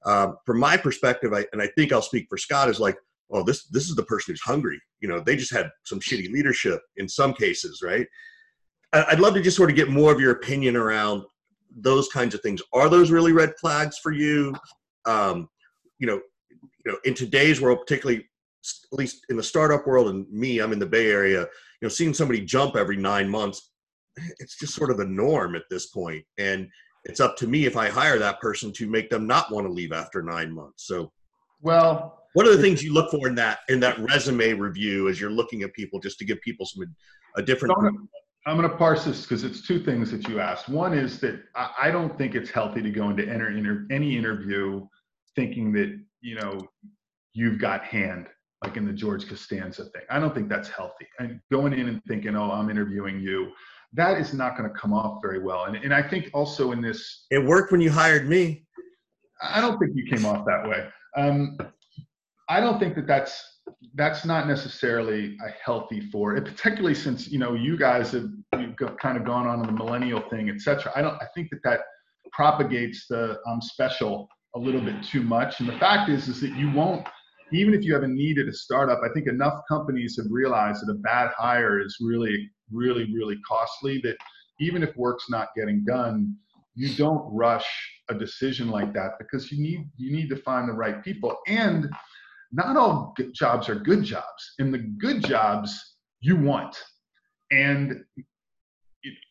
Um, 0.05 0.37
from 0.45 0.59
my 0.59 0.77
perspective, 0.77 1.33
I, 1.33 1.45
and 1.53 1.61
I 1.61 1.67
think 1.67 1.91
I'll 1.91 2.01
speak 2.01 2.27
for 2.29 2.37
Scott, 2.37 2.69
is 2.69 2.79
like, 2.79 2.97
oh, 3.31 3.43
this 3.43 3.65
this 3.65 3.89
is 3.89 3.95
the 3.95 4.03
person 4.03 4.31
who's 4.33 4.41
hungry. 4.41 4.81
You 4.99 5.07
know, 5.07 5.19
they 5.19 5.35
just 5.35 5.53
had 5.53 5.69
some 5.83 5.99
shitty 5.99 6.31
leadership 6.31 6.81
in 6.97 7.07
some 7.07 7.33
cases, 7.33 7.81
right? 7.83 8.07
I'd 8.93 9.19
love 9.19 9.35
to 9.35 9.41
just 9.41 9.55
sort 9.55 9.69
of 9.69 9.75
get 9.75 9.89
more 9.89 10.11
of 10.11 10.19
your 10.19 10.31
opinion 10.31 10.75
around 10.75 11.23
those 11.77 12.09
kinds 12.09 12.35
of 12.35 12.41
things 12.41 12.61
are 12.73 12.89
those 12.89 13.11
really 13.11 13.31
red 13.31 13.53
flags 13.59 13.97
for 13.97 14.11
you 14.11 14.53
um, 15.05 15.47
you 15.99 16.07
know 16.07 16.19
you 16.85 16.91
know 16.91 16.97
in 17.05 17.13
today's 17.13 17.61
world 17.61 17.79
particularly 17.79 18.19
at 18.63 18.97
least 18.97 19.25
in 19.29 19.37
the 19.37 19.43
startup 19.43 19.87
world 19.87 20.09
and 20.09 20.29
me 20.31 20.59
i'm 20.59 20.73
in 20.73 20.79
the 20.79 20.85
bay 20.85 21.09
area 21.09 21.41
you 21.41 21.47
know 21.81 21.89
seeing 21.89 22.13
somebody 22.13 22.41
jump 22.41 22.75
every 22.75 22.97
nine 22.97 23.29
months 23.29 23.71
it's 24.39 24.57
just 24.57 24.75
sort 24.75 24.91
of 24.91 24.97
the 24.97 25.05
norm 25.05 25.55
at 25.55 25.63
this 25.69 25.87
point 25.87 26.23
and 26.37 26.67
it's 27.05 27.19
up 27.19 27.35
to 27.37 27.47
me 27.47 27.65
if 27.65 27.75
i 27.77 27.89
hire 27.89 28.19
that 28.19 28.39
person 28.39 28.71
to 28.71 28.87
make 28.87 29.09
them 29.09 29.27
not 29.27 29.51
want 29.51 29.65
to 29.65 29.71
leave 29.71 29.91
after 29.91 30.21
nine 30.21 30.51
months 30.51 30.87
so 30.87 31.11
well 31.61 32.17
what 32.33 32.47
are 32.47 32.55
the 32.55 32.61
things 32.61 32.83
you 32.83 32.93
look 32.93 33.11
for 33.11 33.27
in 33.27 33.35
that 33.35 33.59
in 33.69 33.79
that 33.79 33.97
resume 33.99 34.53
review 34.53 35.09
as 35.09 35.19
you're 35.19 35.31
looking 35.31 35.63
at 35.63 35.73
people 35.73 35.99
just 35.99 36.17
to 36.17 36.25
give 36.25 36.39
people 36.41 36.65
some 36.65 36.83
a 37.37 37.41
different 37.41 37.73
I'm 38.47 38.57
going 38.57 38.67
to 38.67 38.75
parse 38.75 39.05
this 39.05 39.21
because 39.21 39.43
it's 39.43 39.61
two 39.61 39.83
things 39.83 40.09
that 40.11 40.27
you 40.27 40.39
asked. 40.39 40.67
One 40.67 40.93
is 40.93 41.19
that 41.19 41.43
I 41.55 41.91
don't 41.91 42.17
think 42.17 42.33
it's 42.33 42.49
healthy 42.49 42.81
to 42.81 42.89
go 42.89 43.09
into 43.11 43.27
enter, 43.27 43.49
inter, 43.55 43.85
any 43.91 44.17
interview 44.17 44.87
thinking 45.35 45.71
that 45.73 45.99
you 46.21 46.35
know 46.35 46.59
you've 47.33 47.59
got 47.59 47.83
hand, 47.83 48.27
like 48.63 48.77
in 48.77 48.85
the 48.85 48.93
George 48.93 49.27
Costanza 49.27 49.85
thing. 49.85 50.01
I 50.09 50.19
don't 50.19 50.33
think 50.33 50.49
that's 50.49 50.69
healthy. 50.69 51.07
And 51.19 51.39
going 51.51 51.73
in 51.73 51.87
and 51.87 52.03
thinking, 52.05 52.35
"Oh, 52.35 52.49
I'm 52.51 52.71
interviewing 52.71 53.19
you," 53.19 53.51
that 53.93 54.17
is 54.17 54.33
not 54.33 54.57
going 54.57 54.69
to 54.69 54.75
come 54.75 54.93
off 54.93 55.21
very 55.21 55.39
well. 55.39 55.65
And 55.65 55.75
and 55.75 55.93
I 55.93 56.01
think 56.01 56.29
also 56.33 56.71
in 56.71 56.81
this, 56.81 57.25
it 57.29 57.43
worked 57.43 57.71
when 57.71 57.81
you 57.81 57.91
hired 57.91 58.27
me. 58.27 58.65
I 59.41 59.59
don't 59.59 59.79
think 59.79 59.91
you 59.95 60.05
came 60.09 60.25
off 60.25 60.45
that 60.45 60.67
way. 60.67 60.87
Um, 61.17 61.57
I 62.49 62.59
don't 62.59 62.79
think 62.79 62.95
that 62.95 63.07
that's 63.07 63.43
that's 63.95 64.25
not 64.25 64.47
necessarily 64.47 65.37
a 65.45 65.49
healthy 65.63 65.99
for 65.99 66.35
it, 66.35 66.45
particularly 66.45 66.95
since 66.95 67.29
you 67.29 67.39
know 67.39 67.53
you 67.53 67.77
guys 67.77 68.11
have 68.11 68.29
you've 68.59 68.75
kind 68.97 69.17
of 69.17 69.25
gone 69.25 69.47
on 69.47 69.61
the 69.61 69.71
millennial 69.71 70.21
thing, 70.29 70.49
etc. 70.49 70.91
I 70.95 71.01
don't. 71.01 71.15
I 71.15 71.27
think 71.35 71.49
that 71.51 71.61
that 71.63 71.81
propagates 72.31 73.07
the 73.07 73.37
um, 73.47 73.61
special 73.61 74.27
a 74.55 74.59
little 74.59 74.81
bit 74.81 75.01
too 75.03 75.21
much. 75.21 75.59
And 75.59 75.69
the 75.69 75.77
fact 75.77 76.09
is, 76.09 76.27
is 76.27 76.41
that 76.41 76.55
you 76.55 76.71
won't. 76.71 77.07
Even 77.53 77.73
if 77.73 77.83
you 77.83 77.93
have 77.93 78.03
a 78.03 78.07
need 78.07 78.39
at 78.39 78.47
a 78.47 78.53
startup, 78.53 78.99
I 79.03 79.13
think 79.13 79.27
enough 79.27 79.61
companies 79.67 80.15
have 80.17 80.27
realized 80.29 80.85
that 80.85 80.91
a 80.91 80.99
bad 80.99 81.31
hire 81.37 81.81
is 81.81 81.97
really, 81.99 82.49
really, 82.71 83.11
really 83.13 83.37
costly. 83.47 83.99
That 84.03 84.17
even 84.59 84.83
if 84.83 84.95
work's 84.95 85.29
not 85.29 85.49
getting 85.55 85.83
done, 85.83 86.35
you 86.75 86.93
don't 86.95 87.23
rush 87.33 87.65
a 88.09 88.13
decision 88.13 88.69
like 88.69 88.93
that 88.93 89.11
because 89.19 89.51
you 89.51 89.61
need 89.61 89.89
you 89.97 90.11
need 90.11 90.29
to 90.29 90.37
find 90.37 90.67
the 90.67 90.73
right 90.73 91.03
people 91.03 91.37
and 91.47 91.89
not 92.51 92.75
all 92.75 93.15
jobs 93.33 93.69
are 93.69 93.75
good 93.75 94.03
jobs. 94.03 94.53
And 94.59 94.73
the 94.73 94.79
good 94.79 95.23
jobs 95.23 95.95
you 96.19 96.35
want. 96.35 96.75
And 97.51 98.03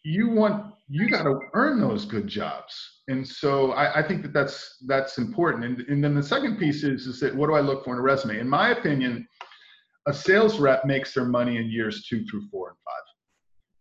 you 0.03 0.29
want 0.31 0.75
you 0.89 1.09
got 1.09 1.23
to 1.23 1.39
earn 1.55 1.81
those 1.81 2.05
good 2.05 2.27
jobs 2.27 3.03
and 3.07 3.27
so 3.27 3.71
I, 3.73 4.01
I, 4.01 4.03
think 4.03 4.23
that 4.23 4.33
that's 4.33 4.79
that's 4.89 5.19
important 5.19 5.65
and, 5.65 5.81
and 5.89 6.03
then 6.03 6.17
the 6.17 6.23
second 6.23 6.59
piece 6.59 6.83
is 6.83 7.07
is 7.07 7.21
that 7.21 7.33
what 7.33 7.47
do 7.47 7.55
i 7.55 7.61
look 7.61 7.85
for 7.85 7.93
in 7.93 8.01
a 8.01 8.03
resume 8.03 8.41
in 8.41 8.49
my 8.49 8.71
opinion 8.71 9.25
a 10.09 10.13
sales 10.13 10.59
rep 10.59 10.85
makes 10.85 11.15
their 11.15 11.25
money 11.25 11.59
in 11.59 11.71
years 11.71 12.05
two 12.09 12.25
through 12.25 12.43
four 12.51 12.71
and 12.71 12.79
five 12.85 13.03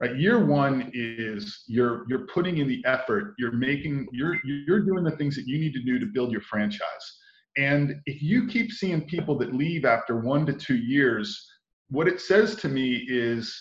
right 0.02 0.18
year 0.18 0.46
one 0.46 0.92
is 0.94 1.64
you're 1.68 2.06
you're 2.08 2.26
putting 2.28 2.58
in 2.58 2.68
the 2.68 2.84
effort 2.86 3.34
you're 3.38 3.52
making 3.52 4.08
you're 4.12 4.38
you're 4.44 4.82
doing 4.82 5.04
the 5.04 5.16
things 5.18 5.36
that 5.36 5.48
you 5.48 5.60
need 5.60 5.74
to 5.74 5.84
do 5.84 6.00
to 6.00 6.06
build 6.06 6.32
your 6.32 6.42
franchise 6.42 7.20
and 7.58 7.96
if 8.06 8.22
you 8.22 8.48
keep 8.48 8.72
seeing 8.72 9.06
people 9.06 9.38
that 9.40 9.54
leave 9.54 9.84
after 9.84 10.18
one 10.18 10.46
to 10.46 10.54
two 10.54 10.78
years, 10.78 11.46
what 11.90 12.08
it 12.08 12.22
says 12.22 12.56
to 12.58 12.70
me 12.70 13.06
is 13.10 13.54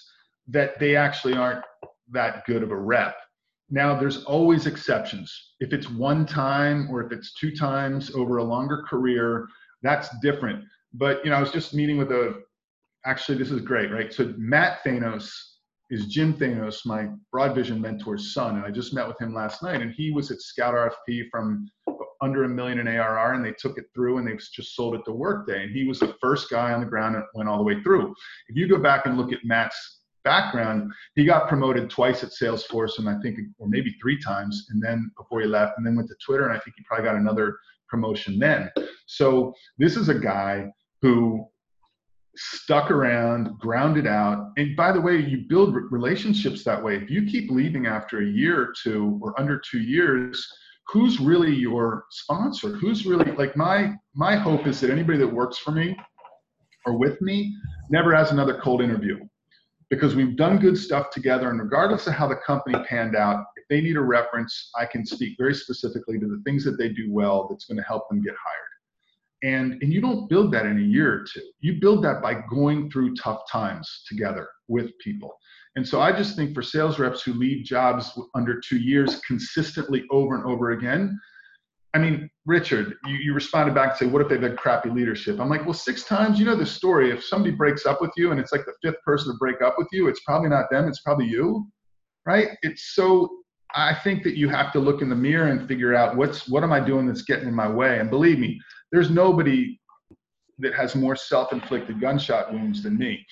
that 0.48 0.78
they 0.78 0.94
actually 0.94 1.34
aren't 1.34 1.64
that 2.12 2.44
good 2.46 2.62
of 2.62 2.70
a 2.70 2.76
rep. 2.76 3.16
Now, 3.70 3.98
there's 3.98 4.24
always 4.24 4.66
exceptions. 4.66 5.54
If 5.60 5.72
it's 5.72 5.90
one 5.90 6.26
time 6.26 6.88
or 6.90 7.04
if 7.04 7.12
it's 7.12 7.34
two 7.34 7.54
times 7.54 8.14
over 8.14 8.38
a 8.38 8.44
longer 8.44 8.84
career, 8.88 9.46
that's 9.82 10.08
different. 10.20 10.64
But 10.94 11.24
you 11.24 11.30
know, 11.30 11.36
I 11.36 11.40
was 11.40 11.52
just 11.52 11.74
meeting 11.74 11.98
with 11.98 12.12
a. 12.12 12.42
Actually, 13.04 13.38
this 13.38 13.50
is 13.50 13.60
great, 13.60 13.90
right? 13.90 14.12
So 14.12 14.34
Matt 14.36 14.84
Thanos 14.84 15.30
is 15.90 16.06
Jim 16.06 16.34
Thanos, 16.34 16.84
my 16.84 17.08
BroadVision 17.34 17.80
mentor's 17.80 18.34
son, 18.34 18.56
and 18.56 18.64
I 18.64 18.70
just 18.70 18.94
met 18.94 19.08
with 19.08 19.20
him 19.20 19.34
last 19.34 19.62
night, 19.62 19.80
and 19.80 19.92
he 19.92 20.10
was 20.10 20.30
at 20.30 20.40
Scout 20.40 20.74
RFP 20.74 21.30
from 21.30 21.68
under 22.20 22.44
a 22.44 22.48
million 22.48 22.80
in 22.80 22.88
ARR, 22.88 23.34
and 23.34 23.44
they 23.44 23.52
took 23.52 23.78
it 23.78 23.86
through, 23.94 24.18
and 24.18 24.26
they 24.26 24.36
just 24.52 24.74
sold 24.74 24.94
it 24.94 25.02
to 25.06 25.12
Workday, 25.12 25.62
and 25.64 25.74
he 25.74 25.86
was 25.86 26.00
the 26.00 26.14
first 26.20 26.50
guy 26.50 26.72
on 26.72 26.80
the 26.80 26.86
ground 26.86 27.16
and 27.16 27.24
went 27.34 27.48
all 27.48 27.58
the 27.58 27.64
way 27.64 27.82
through. 27.82 28.14
If 28.48 28.56
you 28.56 28.68
go 28.68 28.78
back 28.78 29.06
and 29.06 29.16
look 29.16 29.32
at 29.32 29.38
Matt's 29.44 30.00
background, 30.24 30.92
he 31.14 31.24
got 31.24 31.48
promoted 31.48 31.88
twice 31.88 32.22
at 32.22 32.30
Salesforce, 32.30 32.98
and 32.98 33.08
I 33.08 33.18
think, 33.22 33.38
or 33.58 33.68
maybe 33.68 33.94
three 34.00 34.20
times, 34.20 34.66
and 34.70 34.82
then 34.82 35.10
before 35.16 35.40
he 35.40 35.46
left, 35.46 35.78
and 35.78 35.86
then 35.86 35.96
went 35.96 36.08
to 36.08 36.16
Twitter, 36.24 36.44
and 36.48 36.52
I 36.52 36.60
think 36.60 36.74
he 36.76 36.84
probably 36.84 37.06
got 37.06 37.16
another 37.16 37.56
promotion 37.88 38.38
then. 38.38 38.70
So 39.06 39.54
this 39.78 39.96
is 39.96 40.08
a 40.08 40.18
guy 40.18 40.70
who 41.00 41.46
stuck 42.38 42.90
around, 42.90 43.58
grounded 43.58 44.06
out. 44.06 44.52
And 44.56 44.76
by 44.76 44.92
the 44.92 45.00
way, 45.00 45.18
you 45.18 45.44
build 45.48 45.74
relationships 45.90 46.64
that 46.64 46.82
way. 46.82 46.96
If 46.96 47.10
you 47.10 47.26
keep 47.26 47.50
leaving 47.50 47.86
after 47.86 48.20
a 48.20 48.26
year 48.26 48.60
or 48.60 48.74
two 48.82 49.18
or 49.22 49.38
under 49.38 49.60
two 49.70 49.80
years, 49.80 50.46
who's 50.86 51.20
really 51.20 51.54
your 51.54 52.04
sponsor? 52.10 52.76
Who's 52.76 53.06
really 53.06 53.32
like 53.32 53.56
my 53.56 53.94
my 54.14 54.36
hope 54.36 54.66
is 54.66 54.80
that 54.80 54.90
anybody 54.90 55.18
that 55.18 55.26
works 55.26 55.58
for 55.58 55.72
me 55.72 55.96
or 56.86 56.96
with 56.96 57.20
me 57.20 57.54
never 57.90 58.14
has 58.14 58.30
another 58.30 58.60
cold 58.62 58.80
interview 58.82 59.18
because 59.90 60.14
we've 60.14 60.36
done 60.36 60.58
good 60.58 60.76
stuff 60.76 61.10
together 61.10 61.50
and 61.50 61.60
regardless 61.60 62.06
of 62.06 62.14
how 62.14 62.28
the 62.28 62.36
company 62.36 62.78
panned 62.88 63.16
out 63.16 63.44
if 63.56 63.64
they 63.68 63.80
need 63.80 63.96
a 63.96 64.00
reference 64.00 64.70
i 64.78 64.84
can 64.84 65.04
speak 65.04 65.34
very 65.38 65.54
specifically 65.54 66.18
to 66.18 66.26
the 66.26 66.40
things 66.44 66.64
that 66.64 66.78
they 66.78 66.88
do 66.88 67.10
well 67.10 67.46
that's 67.48 67.64
going 67.64 67.76
to 67.76 67.82
help 67.82 68.08
them 68.08 68.22
get 68.22 68.34
hired 68.34 68.67
and 69.42 69.80
and 69.82 69.92
you 69.92 70.00
don't 70.00 70.28
build 70.28 70.52
that 70.52 70.66
in 70.66 70.78
a 70.78 70.82
year 70.82 71.12
or 71.12 71.24
two. 71.32 71.42
You 71.60 71.80
build 71.80 72.04
that 72.04 72.22
by 72.22 72.42
going 72.50 72.90
through 72.90 73.14
tough 73.14 73.42
times 73.50 74.02
together 74.08 74.48
with 74.68 74.90
people. 74.98 75.38
And 75.76 75.86
so 75.86 76.00
i 76.00 76.10
just 76.10 76.34
think 76.34 76.54
for 76.54 76.62
sales 76.62 76.98
reps 76.98 77.22
who 77.22 77.34
leave 77.34 77.64
jobs 77.64 78.18
under 78.34 78.60
two 78.60 78.78
years 78.78 79.20
consistently 79.20 80.04
over 80.10 80.34
and 80.34 80.44
over 80.44 80.72
again 80.72 81.16
i 81.94 81.98
mean 81.98 82.28
richard 82.46 82.94
you, 83.06 83.14
you 83.14 83.32
responded 83.32 83.76
back 83.76 83.90
and 83.90 83.98
say 83.98 84.06
what 84.06 84.20
if 84.20 84.28
they've 84.28 84.42
had 84.42 84.56
crappy 84.56 84.90
leadership? 84.90 85.38
I'm 85.38 85.48
like 85.48 85.64
well 85.64 85.72
six 85.72 86.02
times 86.02 86.40
you 86.40 86.46
know 86.46 86.56
the 86.56 86.66
story. 86.66 87.12
If 87.12 87.24
somebody 87.24 87.54
breaks 87.54 87.86
up 87.86 88.00
with 88.00 88.10
you 88.16 88.32
and 88.32 88.40
it's 88.40 88.50
like 88.50 88.64
the 88.64 88.74
fifth 88.82 89.00
person 89.04 89.32
to 89.32 89.38
break 89.38 89.62
up 89.62 89.76
with 89.78 89.86
you 89.92 90.08
it's 90.08 90.20
probably 90.26 90.48
not 90.48 90.68
them 90.68 90.88
it's 90.88 91.00
probably 91.02 91.26
you. 91.26 91.66
Right? 92.26 92.48
It's 92.62 92.94
so 92.96 93.30
i 93.74 93.94
think 93.94 94.24
that 94.24 94.36
you 94.36 94.48
have 94.48 94.72
to 94.72 94.80
look 94.80 95.02
in 95.02 95.08
the 95.08 95.14
mirror 95.14 95.48
and 95.48 95.68
figure 95.68 95.94
out 95.94 96.16
what's 96.16 96.48
what 96.48 96.64
am 96.64 96.72
i 96.72 96.80
doing 96.80 97.06
that's 97.06 97.22
getting 97.22 97.46
in 97.46 97.54
my 97.54 97.68
way? 97.68 98.00
And 98.00 98.10
believe 98.10 98.40
me 98.40 98.60
there's 98.92 99.10
nobody 99.10 99.78
that 100.58 100.74
has 100.74 100.94
more 100.94 101.14
self-inflicted 101.14 102.00
gunshot 102.00 102.52
wounds 102.52 102.82
than 102.82 102.98
me. 102.98 103.24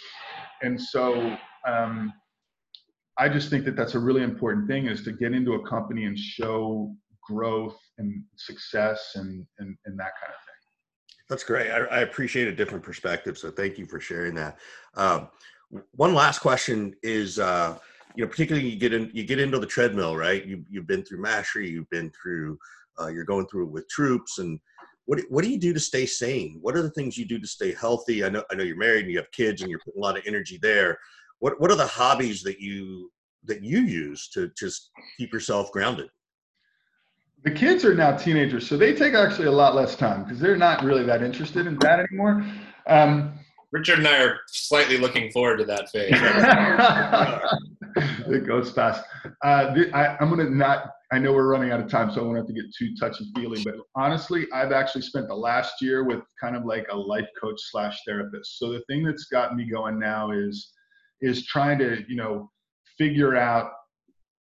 And 0.62 0.80
so 0.80 1.36
um, 1.66 2.12
i 3.18 3.28
just 3.28 3.50
think 3.50 3.64
that 3.64 3.76
that's 3.76 3.94
a 3.94 3.98
really 3.98 4.22
important 4.22 4.66
thing 4.68 4.86
is 4.86 5.02
to 5.02 5.12
get 5.12 5.32
into 5.32 5.54
a 5.54 5.68
company 5.68 6.04
and 6.04 6.18
show 6.18 6.94
growth 7.26 7.76
and 7.98 8.22
success 8.36 9.12
and 9.16 9.46
and, 9.58 9.76
and 9.84 9.98
that 9.98 10.12
kind 10.20 10.32
of 10.32 10.40
thing. 10.44 10.54
That's 11.28 11.42
great. 11.42 11.70
I, 11.70 11.78
I, 11.86 12.00
appreciate 12.00 12.46
a 12.46 12.54
different 12.54 12.84
perspective 12.84 13.36
so 13.36 13.50
thank 13.50 13.78
you 13.78 13.86
for 13.86 13.98
sharing 13.98 14.34
that. 14.34 14.58
Um, 14.94 15.28
one 15.92 16.14
last 16.14 16.38
question 16.38 16.94
is 17.02 17.38
uh, 17.38 17.78
you 18.14 18.24
know 18.24 18.30
particularly 18.30 18.68
you 18.68 18.78
get 18.78 18.92
in 18.92 19.10
you 19.12 19.24
get 19.24 19.40
into 19.40 19.58
the 19.58 19.66
treadmill 19.66 20.16
right? 20.16 20.44
You, 20.44 20.64
you've 20.68 20.86
been 20.86 21.02
through 21.02 21.22
Mashery 21.22 21.70
you've 21.70 21.90
been 21.90 22.10
through 22.10 22.58
uh, 23.00 23.08
you're 23.08 23.24
going 23.24 23.46
through 23.46 23.64
it 23.64 23.72
with 23.72 23.88
troops 23.88 24.38
and 24.38 24.58
what 25.06 25.20
what 25.28 25.44
do 25.44 25.50
you 25.50 25.58
do 25.58 25.72
to 25.72 25.80
stay 25.80 26.04
sane? 26.04 26.58
What 26.60 26.76
are 26.76 26.82
the 26.82 26.90
things 26.90 27.16
you 27.16 27.24
do 27.24 27.38
to 27.38 27.46
stay 27.46 27.72
healthy? 27.72 28.24
I 28.24 28.28
know 28.28 28.44
I 28.50 28.54
know 28.54 28.64
you're 28.64 28.76
married 28.76 29.04
and 29.04 29.10
you 29.10 29.18
have 29.18 29.30
kids 29.30 29.62
and 29.62 29.70
you're 29.70 29.80
putting 29.80 30.00
a 30.00 30.04
lot 30.04 30.18
of 30.18 30.24
energy 30.26 30.58
there. 30.60 30.98
What 31.38 31.60
what 31.60 31.70
are 31.70 31.76
the 31.76 31.86
hobbies 31.86 32.42
that 32.42 32.60
you 32.60 33.10
that 33.44 33.62
you 33.62 33.80
use 33.80 34.28
to 34.30 34.50
just 34.58 34.90
keep 35.16 35.32
yourself 35.32 35.70
grounded? 35.72 36.08
The 37.44 37.52
kids 37.52 37.84
are 37.84 37.94
now 37.94 38.16
teenagers, 38.16 38.68
so 38.68 38.76
they 38.76 38.92
take 38.92 39.14
actually 39.14 39.46
a 39.46 39.52
lot 39.52 39.76
less 39.76 39.94
time 39.94 40.24
because 40.24 40.40
they're 40.40 40.56
not 40.56 40.82
really 40.82 41.04
that 41.04 41.22
interested 41.22 41.68
in 41.68 41.78
that 41.78 42.00
anymore. 42.00 42.44
Um, 42.88 43.34
Richard 43.70 43.98
and 43.98 44.08
I 44.08 44.24
are 44.24 44.40
slightly 44.48 44.98
looking 44.98 45.30
forward 45.30 45.58
to 45.58 45.64
that 45.66 45.88
phase. 45.90 46.12
it 48.26 48.46
goes 48.46 48.72
fast. 48.72 49.04
Uh, 49.44 49.74
I, 49.92 50.16
am 50.20 50.30
going 50.30 50.46
to 50.46 50.54
not 50.54 50.95
I 51.12 51.18
know 51.18 51.32
we're 51.32 51.48
running 51.48 51.70
out 51.70 51.80
of 51.80 51.88
time, 51.88 52.10
so 52.10 52.20
I 52.20 52.24
won't 52.24 52.36
have 52.36 52.48
to 52.48 52.52
get 52.52 52.64
too 52.76 52.94
touchy 52.98 53.30
feely. 53.36 53.62
But 53.62 53.74
honestly, 53.94 54.46
I've 54.52 54.72
actually 54.72 55.02
spent 55.02 55.28
the 55.28 55.34
last 55.34 55.80
year 55.80 56.02
with 56.02 56.20
kind 56.40 56.56
of 56.56 56.64
like 56.64 56.86
a 56.90 56.96
life 56.96 57.28
coach 57.40 57.60
slash 57.70 57.96
therapist. 58.06 58.58
So 58.58 58.72
the 58.72 58.82
thing 58.88 59.04
that's 59.04 59.26
got 59.26 59.54
me 59.54 59.70
going 59.70 60.00
now 60.00 60.32
is 60.32 60.72
is 61.20 61.46
trying 61.46 61.78
to 61.78 62.04
you 62.08 62.16
know 62.16 62.50
figure 62.98 63.36
out 63.36 63.70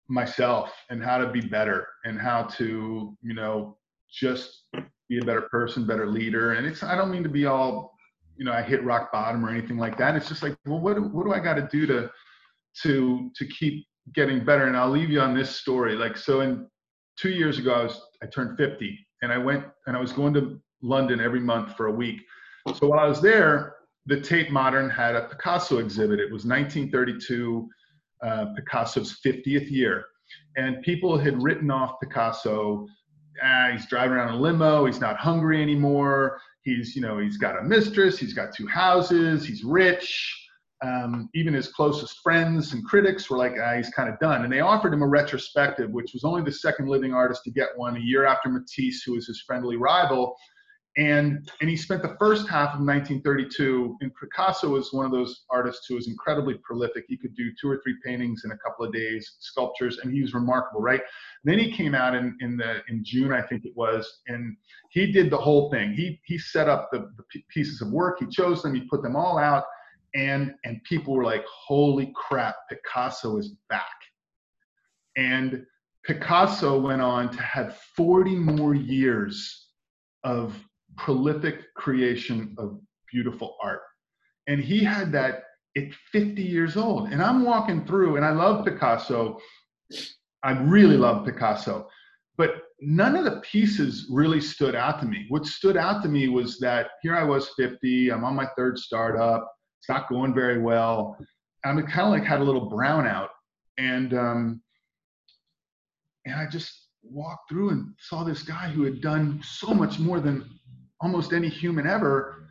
myself 0.07 0.71
and 0.89 1.03
how 1.03 1.17
to 1.17 1.31
be 1.31 1.41
better 1.41 1.87
and 2.03 2.19
how 2.19 2.43
to 2.43 3.15
you 3.21 3.33
know 3.33 3.77
just 4.11 4.63
be 5.07 5.19
a 5.19 5.25
better 5.25 5.43
person, 5.43 5.85
better 5.85 6.07
leader. 6.07 6.53
And 6.53 6.65
it's 6.65 6.81
I 6.81 6.95
don't 6.95 7.11
mean 7.11 7.23
to 7.23 7.29
be 7.29 7.45
all 7.45 7.93
you 8.37 8.45
know 8.45 8.53
I 8.53 8.63
hit 8.63 8.83
rock 8.83 9.11
bottom 9.11 9.45
or 9.45 9.49
anything 9.49 9.77
like 9.77 9.99
that. 9.99 10.15
It's 10.15 10.27
just 10.27 10.41
like 10.41 10.55
well, 10.65 10.79
what 10.79 10.99
what 11.13 11.25
do 11.25 11.33
I 11.33 11.39
got 11.39 11.55
to 11.55 11.67
do 11.71 11.85
to 11.85 12.09
to 12.81 13.31
to 13.35 13.47
keep 13.47 13.85
getting 14.13 14.43
better. 14.43 14.67
And 14.67 14.77
I'll 14.77 14.89
leave 14.89 15.09
you 15.09 15.19
on 15.19 15.33
this 15.33 15.55
story. 15.55 15.95
Like, 15.95 16.17
so 16.17 16.41
in 16.41 16.67
two 17.17 17.29
years 17.29 17.59
ago, 17.59 17.73
I 17.73 17.83
was, 17.83 18.01
I 18.21 18.27
turned 18.27 18.57
50 18.57 18.97
and 19.21 19.31
I 19.31 19.37
went 19.37 19.65
and 19.87 19.95
I 19.95 19.99
was 19.99 20.11
going 20.11 20.33
to 20.35 20.59
London 20.81 21.19
every 21.19 21.39
month 21.39 21.75
for 21.75 21.87
a 21.87 21.91
week. 21.91 22.21
So 22.75 22.87
while 22.87 22.99
I 22.99 23.07
was 23.07 23.21
there, 23.21 23.75
the 24.05 24.21
Tate 24.21 24.51
Modern 24.51 24.89
had 24.89 25.15
a 25.15 25.27
Picasso 25.27 25.79
exhibit. 25.79 26.19
It 26.19 26.31
was 26.31 26.45
1932, 26.45 27.67
uh, 28.23 28.45
Picasso's 28.55 29.19
50th 29.25 29.69
year. 29.71 30.05
And 30.57 30.81
people 30.83 31.17
had 31.17 31.41
written 31.41 31.71
off 31.71 31.99
Picasso. 32.01 32.87
Ah, 33.43 33.69
he's 33.71 33.87
driving 33.87 34.17
around 34.17 34.29
in 34.29 34.35
a 34.35 34.39
limo. 34.39 34.85
He's 34.85 34.99
not 34.99 35.17
hungry 35.17 35.61
anymore. 35.61 36.39
He's, 36.61 36.95
you 36.95 37.01
know, 37.01 37.19
he's 37.19 37.37
got 37.37 37.59
a 37.59 37.63
mistress. 37.63 38.17
He's 38.17 38.33
got 38.33 38.53
two 38.53 38.67
houses. 38.67 39.45
He's 39.45 39.63
rich 39.63 40.44
um, 40.83 41.29
even 41.33 41.53
his 41.53 41.69
closest 41.69 42.19
friends 42.21 42.73
and 42.73 42.83
critics 42.85 43.29
were 43.29 43.37
like, 43.37 43.53
ah, 43.61 43.75
he's 43.75 43.89
kind 43.89 44.09
of 44.09 44.19
done. 44.19 44.43
And 44.43 44.51
they 44.51 44.59
offered 44.59 44.93
him 44.93 45.01
a 45.01 45.07
retrospective, 45.07 45.89
which 45.91 46.13
was 46.13 46.23
only 46.23 46.43
the 46.43 46.51
second 46.51 46.87
living 46.87 47.13
artist 47.13 47.43
to 47.45 47.51
get 47.51 47.69
one 47.75 47.95
a 47.95 47.99
year 47.99 48.25
after 48.25 48.49
Matisse, 48.49 49.03
who 49.03 49.13
was 49.13 49.27
his 49.27 49.41
friendly 49.41 49.77
rival. 49.77 50.35
And, 50.97 51.51
and 51.59 51.69
he 51.69 51.75
spent 51.75 52.01
the 52.01 52.15
first 52.17 52.47
half 52.47 52.69
of 52.69 52.79
1932, 52.79 53.97
and 53.99 54.11
Picasso 54.15 54.69
was 54.69 54.93
one 54.93 55.05
of 55.05 55.11
those 55.11 55.43
artists 55.49 55.87
who 55.87 55.95
was 55.95 56.07
incredibly 56.07 56.53
prolific. 56.63 57.03
He 57.09 57.17
could 57.17 57.35
do 57.35 57.51
two 57.59 57.69
or 57.69 57.81
three 57.83 57.95
paintings 58.05 58.43
in 58.45 58.51
a 58.51 58.57
couple 58.57 58.85
of 58.85 58.93
days, 58.93 59.35
sculptures, 59.39 59.99
and 60.03 60.13
he 60.13 60.21
was 60.21 60.33
remarkable, 60.33 60.81
right? 60.81 61.01
then 61.43 61.59
he 61.59 61.71
came 61.71 61.93
out 61.93 62.15
in, 62.15 62.35
in, 62.39 62.57
the, 62.57 62.81
in 62.89 63.03
June, 63.03 63.31
I 63.31 63.41
think 63.41 63.65
it 63.65 63.73
was, 63.75 64.21
and 64.27 64.57
he 64.89 65.11
did 65.11 65.29
the 65.29 65.37
whole 65.37 65.69
thing. 65.69 65.93
He, 65.93 66.19
he 66.25 66.39
set 66.39 66.67
up 66.67 66.89
the, 66.91 67.11
the 67.17 67.41
pieces 67.49 67.81
of 67.81 67.91
work, 67.91 68.17
he 68.19 68.25
chose 68.25 68.63
them, 68.63 68.73
he 68.73 68.81
put 68.89 69.03
them 69.03 69.15
all 69.15 69.37
out 69.37 69.63
and 70.15 70.53
and 70.63 70.81
people 70.85 71.13
were 71.13 71.23
like 71.23 71.45
holy 71.45 72.11
crap 72.15 72.55
picasso 72.69 73.37
is 73.37 73.53
back. 73.69 73.85
And 75.17 75.65
picasso 76.05 76.79
went 76.79 77.01
on 77.01 77.29
to 77.29 77.41
have 77.41 77.77
40 77.95 78.35
more 78.35 78.73
years 78.73 79.67
of 80.23 80.57
prolific 80.97 81.73
creation 81.75 82.55
of 82.57 82.79
beautiful 83.11 83.57
art. 83.61 83.81
And 84.47 84.61
he 84.61 84.83
had 84.83 85.11
that 85.11 85.43
at 85.77 85.93
50 86.11 86.41
years 86.41 86.77
old. 86.77 87.09
And 87.09 87.21
i'm 87.21 87.43
walking 87.43 87.85
through 87.85 88.15
and 88.15 88.25
i 88.25 88.31
love 88.31 88.65
picasso. 88.65 89.37
I 90.43 90.51
really 90.51 90.97
love 90.97 91.25
picasso. 91.25 91.89
But 92.37 92.63
none 92.79 93.15
of 93.15 93.25
the 93.25 93.41
pieces 93.41 94.07
really 94.11 94.41
stood 94.41 94.75
out 94.75 94.99
to 94.99 95.05
me. 95.05 95.25
What 95.29 95.45
stood 95.45 95.77
out 95.77 96.03
to 96.03 96.09
me 96.09 96.29
was 96.29 96.57
that 96.59 96.87
here 97.01 97.15
i 97.17 97.23
was 97.23 97.49
50 97.57 98.11
i'm 98.11 98.23
on 98.23 98.35
my 98.35 98.47
third 98.57 98.79
startup 98.79 99.54
it's 99.85 99.89
not 99.89 100.09
going 100.09 100.33
very 100.33 100.59
well. 100.59 101.15
I'm 101.63 101.79
kind 101.85 102.07
of 102.07 102.09
like 102.09 102.23
had 102.23 102.41
a 102.41 102.43
little 102.43 102.71
brownout, 102.71 103.27
and 103.77 104.15
um, 104.15 104.61
and 106.25 106.33
I 106.33 106.47
just 106.47 106.87
walked 107.03 107.49
through 107.49 107.69
and 107.69 107.93
saw 107.99 108.23
this 108.23 108.41
guy 108.41 108.67
who 108.69 108.83
had 108.83 108.99
done 108.99 109.41
so 109.43 109.75
much 109.75 109.99
more 109.99 110.19
than 110.19 110.49
almost 111.01 111.33
any 111.33 111.49
human 111.49 111.85
ever, 111.85 112.47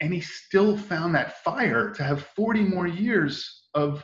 and 0.00 0.14
he 0.14 0.20
still 0.22 0.78
found 0.78 1.14
that 1.14 1.44
fire 1.44 1.90
to 1.90 2.02
have 2.02 2.22
40 2.34 2.62
more 2.62 2.86
years 2.86 3.64
of 3.74 4.02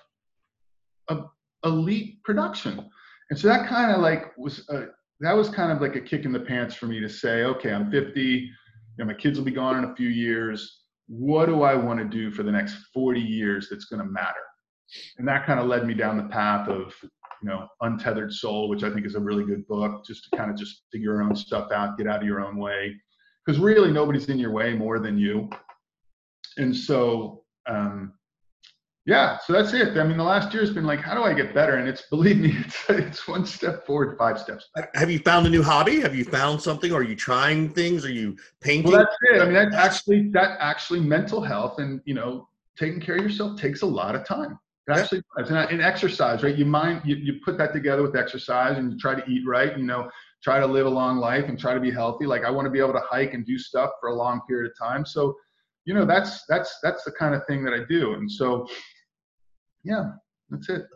of 1.08 1.30
elite 1.64 2.22
production. 2.22 2.90
And 3.30 3.38
so 3.38 3.48
that 3.48 3.66
kind 3.66 3.92
of 3.92 4.02
like 4.02 4.36
was 4.36 4.68
a, 4.68 4.88
that 5.20 5.34
was 5.34 5.48
kind 5.48 5.72
of 5.72 5.80
like 5.80 5.96
a 5.96 6.02
kick 6.02 6.26
in 6.26 6.32
the 6.32 6.40
pants 6.40 6.74
for 6.74 6.84
me 6.84 7.00
to 7.00 7.08
say, 7.08 7.44
okay, 7.44 7.72
I'm 7.72 7.90
50, 7.90 8.20
you 8.20 8.50
know, 8.98 9.06
my 9.06 9.14
kids 9.14 9.38
will 9.38 9.46
be 9.46 9.52
gone 9.52 9.82
in 9.82 9.90
a 9.90 9.96
few 9.96 10.10
years 10.10 10.83
what 11.06 11.46
do 11.46 11.62
I 11.62 11.74
want 11.74 11.98
to 11.98 12.04
do 12.04 12.30
for 12.30 12.42
the 12.42 12.52
next 12.52 12.76
40 12.92 13.20
years 13.20 13.68
that's 13.70 13.84
going 13.86 14.02
to 14.02 14.10
matter? 14.10 14.34
And 15.18 15.26
that 15.28 15.46
kind 15.46 15.60
of 15.60 15.66
led 15.66 15.86
me 15.86 15.94
down 15.94 16.16
the 16.16 16.24
path 16.24 16.68
of, 16.68 16.94
you 17.02 17.48
know, 17.48 17.66
Untethered 17.80 18.32
Soul, 18.32 18.68
which 18.68 18.82
I 18.82 18.90
think 18.90 19.06
is 19.06 19.14
a 19.14 19.20
really 19.20 19.44
good 19.44 19.66
book, 19.66 20.04
just 20.06 20.28
to 20.30 20.36
kind 20.36 20.50
of 20.50 20.56
just 20.56 20.82
figure 20.92 21.12
your 21.12 21.22
own 21.22 21.34
stuff 21.34 21.72
out, 21.72 21.98
get 21.98 22.06
out 22.06 22.20
of 22.20 22.26
your 22.26 22.44
own 22.44 22.56
way. 22.56 22.94
Because 23.44 23.60
really 23.60 23.92
nobody's 23.92 24.28
in 24.28 24.38
your 24.38 24.52
way 24.52 24.74
more 24.74 24.98
than 24.98 25.18
you. 25.18 25.50
And 26.56 26.74
so 26.74 27.44
um, 27.66 28.14
yeah, 29.06 29.36
so 29.38 29.52
that's 29.52 29.74
it. 29.74 29.98
I 29.98 30.04
mean, 30.04 30.16
the 30.16 30.24
last 30.24 30.54
year 30.54 30.62
has 30.62 30.72
been 30.72 30.86
like, 30.86 31.00
how 31.00 31.14
do 31.14 31.22
I 31.22 31.34
get 31.34 31.52
better? 31.52 31.76
And 31.76 31.86
it's 31.86 32.02
believe 32.02 32.38
me, 32.38 32.54
it's 32.64 32.84
it's 32.88 33.28
one 33.28 33.44
step 33.44 33.84
forward, 33.84 34.16
five 34.16 34.38
steps 34.38 34.70
back. 34.74 34.94
Have 34.96 35.10
you 35.10 35.18
found 35.18 35.46
a 35.46 35.50
new 35.50 35.62
hobby? 35.62 36.00
Have 36.00 36.14
you 36.14 36.24
found 36.24 36.60
something? 36.60 36.92
Are 36.92 37.02
you 37.02 37.14
trying 37.14 37.68
things? 37.68 38.04
Are 38.06 38.12
you 38.12 38.36
painting? 38.60 38.90
Well, 38.90 39.00
that's 39.00 39.16
it. 39.32 39.42
I 39.42 39.44
mean, 39.44 39.54
that 39.54 39.74
actually 39.74 40.30
that 40.30 40.56
actually 40.58 41.00
mental 41.00 41.42
health 41.42 41.80
and 41.80 42.00
you 42.06 42.14
know 42.14 42.48
taking 42.78 42.98
care 42.98 43.16
of 43.16 43.22
yourself 43.22 43.60
takes 43.60 43.82
a 43.82 43.86
lot 43.86 44.14
of 44.14 44.24
time. 44.24 44.58
It 44.88 44.96
actually 44.96 45.22
does. 45.36 45.50
And, 45.50 45.58
and 45.58 45.82
exercise, 45.82 46.42
right? 46.42 46.56
You 46.56 46.64
mind 46.64 47.02
you, 47.04 47.16
you 47.16 47.40
put 47.44 47.58
that 47.58 47.74
together 47.74 48.02
with 48.02 48.16
exercise 48.16 48.78
and 48.78 48.92
you 48.92 48.98
try 48.98 49.14
to 49.14 49.30
eat 49.30 49.46
right. 49.46 49.76
You 49.76 49.84
know, 49.84 50.10
try 50.42 50.60
to 50.60 50.66
live 50.66 50.86
a 50.86 50.90
long 50.90 51.18
life 51.18 51.44
and 51.48 51.58
try 51.58 51.74
to 51.74 51.80
be 51.80 51.90
healthy. 51.90 52.24
Like 52.24 52.44
I 52.44 52.50
want 52.50 52.64
to 52.64 52.70
be 52.70 52.78
able 52.78 52.94
to 52.94 53.02
hike 53.06 53.34
and 53.34 53.44
do 53.44 53.58
stuff 53.58 53.90
for 54.00 54.08
a 54.08 54.14
long 54.14 54.40
period 54.48 54.70
of 54.70 54.78
time. 54.78 55.04
So, 55.04 55.36
you 55.84 55.92
know, 55.92 56.06
that's 56.06 56.46
that's 56.46 56.78
that's 56.82 57.04
the 57.04 57.12
kind 57.12 57.34
of 57.34 57.46
thing 57.46 57.64
that 57.64 57.74
I 57.74 57.80
do. 57.86 58.14
And 58.14 58.30
so 58.30 58.66
yeah, 59.84 60.12
that's 60.50 60.68
it. 60.68 60.86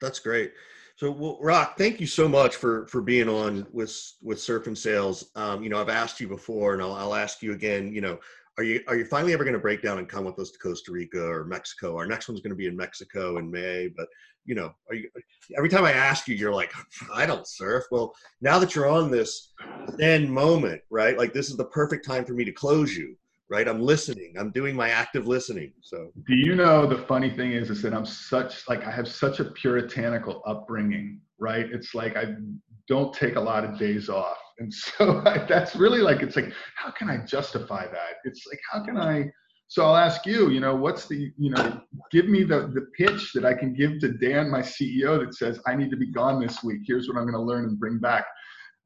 That's 0.00 0.20
great. 0.20 0.52
So, 0.96 1.10
well, 1.12 1.38
Rock, 1.40 1.78
thank 1.78 2.00
you 2.00 2.06
so 2.06 2.28
much 2.28 2.56
for 2.56 2.86
for 2.88 3.00
being 3.00 3.28
on 3.28 3.66
with 3.72 3.96
with 4.22 4.40
Surf 4.40 4.66
and 4.66 4.76
Sales. 4.76 5.30
Um, 5.36 5.62
you 5.62 5.68
know, 5.68 5.80
I've 5.80 5.88
asked 5.88 6.20
you 6.20 6.28
before, 6.28 6.72
and 6.72 6.82
I'll, 6.82 6.94
I'll 6.94 7.14
ask 7.14 7.42
you 7.42 7.52
again. 7.52 7.92
You 7.92 8.00
know, 8.00 8.18
are 8.56 8.64
you 8.64 8.80
are 8.88 8.96
you 8.96 9.04
finally 9.04 9.32
ever 9.32 9.44
going 9.44 9.54
to 9.54 9.60
break 9.60 9.82
down 9.82 9.98
and 9.98 10.08
come 10.08 10.24
with 10.24 10.38
us 10.40 10.50
to 10.50 10.58
Costa 10.58 10.90
Rica 10.90 11.24
or 11.24 11.44
Mexico? 11.44 11.96
Our 11.96 12.06
next 12.06 12.28
one's 12.28 12.40
going 12.40 12.50
to 12.50 12.56
be 12.56 12.66
in 12.66 12.76
Mexico 12.76 13.38
in 13.38 13.48
May, 13.50 13.88
but 13.96 14.08
you 14.44 14.54
know, 14.54 14.72
you, 14.90 15.08
every 15.56 15.68
time 15.68 15.84
I 15.84 15.92
ask 15.92 16.26
you, 16.26 16.34
you're 16.34 16.54
like, 16.54 16.72
I 17.14 17.26
don't 17.26 17.46
surf. 17.46 17.84
Well, 17.90 18.14
now 18.40 18.58
that 18.58 18.74
you're 18.74 18.88
on 18.88 19.10
this 19.10 19.52
then 19.96 20.28
moment, 20.28 20.80
right? 20.90 21.16
Like 21.16 21.32
this 21.32 21.50
is 21.50 21.56
the 21.56 21.66
perfect 21.66 22.04
time 22.06 22.24
for 22.24 22.32
me 22.32 22.44
to 22.44 22.52
close 22.52 22.96
you 22.96 23.14
right? 23.50 23.66
I'm 23.66 23.80
listening. 23.80 24.34
I'm 24.38 24.50
doing 24.50 24.76
my 24.76 24.90
active 24.90 25.26
listening. 25.26 25.72
So, 25.80 26.10
do 26.26 26.34
you 26.34 26.54
know 26.54 26.86
the 26.86 26.98
funny 26.98 27.30
thing 27.30 27.52
is, 27.52 27.70
is 27.70 27.82
that 27.82 27.94
I'm 27.94 28.06
such 28.06 28.68
like 28.68 28.84
I 28.84 28.90
have 28.90 29.08
such 29.08 29.40
a 29.40 29.44
puritanical 29.44 30.42
upbringing, 30.46 31.20
right? 31.38 31.66
It's 31.70 31.94
like 31.94 32.16
I 32.16 32.34
don't 32.88 33.14
take 33.14 33.36
a 33.36 33.40
lot 33.40 33.64
of 33.64 33.78
days 33.78 34.08
off, 34.08 34.38
and 34.58 34.72
so 34.98 35.22
I, 35.24 35.38
that's 35.38 35.74
really 35.74 36.00
like 36.00 36.22
it's 36.22 36.36
like 36.36 36.52
how 36.76 36.90
can 36.90 37.08
I 37.08 37.18
justify 37.18 37.86
that? 37.86 38.16
It's 38.24 38.46
like 38.46 38.60
how 38.70 38.84
can 38.84 38.98
I? 38.98 39.30
So 39.70 39.84
I'll 39.84 39.96
ask 39.96 40.24
you, 40.24 40.48
you 40.48 40.60
know, 40.60 40.74
what's 40.74 41.08
the, 41.08 41.30
you 41.36 41.50
know, 41.50 41.82
give 42.10 42.26
me 42.26 42.42
the 42.42 42.68
the 42.74 42.86
pitch 42.96 43.32
that 43.34 43.44
I 43.44 43.52
can 43.52 43.74
give 43.74 43.98
to 44.00 44.12
Dan, 44.12 44.50
my 44.50 44.62
CEO, 44.62 45.20
that 45.20 45.34
says 45.34 45.60
I 45.66 45.74
need 45.74 45.90
to 45.90 45.96
be 45.96 46.10
gone 46.10 46.40
this 46.40 46.62
week. 46.62 46.80
Here's 46.86 47.06
what 47.06 47.18
I'm 47.18 47.24
going 47.24 47.34
to 47.34 47.42
learn 47.42 47.64
and 47.64 47.78
bring 47.78 47.98
back. 47.98 48.24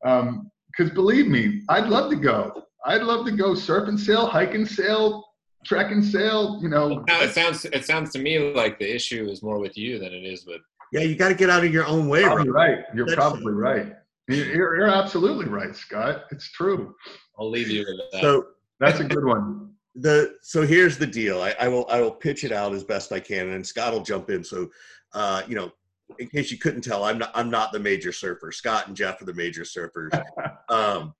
Because 0.03 0.91
um, 0.91 0.95
believe 0.95 1.29
me, 1.29 1.63
I'd 1.69 1.89
love 1.89 2.11
to 2.11 2.17
go. 2.17 2.65
I'd 2.85 3.03
love 3.03 3.27
to 3.27 3.33
go 3.33 3.55
surf 3.55 3.89
and 3.89 3.99
sail, 3.99 4.27
hike 4.27 4.55
and 4.55 4.67
sail, 4.67 5.25
trek 5.65 5.93
and 5.93 6.05
sail. 6.05 6.59
You 6.63 6.69
know, 6.69 7.05
it 7.09 7.33
sounds 7.33 7.65
it 7.65 7.85
sounds 7.85 8.13
to 8.13 8.19
me 8.19 8.53
like 8.53 8.79
the 8.79 8.95
issue 8.95 9.29
is 9.29 9.43
more 9.43 9.59
with 9.59 9.77
you 9.77 9.99
than 9.99 10.13
it 10.13 10.25
is 10.25 10.47
with. 10.47 10.61
Yeah, 10.93 11.01
you 11.01 11.17
got 11.17 11.29
to 11.29 11.35
get 11.35 11.49
out 11.49 11.65
of 11.65 11.73
your 11.73 11.87
own 11.87 12.09
way. 12.09 12.23
Probably 12.23 12.51
right. 12.51 12.81
You're 12.95 13.07
That's 13.07 13.17
probably 13.17 13.53
right. 13.53 13.95
You're, 14.29 14.77
you're 14.77 14.89
absolutely 14.89 15.47
right, 15.47 15.75
Scott. 15.75 16.25
It's 16.31 16.51
true. 16.51 16.95
I'll 17.39 17.51
leave 17.51 17.69
you 17.69 17.81
with 17.81 18.01
that. 18.13 18.21
So 18.21 18.47
that's 18.79 19.01
a 19.01 19.05
good 19.05 19.25
one. 19.25 19.71
The 19.95 20.37
so 20.43 20.67
here's 20.67 20.99
the 20.99 21.07
deal. 21.07 21.43
I, 21.43 21.55
I 21.61 21.69
will 21.69 21.87
I 21.91 22.01
will 22.01 22.11
pitch 22.11 22.45
it 22.45 22.53
out 22.53 22.75
as 22.75 22.85
best 22.85 23.13
I 23.13 23.21
can, 23.21 23.51
and 23.51 23.67
Scott 23.67 23.93
will 23.93 24.03
jump 24.03 24.31
in. 24.31 24.43
So, 24.45 24.71
uh, 25.13 25.43
you 25.47 25.55
know, 25.55 25.71
in 26.19 26.29
case 26.29 26.51
you 26.51 26.59
couldn't 26.59 26.83
tell, 26.83 27.05
I'm 27.05 27.19
not 27.19 27.31
I'm 27.35 27.51
not 27.51 27.73
the 27.73 27.79
major 27.79 28.13
surfer. 28.13 28.53
Scott 28.53 28.87
and 28.87 28.97
Jeff 28.97 29.21
are 29.21 29.27
the 29.27 29.35
major 29.35 29.63
surfers. 29.63 30.11
um, 30.69 31.15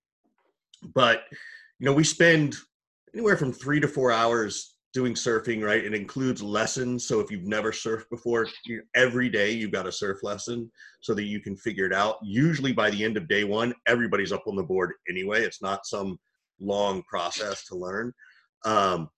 but 0.93 1.23
you 1.79 1.85
know, 1.85 1.93
we 1.93 2.03
spend 2.03 2.55
anywhere 3.13 3.37
from 3.37 3.51
three 3.51 3.79
to 3.79 3.87
four 3.87 4.11
hours 4.11 4.73
doing 4.93 5.15
surfing, 5.15 5.63
right? 5.63 5.83
It 5.83 5.95
includes 5.95 6.43
lessons. 6.43 7.07
So 7.07 7.19
if 7.19 7.31
you've 7.31 7.47
never 7.47 7.71
surfed 7.71 8.09
before, 8.11 8.47
every 8.95 9.27
day 9.27 9.51
you've 9.51 9.71
got 9.71 9.87
a 9.87 9.91
surf 9.91 10.19
lesson 10.21 10.71
so 11.01 11.15
that 11.15 11.23
you 11.23 11.39
can 11.39 11.57
figure 11.57 11.85
it 11.85 11.93
out. 11.93 12.17
Usually 12.23 12.73
by 12.73 12.91
the 12.91 13.03
end 13.03 13.17
of 13.17 13.27
day 13.27 13.43
one, 13.43 13.73
everybody's 13.87 14.31
up 14.31 14.43
on 14.47 14.55
the 14.55 14.63
board 14.63 14.93
anyway. 15.09 15.41
It's 15.41 15.63
not 15.63 15.87
some 15.87 16.19
long 16.59 17.01
process 17.03 17.65
to 17.65 17.75
learn. 17.75 18.13
Um, 18.65 19.09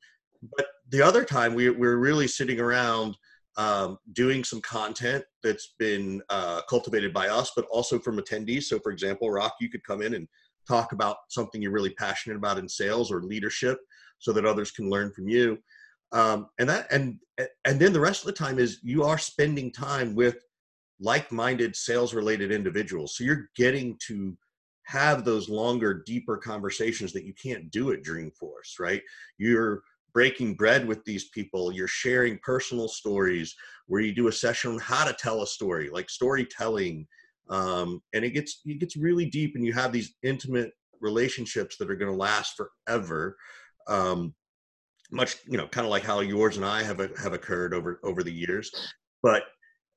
but 0.58 0.68
the 0.90 1.02
other 1.02 1.26
time 1.26 1.54
we, 1.54 1.70
we're 1.70 1.98
really 1.98 2.28
sitting 2.28 2.60
around 2.60 3.18
um, 3.58 3.98
doing 4.14 4.44
some 4.44 4.62
content 4.62 5.24
that's 5.44 5.76
been 5.78 6.22
uh, 6.30 6.62
cultivated 6.70 7.14
by 7.14 7.28
us, 7.28 7.52
but 7.56 7.66
also 7.66 8.00
from 8.00 8.18
attendees. 8.18 8.64
So 8.64 8.80
for 8.80 8.92
example, 8.92 9.30
Rock, 9.30 9.56
you 9.60 9.70
could 9.70 9.84
come 9.84 10.02
in 10.02 10.14
and 10.14 10.28
talk 10.68 10.92
about 10.92 11.18
something 11.30 11.62
you're 11.62 11.72
really 11.72 11.94
passionate 11.94 12.36
about 12.36 12.58
in 12.58 12.68
sales 12.68 13.12
or 13.12 13.22
leadership 13.22 13.80
so 14.20 14.32
that 14.34 14.46
others 14.46 14.72
can 14.72 14.90
learn 14.90 15.12
from 15.12 15.28
you. 15.28 15.58
Um, 16.12 16.48
and 16.60 16.70
that 16.70 16.92
and 16.92 17.20
and 17.66 17.80
then 17.80 17.92
the 17.92 18.00
rest 18.00 18.22
of 18.22 18.28
the 18.28 18.34
time 18.34 18.60
is 18.60 18.80
you 18.84 19.04
are 19.04 19.18
spending 19.18 19.72
time 19.72 20.16
with 20.16 20.38
like-minded 21.00 21.76
sales 21.76 22.14
related 22.14 22.52
individuals. 22.52 23.18
So 23.18 23.24
you're 23.24 23.50
getting 23.56 23.98
to 24.08 24.38
have 24.86 25.26
those 25.26 25.50
longer 25.50 26.04
deeper 26.06 26.38
conversations 26.38 27.12
that 27.14 27.26
you 27.26 27.34
can't 27.34 27.72
do 27.72 27.92
at 27.92 28.04
dreamforce 28.04 28.80
right? 28.80 29.02
You're 29.38 29.82
breaking 30.14 30.56
bread 30.56 30.88
with 30.88 31.04
these 31.04 31.28
people. 31.30 31.74
You're 31.74 31.88
sharing 31.88 32.40
personal 32.42 32.88
stories 32.88 33.54
where 33.88 34.02
you 34.02 34.14
do 34.14 34.30
a 34.30 34.32
session 34.32 34.74
on 34.74 34.80
how 34.80 35.04
to 35.04 35.14
tell 35.14 35.42
a 35.42 35.48
story 35.48 35.90
like 35.90 36.10
storytelling 36.10 37.08
um, 37.50 38.02
and 38.14 38.26
it 38.26 38.32
gets 38.32 38.62
it 38.66 38.80
gets 38.80 38.96
really 38.96 39.26
deep, 39.26 39.56
and 39.56 39.66
you 39.66 39.74
have 39.74 39.92
these 39.92 40.16
intimate 40.24 40.72
relationships 41.02 41.78
that 41.78 41.90
are 41.90 41.96
going 41.96 42.12
to 42.12 42.18
last 42.18 42.56
forever. 42.56 43.38
Um, 43.88 44.34
much 45.12 45.38
you 45.46 45.58
know, 45.58 45.68
kind 45.68 45.86
of 45.86 45.92
like 45.92 46.04
how 46.04 46.20
yours 46.22 46.58
and 46.58 46.66
I 46.66 46.84
have 46.84 47.00
have 47.18 47.34
occurred 47.34 47.74
over 47.74 48.00
over 48.04 48.24
the 48.24 48.34
years, 48.34 48.72
but 49.22 49.44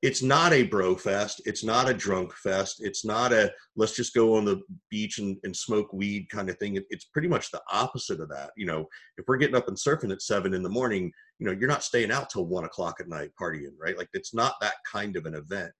it's 0.01 0.23
not 0.23 0.53
a 0.53 0.63
bro 0.63 0.95
fest. 0.95 1.41
It's 1.45 1.63
not 1.63 1.89
a 1.89 1.93
drunk 1.93 2.33
fest. 2.33 2.77
It's 2.79 3.03
not 3.03 3.33
a 3.33 3.51
let's 3.75 3.95
just 3.95 4.13
go 4.13 4.37
on 4.37 4.45
the 4.45 4.61
beach 4.89 5.19
and, 5.19 5.37
and 5.43 5.55
smoke 5.55 5.91
weed 5.91 6.29
kind 6.29 6.49
of 6.49 6.57
thing. 6.57 6.75
It, 6.75 6.85
it's 6.89 7.05
pretty 7.05 7.27
much 7.27 7.51
the 7.51 7.61
opposite 7.69 8.21
of 8.21 8.29
that. 8.29 8.51
You 8.55 8.65
know, 8.65 8.87
if 9.17 9.25
we're 9.27 9.37
getting 9.37 9.57
up 9.57 9.67
and 9.67 9.75
surfing 9.75 10.11
at 10.11 10.21
seven 10.21 10.53
in 10.53 10.63
the 10.63 10.69
morning, 10.69 11.11
you 11.39 11.45
know, 11.45 11.51
you're 11.51 11.67
not 11.67 11.83
staying 11.83 12.11
out 12.11 12.29
till 12.29 12.45
one 12.45 12.63
o'clock 12.63 12.97
at 12.99 13.09
night 13.09 13.31
partying, 13.39 13.73
right? 13.77 13.97
Like 13.97 14.09
it's 14.13 14.33
not 14.33 14.53
that 14.61 14.75
kind 14.89 15.17
of 15.17 15.25
an 15.25 15.35
event 15.35 15.71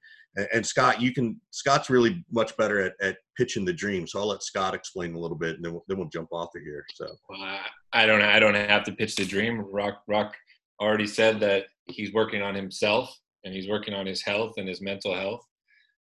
and 0.53 0.65
Scott, 0.65 1.01
you 1.01 1.13
can 1.13 1.39
Scott's 1.51 1.89
really 1.89 2.23
much 2.31 2.55
better 2.57 2.81
at, 2.81 2.93
at 3.01 3.17
pitching 3.37 3.65
the 3.65 3.73
dream. 3.73 4.07
So 4.07 4.19
I'll 4.19 4.27
let 4.27 4.43
Scott 4.43 4.73
explain 4.73 5.13
a 5.13 5.19
little 5.19 5.37
bit, 5.37 5.55
and 5.55 5.65
then 5.65 5.73
we'll, 5.73 5.85
then 5.87 5.97
we'll 5.97 6.09
jump 6.09 6.29
off 6.31 6.55
of 6.55 6.61
here. 6.61 6.85
So 6.95 7.07
well, 7.29 7.59
I 7.93 8.05
don't 8.05 8.21
I 8.21 8.39
don't 8.39 8.55
have 8.55 8.83
to 8.85 8.91
pitch 8.91 9.15
the 9.15 9.25
dream. 9.25 9.65
Rock 9.71 10.03
Rock 10.07 10.35
already 10.81 11.07
said 11.07 11.39
that 11.41 11.65
he's 11.85 12.13
working 12.13 12.41
on 12.41 12.55
himself 12.55 13.17
and 13.43 13.53
he's 13.53 13.69
working 13.69 13.93
on 13.93 14.05
his 14.05 14.21
health 14.21 14.53
and 14.57 14.67
his 14.67 14.81
mental 14.81 15.13
health. 15.13 15.45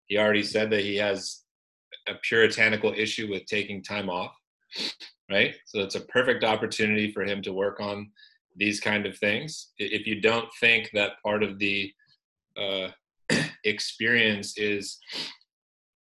He 0.07 0.17
already 0.17 0.43
said 0.43 0.69
that 0.71 0.81
he 0.81 0.95
has 0.97 1.43
a 2.07 2.13
puritanical 2.23 2.93
issue 2.95 3.29
with 3.29 3.45
taking 3.45 3.83
time 3.83 4.09
off, 4.09 4.33
right? 5.29 5.55
So 5.65 5.79
it's 5.79 5.95
a 5.95 6.01
perfect 6.01 6.43
opportunity 6.43 7.11
for 7.11 7.23
him 7.23 7.41
to 7.43 7.53
work 7.53 7.79
on 7.79 8.09
these 8.55 8.79
kind 8.79 9.05
of 9.05 9.17
things. 9.17 9.69
If 9.77 10.05
you 10.07 10.21
don't 10.21 10.49
think 10.59 10.89
that 10.93 11.21
part 11.23 11.43
of 11.43 11.59
the 11.59 11.91
uh, 12.57 12.89
experience 13.63 14.57
is 14.57 14.97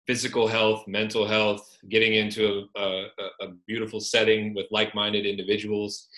physical 0.06 0.46
health, 0.46 0.84
mental 0.86 1.26
health, 1.26 1.78
getting 1.88 2.14
into 2.14 2.66
a, 2.76 2.80
a, 2.80 3.44
a 3.46 3.48
beautiful 3.66 4.00
setting 4.00 4.54
with 4.54 4.66
like-minded 4.70 5.26
individuals. 5.26 6.08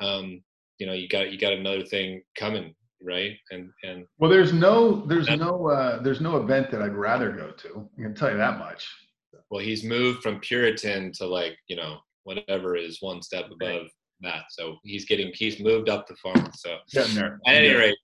Um, 0.00 0.42
you 0.78 0.86
know, 0.86 0.92
you 0.92 1.08
got 1.08 1.32
you 1.32 1.38
got 1.38 1.52
another 1.52 1.84
thing 1.84 2.22
coming, 2.36 2.74
right? 3.02 3.36
And 3.50 3.70
and 3.82 4.06
well, 4.18 4.30
there's 4.30 4.52
no 4.52 5.06
there's 5.06 5.28
no 5.28 5.68
uh, 5.68 6.02
there's 6.02 6.20
no 6.20 6.36
event 6.36 6.70
that 6.70 6.82
I'd 6.82 6.94
rather 6.94 7.30
go 7.30 7.50
to. 7.50 7.88
I 7.98 8.02
can 8.02 8.14
tell 8.14 8.30
you 8.30 8.36
that 8.38 8.58
much. 8.58 8.88
Well, 9.50 9.62
he's 9.62 9.84
moved 9.84 10.22
from 10.22 10.40
Puritan 10.40 11.12
to 11.12 11.26
like 11.26 11.56
you 11.68 11.76
know 11.76 11.98
whatever 12.24 12.76
is 12.76 12.98
one 13.00 13.22
step 13.22 13.46
above 13.52 13.86
that. 14.22 14.44
So 14.50 14.78
he's 14.82 15.04
getting 15.04 15.32
he's 15.34 15.60
moved 15.60 15.88
up 15.88 16.06
the 16.06 16.16
farm. 16.16 16.50
So. 16.56 16.76
At 17.46 17.54
any 17.54 17.74
rate, 17.74 17.96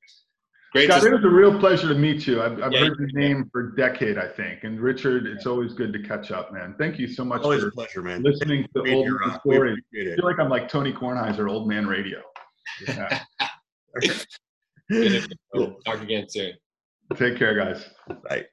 Great. 0.73 0.89
Scott, 0.89 1.05
it 1.05 1.13
was 1.13 1.25
a 1.25 1.29
real 1.29 1.59
pleasure 1.59 1.89
to 1.89 1.95
meet 1.95 2.29
you. 2.29 2.41
I've, 2.41 2.63
I've 2.63 2.73
yeah, 2.73 2.81
heard 2.81 2.99
your 2.99 3.09
name 3.13 3.49
for 3.51 3.69
a 3.69 3.77
decade, 3.77 4.19
I 4.19 4.29
think. 4.29 4.63
And 4.63 4.81
Richard, 4.81 5.27
it's 5.27 5.45
always 5.45 5.73
good 5.73 5.93
to 5.93 6.01
catch 6.01 6.31
up, 6.31 6.53
man. 6.53 6.77
Thank 6.79 6.97
you 6.99 7.09
so 7.09 7.25
much 7.25 7.43
always 7.43 7.63
for 7.63 7.69
a 7.69 7.73
pleasure, 7.73 8.03
man. 8.03 8.23
listening 8.23 8.67
to 8.77 8.93
old 8.93 9.09
stories. 9.41 9.79
I 9.95 10.15
feel 10.15 10.25
like 10.25 10.39
I'm 10.39 10.49
like 10.49 10.69
Tony 10.69 10.93
Kornheiser, 10.93 11.51
old 11.51 11.67
man 11.67 11.89
radio. 11.89 12.21
Yeah. 12.87 13.21
Talk 15.85 16.03
again 16.03 16.29
soon. 16.29 16.53
Take 17.17 17.37
care, 17.37 17.55
guys. 17.57 17.87
Bye. 18.29 18.47